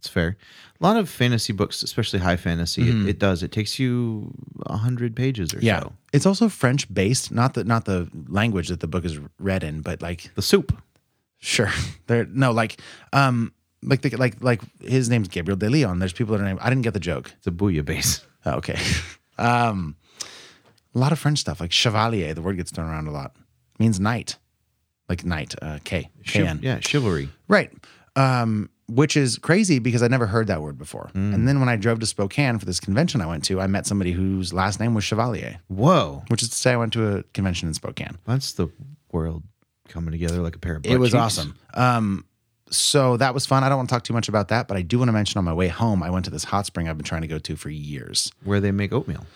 [0.00, 0.36] It's fair.
[0.80, 3.42] A lot of fantasy books, especially high fantasy, it, it does.
[3.42, 4.32] It takes you
[4.64, 5.92] a hundred pages or so.
[6.14, 9.82] it's also French based, not the not the language that the book is read in,
[9.82, 10.72] but like The soup.
[11.38, 11.70] sure,
[12.06, 12.80] there no like
[13.12, 13.52] um
[13.82, 15.98] like the like like his name's Gabriel de Leon.
[15.98, 16.60] There's people that are named.
[16.62, 17.30] I didn't get the joke.
[17.36, 18.24] It's a bouillabaisse.
[18.46, 18.78] Oh, okay,
[19.38, 19.96] um,
[20.94, 22.32] a lot of French stuff like chevalier.
[22.32, 23.36] The word gets thrown around a lot.
[23.78, 24.38] means knight,
[25.10, 25.54] like knight.
[25.60, 26.60] Uh, K K N.
[26.62, 27.28] yeah, chivalry.
[27.48, 27.70] Right.
[28.16, 31.10] Um, which is crazy because I never heard that word before.
[31.14, 33.86] And then when I drove to Spokane for this convention I went to, I met
[33.86, 37.22] somebody whose last name was Chevalier, Whoa, which is to say I went to a
[37.34, 38.18] convention in Spokane.
[38.26, 38.68] that's the
[39.12, 39.42] world
[39.88, 40.86] coming together like a pair of.
[40.86, 41.20] it was cheeks.
[41.20, 41.56] awesome.
[41.74, 42.24] Um,
[42.70, 43.64] so that was fun.
[43.64, 45.38] I don't want to talk too much about that, but I do want to mention
[45.38, 47.38] on my way home, I went to this hot spring I've been trying to go
[47.38, 48.32] to for years.
[48.44, 49.26] Where they make oatmeal.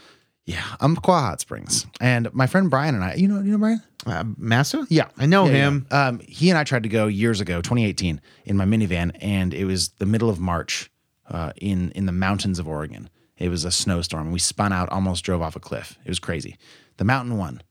[0.47, 1.87] Yeah, I'm Umpqua Hot Springs.
[2.01, 3.83] And my friend Brian and I, you know, you know Brian?
[4.05, 4.87] Uh, Massa?
[4.91, 5.57] Yeah, I know Yeah, yeah.
[5.69, 5.87] him.
[5.91, 9.65] Um, he and I tried to go years ago, 2018, in my minivan, and it
[9.65, 10.91] was the middle of March
[11.31, 13.09] uh, in in the mountains of Oregon.
[13.39, 14.33] It was a snowstorm.
[14.33, 15.99] We spun out, almost drove off a cliff.
[16.05, 16.59] It was crazy.
[16.99, 17.63] The mountain won.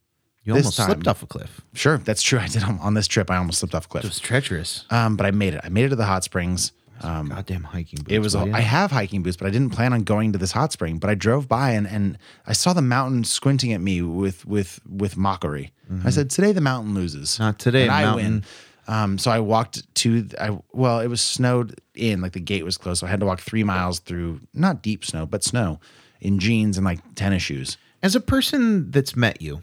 [0.42, 1.60] You This almost time- slipped off a cliff.
[1.74, 2.38] Sure, that's true.
[2.40, 3.30] I did on, on this trip.
[3.30, 4.04] I almost slipped off a cliff.
[4.04, 4.84] It was treacherous.
[4.90, 5.60] um, but I made it.
[5.62, 6.72] I made it to the hot springs.
[7.02, 8.12] Um, Goddamn hiking boots.
[8.12, 8.34] it was.
[8.34, 8.38] A.
[8.52, 10.98] I have hiking boots, but I didn't plan on going to this hot spring.
[10.98, 14.80] But I drove by and, and I saw the mountain squinting at me with with
[14.88, 15.72] with mockery.
[16.04, 17.30] I said, "Today the mountain loses.
[17.30, 17.42] Mm-hmm.
[17.42, 18.44] Not today, and I mountain." win."
[18.86, 20.28] Um, so I walked to.
[20.40, 23.26] I well, it was snowed in, like the gate was closed, so I had to
[23.26, 25.80] walk three miles through not deep snow, but snow,
[26.20, 27.76] in jeans and like tennis shoes.
[28.02, 29.62] As a person that's met you,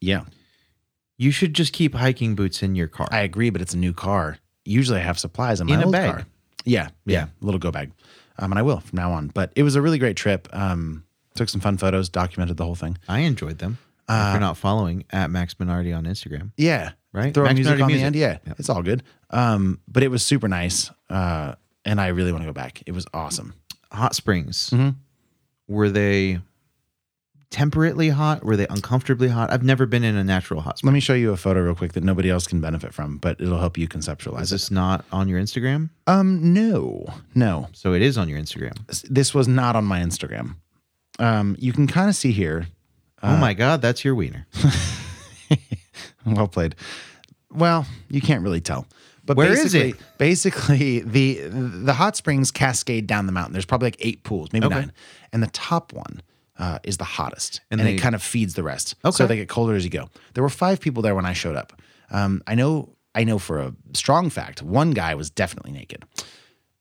[0.00, 0.24] Yeah,
[1.16, 3.08] you should just keep hiking boots in your car.
[3.10, 4.38] I agree, but it's a new car.
[4.64, 6.10] Usually, I have supplies in my In old bag.
[6.14, 6.26] car.
[6.68, 7.92] Yeah, yeah, a little go bag,
[8.38, 9.28] um, and I will from now on.
[9.28, 10.48] But it was a really great trip.
[10.52, 11.04] Um,
[11.34, 12.98] took some fun photos, documented the whole thing.
[13.08, 13.78] I enjoyed them.
[14.08, 16.92] if you're not following at Max Minardi on Instagram, Yeah.
[17.12, 17.32] Right?
[17.32, 18.00] Throw Max music Minardi on music.
[18.00, 18.16] the end.
[18.16, 18.38] Yeah.
[18.46, 18.60] Yep.
[18.60, 19.02] It's all good.
[19.30, 20.90] Um, but it was super nice.
[21.10, 21.54] Uh,
[21.84, 22.82] and I really want to go back.
[22.86, 23.54] It was awesome.
[23.92, 24.90] hot springs, Mm-hmm.
[25.68, 26.40] were they
[27.50, 28.44] temperately hot?
[28.44, 29.50] Were they uncomfortably hot?
[29.52, 30.88] I've never been in a natural hot spring.
[30.92, 33.40] Let me show you a photo real quick that nobody else can benefit from, but
[33.40, 34.54] it'll help you conceptualize Is it.
[34.54, 35.90] this not on your Instagram?
[36.06, 37.68] Um, no, no.
[37.72, 38.74] So it is on your Instagram.
[39.08, 40.56] This was not on my Instagram.
[41.18, 42.66] Um, you can kind of see here.
[43.22, 44.46] oh my God, that's your wiener.
[46.26, 46.74] well played.
[47.50, 48.86] Well, you can't really tell,
[49.24, 49.96] But Where is basically, it?
[50.18, 53.52] basically the the hot springs cascade down the mountain.
[53.54, 54.74] There's probably like eight pools, maybe Okay.
[54.74, 54.92] nine,
[55.32, 56.20] and the top one
[56.58, 58.94] uh, is the hottest, And and, they- it kind of feeds the rest.
[59.04, 59.14] Okay.
[59.16, 60.08] So they get colder as you go.
[60.34, 61.72] There were five people there when I showed up.
[62.10, 66.04] Um, I know, I know for a strong fact, one guy was definitely naked.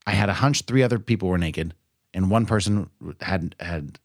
[0.06, 1.74] I had a hunch three other people were naked,
[2.14, 2.90] and one person
[3.22, 4.00] had had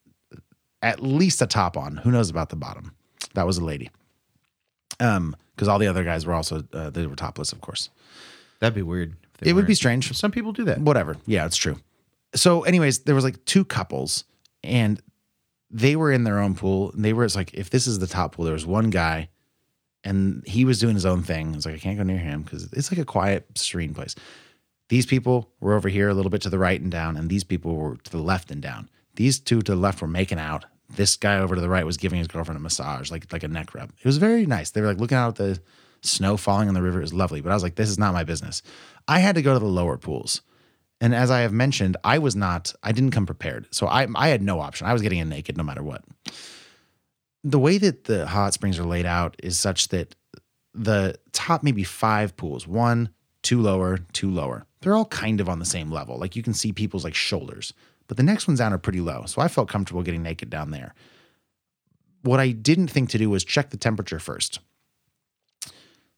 [0.82, 1.97] at least a top on.
[1.99, 2.93] Who knows about the bottom?
[3.35, 3.90] That was a lady.
[5.01, 7.89] Um, because all the other guys were also uh, they were topless, of course.
[8.61, 9.15] That'd be weird.
[9.40, 10.12] It would be strange.
[10.16, 10.78] Some people do that.
[10.81, 11.16] Whatever.
[11.27, 11.77] Yeah, it's true.
[12.35, 14.24] So, anyways, there was like two couples,
[14.62, 15.01] and
[15.73, 16.93] they were in their own pool.
[16.93, 19.31] And they were it's like, if this is the top pool, there was one guy,
[20.05, 21.55] and he was doing his own thing.
[21.55, 24.15] It's like I can't go near him because it's like a quiet, serene place.
[24.89, 27.44] These people were over here a little bit to the right and down, and these
[27.44, 28.90] people were to the left and down.
[29.15, 30.66] These two to the left were making out.
[30.94, 33.49] This guy over to the right was giving his girlfriend a massage, like like a
[33.49, 33.90] neck rub.
[33.90, 34.70] It was very nice.
[34.70, 35.62] They were like looking out at the
[36.03, 36.99] snow falling on the river.
[36.99, 37.40] It was lovely.
[37.40, 38.62] But I was like, this is not my business.
[39.09, 40.43] I had to go to the lower pools.
[41.03, 43.66] And as I have mentioned, I was not, I didn't come prepared.
[43.73, 44.87] So I, I had no option.
[44.87, 46.05] I was getting in naked no matter what.
[47.43, 50.15] The way that the hot springs are laid out is such that
[50.74, 53.09] the top maybe five pools, one,
[53.43, 56.19] two lower, two lower, they're all kind of on the same level.
[56.19, 57.74] Like you can see people's like shoulders,
[58.07, 59.24] but the next ones down are pretty low.
[59.27, 60.95] So I felt comfortable getting naked down there.
[62.23, 64.61] What I didn't think to do was check the temperature first.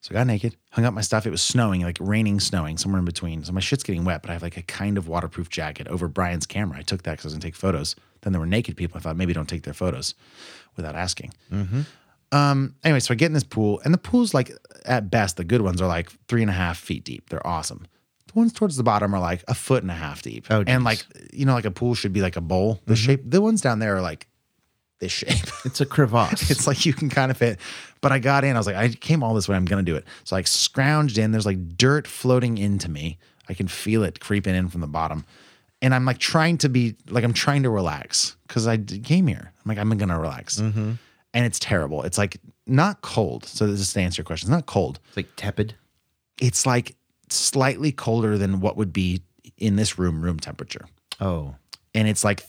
[0.05, 1.27] So I got naked, hung up my stuff.
[1.27, 3.43] It was snowing, like raining, snowing, somewhere in between.
[3.43, 6.09] So my shit's getting wet, but I have like a kind of waterproof jacket over
[6.09, 6.77] Brian's camera.
[6.77, 7.97] I took that because I was gonna take photos.
[8.21, 8.99] Then there were naked people.
[8.99, 10.15] I thought maybe don't take their photos
[10.77, 11.33] without asking.
[12.33, 12.75] Um.
[12.85, 14.53] Anyway, so I get in this pool, and the pool's like
[14.85, 17.31] at best, the good ones are like three and a half feet deep.
[17.31, 17.87] They're awesome.
[18.27, 20.49] The ones towards the bottom are like a foot and a half deep.
[20.51, 21.03] Oh, and like
[21.33, 22.79] you know, like a pool should be like a bowl.
[22.85, 23.23] The shape.
[23.25, 24.27] The ones down there are like
[25.01, 25.31] this shape.
[25.65, 26.51] It's a crevasse.
[26.51, 27.59] It's like you can kind of fit.
[28.01, 28.55] But I got in.
[28.55, 29.57] I was like, I came all this way.
[29.57, 30.05] I'm gonna do it.
[30.25, 31.33] So I like scrounged in.
[31.33, 33.19] There's like dirt floating into me.
[33.49, 35.25] I can feel it creeping in from the bottom.
[35.83, 39.53] And I'm like trying to be like I'm trying to relax because I came here.
[39.65, 40.61] I'm like I'm gonna relax.
[40.61, 40.93] Mm-hmm.
[41.33, 42.03] And it's terrible.
[42.03, 43.45] It's like not cold.
[43.47, 44.47] So this is to answer your question.
[44.49, 45.01] It's not cold.
[45.09, 45.75] It's like tepid.
[46.41, 46.97] It's like
[47.31, 49.23] slightly colder than what would be
[49.57, 50.85] in this room room temperature
[51.21, 51.55] Oh,
[51.95, 52.41] and it's like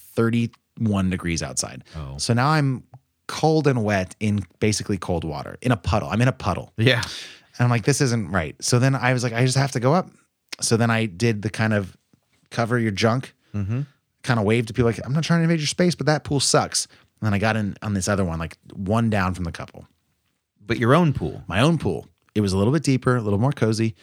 [0.77, 1.83] 31 degrees outside.
[1.95, 2.17] Oh.
[2.17, 2.83] So now I'm
[3.27, 6.09] cold and wet in basically cold water in a puddle.
[6.09, 6.71] I'm in a puddle.
[6.77, 7.01] yeah.
[7.57, 8.55] And I'm like, this isn't right.
[8.61, 10.09] So then I was like, I just have to go up.
[10.59, 11.95] So then I did the kind of
[12.51, 15.67] cover your junk, kind of wave to people like, I'm not trying to invade your
[15.67, 16.85] space, but that pool sucks.
[17.21, 19.87] And then I got in on this other one, like one down from the couple.
[20.65, 21.43] But your own pool.
[21.47, 22.07] My own pool.
[22.35, 23.95] It was a little bit deeper, a little more cozy.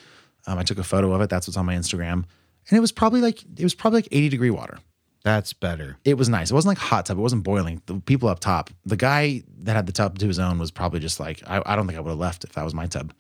[0.46, 1.28] Um, I took a photo of it.
[1.28, 2.24] That's what's on my Instagram.
[2.70, 4.78] And it was probably like it was probably like 80 degree water.
[5.24, 5.98] That's better.
[6.04, 6.50] it was nice.
[6.50, 7.18] It wasn't like hot tub.
[7.18, 7.80] It wasn't boiling.
[7.86, 11.00] The people up top, the guy that had the tub to his own was probably
[11.00, 13.12] just like, I, I don't think I would have left if that was my tub.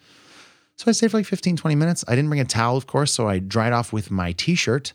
[0.76, 2.04] So I stayed for like 15, 20 minutes.
[2.08, 3.12] I didn't bring a towel, of course.
[3.12, 4.94] So I dried off with my t shirt,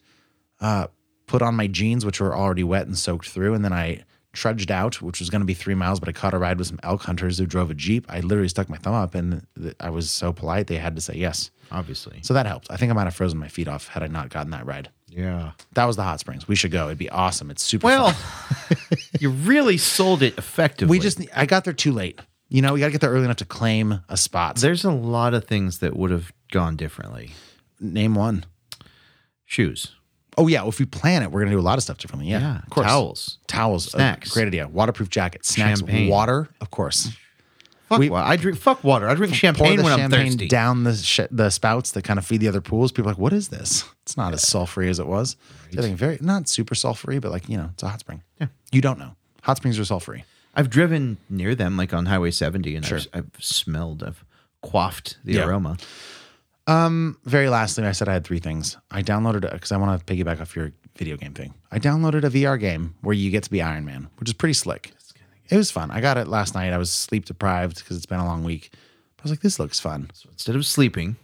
[0.59, 0.87] uh,
[1.27, 3.53] put on my jeans, which were already wet and soaked through.
[3.53, 4.03] And then I
[4.33, 6.67] trudged out, which was going to be three miles, but I caught a ride with
[6.67, 8.05] some elk hunters who drove a Jeep.
[8.09, 9.47] I literally stuck my thumb up and
[9.79, 11.51] I was so polite, they had to say yes.
[11.71, 12.19] Obviously.
[12.23, 12.67] So that helped.
[12.69, 14.89] I think I might have frozen my feet off had I not gotten that ride.
[15.09, 15.51] Yeah.
[15.73, 16.47] That was the hot springs.
[16.47, 16.85] We should go.
[16.87, 17.49] It'd be awesome.
[17.51, 18.15] It's super Well,
[19.19, 20.97] you really sold it effectively.
[20.97, 22.19] We just, I got there too late.
[22.49, 24.55] You know, we got to get there early enough to claim a spot.
[24.57, 27.31] there's a lot of things that would have gone differently.
[27.79, 28.45] Name one.
[29.45, 29.93] Shoes.
[30.37, 32.29] Oh yeah, well, if we plan it, we're gonna do a lot of stuff differently.
[32.29, 32.85] Yeah, Yeah, of course.
[32.85, 33.37] towels.
[33.47, 34.31] towels, Snacks.
[34.31, 34.67] great idea.
[34.67, 36.09] Waterproof jacket, snacks, Champagne.
[36.09, 37.09] water, of course.
[37.89, 39.07] Fuck We- wa- I drink fuck water.
[39.07, 40.47] I drink champagne when I'm thirsty.
[40.47, 42.91] down the sh- the spouts that kind of feed the other pools.
[42.91, 43.85] People are like, what is this?
[44.03, 45.35] It's not as sulfury as it was.
[45.77, 48.23] I think very not super sulfury, but like you know, it's a hot spring.
[48.41, 49.15] Yeah, you don't know.
[49.43, 50.23] Hot springs are sulfury.
[50.55, 52.97] I've driven near them, like on Highway 70, and Sure.
[52.97, 54.25] I've, I've smelled, I've
[54.63, 55.45] quaffed the Yeah.
[55.45, 55.77] aroma.
[56.65, 58.75] Um, very lastly, I said I had three things.
[58.91, 61.53] I downloaded because I want to piggyback off your video game thing.
[61.71, 64.53] I downloaded a VR game where you get to be Iron Man, which is pretty
[64.53, 64.91] slick.
[65.49, 65.91] It was fun.
[65.91, 66.73] I got it last night.
[66.73, 68.71] I was sleep deprived because it's been a long week.
[69.19, 70.09] I was like, this looks fun.
[70.13, 71.15] So instead of sleeping,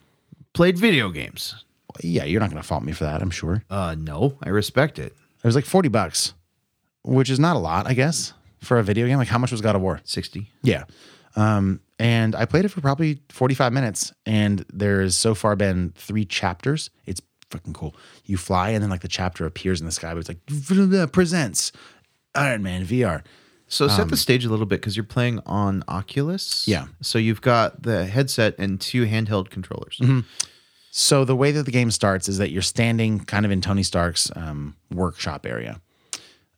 [0.53, 1.63] played video games.
[2.01, 3.63] Yeah, you're not going to fault me for that, I'm sure.
[3.69, 5.13] Uh, no, I respect it.
[5.43, 6.33] It was like 40 bucks,
[7.03, 9.17] which is not a lot, I guess, for a video game.
[9.17, 9.99] Like, how much was God of War?
[10.03, 10.47] 60.
[10.63, 10.85] Yeah.
[11.35, 16.25] Um, and I played it for probably 45 minutes, and there's so far been three
[16.25, 16.89] chapters.
[17.05, 17.21] It's
[17.51, 17.95] fucking cool.
[18.25, 21.71] You fly, and then like the chapter appears in the sky, but it's like presents
[22.35, 23.23] Iron Man VR.
[23.73, 26.67] So set the stage a little bit because you're playing on Oculus.
[26.67, 26.85] Um, Yeah.
[27.01, 29.97] So you've got the headset and two handheld controllers.
[30.01, 30.19] Mm-hmm.
[30.91, 33.81] So the way that the game starts is that you're standing kind of in Tony
[33.81, 35.81] Stark's um, workshop area.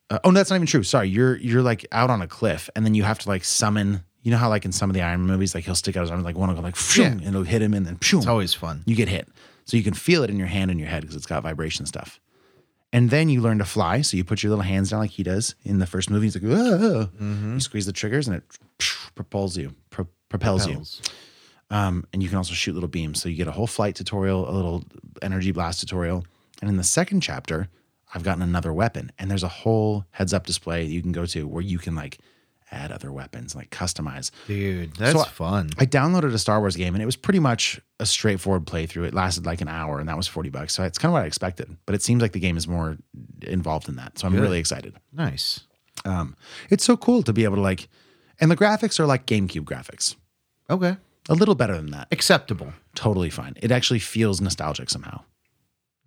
[0.10, 0.84] Uh, oh, no, that's not even true.
[0.84, 4.04] Sorry, you're you're like out on a cliff, and then you have to like summon.
[4.24, 6.02] You know how like in some of the Iron Man movies, like he'll stick out
[6.02, 8.18] his arm, like one will go like, pshung, and it'll hit him, and then pshung.
[8.18, 8.84] It's always fun.
[8.86, 9.28] you get hit.
[9.66, 11.86] So you can feel it in your hand and your head because it's got vibration
[11.88, 12.20] stuff.
[12.96, 14.02] And then you learn to fly.
[14.02, 16.28] So you put your little hands down like he does in the first movie.
[16.28, 18.44] He's like, "Whoa." you squeeze the triggers and it
[19.16, 21.02] propels you, pro- propels, Propels.
[21.04, 21.76] you.
[21.78, 23.22] Um, and you can also shoot little beams.
[23.22, 24.84] So you get a whole flight tutorial, a little
[25.22, 26.26] energy blast tutorial.
[26.62, 27.68] And in the second chapter,
[28.14, 29.12] I've gotten another weapon.
[29.20, 32.20] And there's a whole heads up display you can go to where you can like
[32.72, 34.32] add other weapons, like customize.
[34.48, 35.70] Dude, that's So I- fun.
[35.78, 39.06] I downloaded a Star Wars game and it was pretty much a straightforward playthrough.
[39.08, 40.74] It lasted like an hour and that was 40 bucks.
[40.74, 41.76] So it's kind of what I expected.
[41.86, 42.98] But it seems like the game is more
[43.44, 44.18] involved in that.
[44.20, 44.42] So I'm Good.
[44.42, 44.96] really excited.
[45.14, 45.62] nice.
[46.04, 46.36] Um,
[46.70, 47.88] it's so cool to be able to like,
[48.40, 50.16] and the graphics are like GameCube graphics,
[50.70, 50.98] Okay.
[51.30, 52.10] a little better than that.
[52.12, 52.74] Acceptable.
[52.96, 53.54] Totally fine.
[53.62, 55.22] It actually feels nostalgic somehow.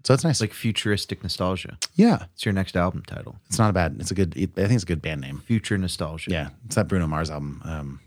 [0.05, 0.41] So that's nice.
[0.41, 1.77] Like futuristic nostalgia.
[1.97, 3.37] yeah, It's your next album title.
[3.47, 3.97] it's not a bad.
[4.01, 4.33] It's a good.
[4.37, 5.41] I think it's a good band name.
[5.47, 6.31] Future nostalgia.
[6.31, 7.61] Yeah, it's that Bruno Mars album.
[7.65, 8.01] Um,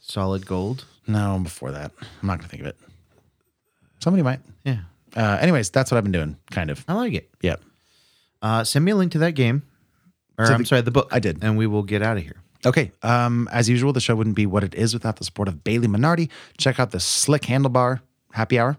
[0.00, 0.84] Solid gold.
[1.06, 2.76] no, before that, I'm not gonna think of it.
[4.00, 4.40] Somebody might.
[4.64, 4.80] Yeah.
[5.16, 6.36] Uh, anyways, that's what I've been doing.
[6.50, 6.84] Kind of.
[6.88, 7.30] I like it.
[7.42, 7.56] Yeah.
[8.40, 9.62] Uh, send me a link to that game.
[10.38, 11.08] Or To I'm the- sorry, the book.
[11.10, 11.42] I did.
[11.42, 12.36] And we will get out of here.
[12.64, 12.92] Okay.
[13.02, 15.88] Um, as usual, the show wouldn't be what it is without the support of Bailey
[15.88, 16.28] Minardi.
[16.58, 18.00] Check out the Slick Handlebar
[18.32, 18.76] Happy Hour.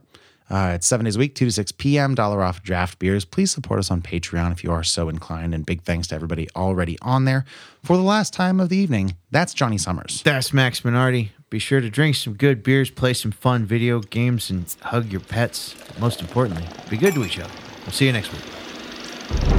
[0.50, 3.24] Uh, it's seven days a week, 2 to 6 p.m., dollar off draft beers.
[3.26, 5.54] Please support us on Patreon if you are so inclined.
[5.54, 7.46] And big thanks to everybody already on there.
[7.84, 10.24] For the last time of the evening, that's Johnny Summers.
[10.24, 11.30] That's Max Minardi.
[11.50, 15.22] Be sure to drink some good beers, play some fun video games, and hug your
[15.22, 15.76] pets.
[16.00, 17.54] Most importantly, be good to each other.
[17.82, 19.59] We'll see you next week.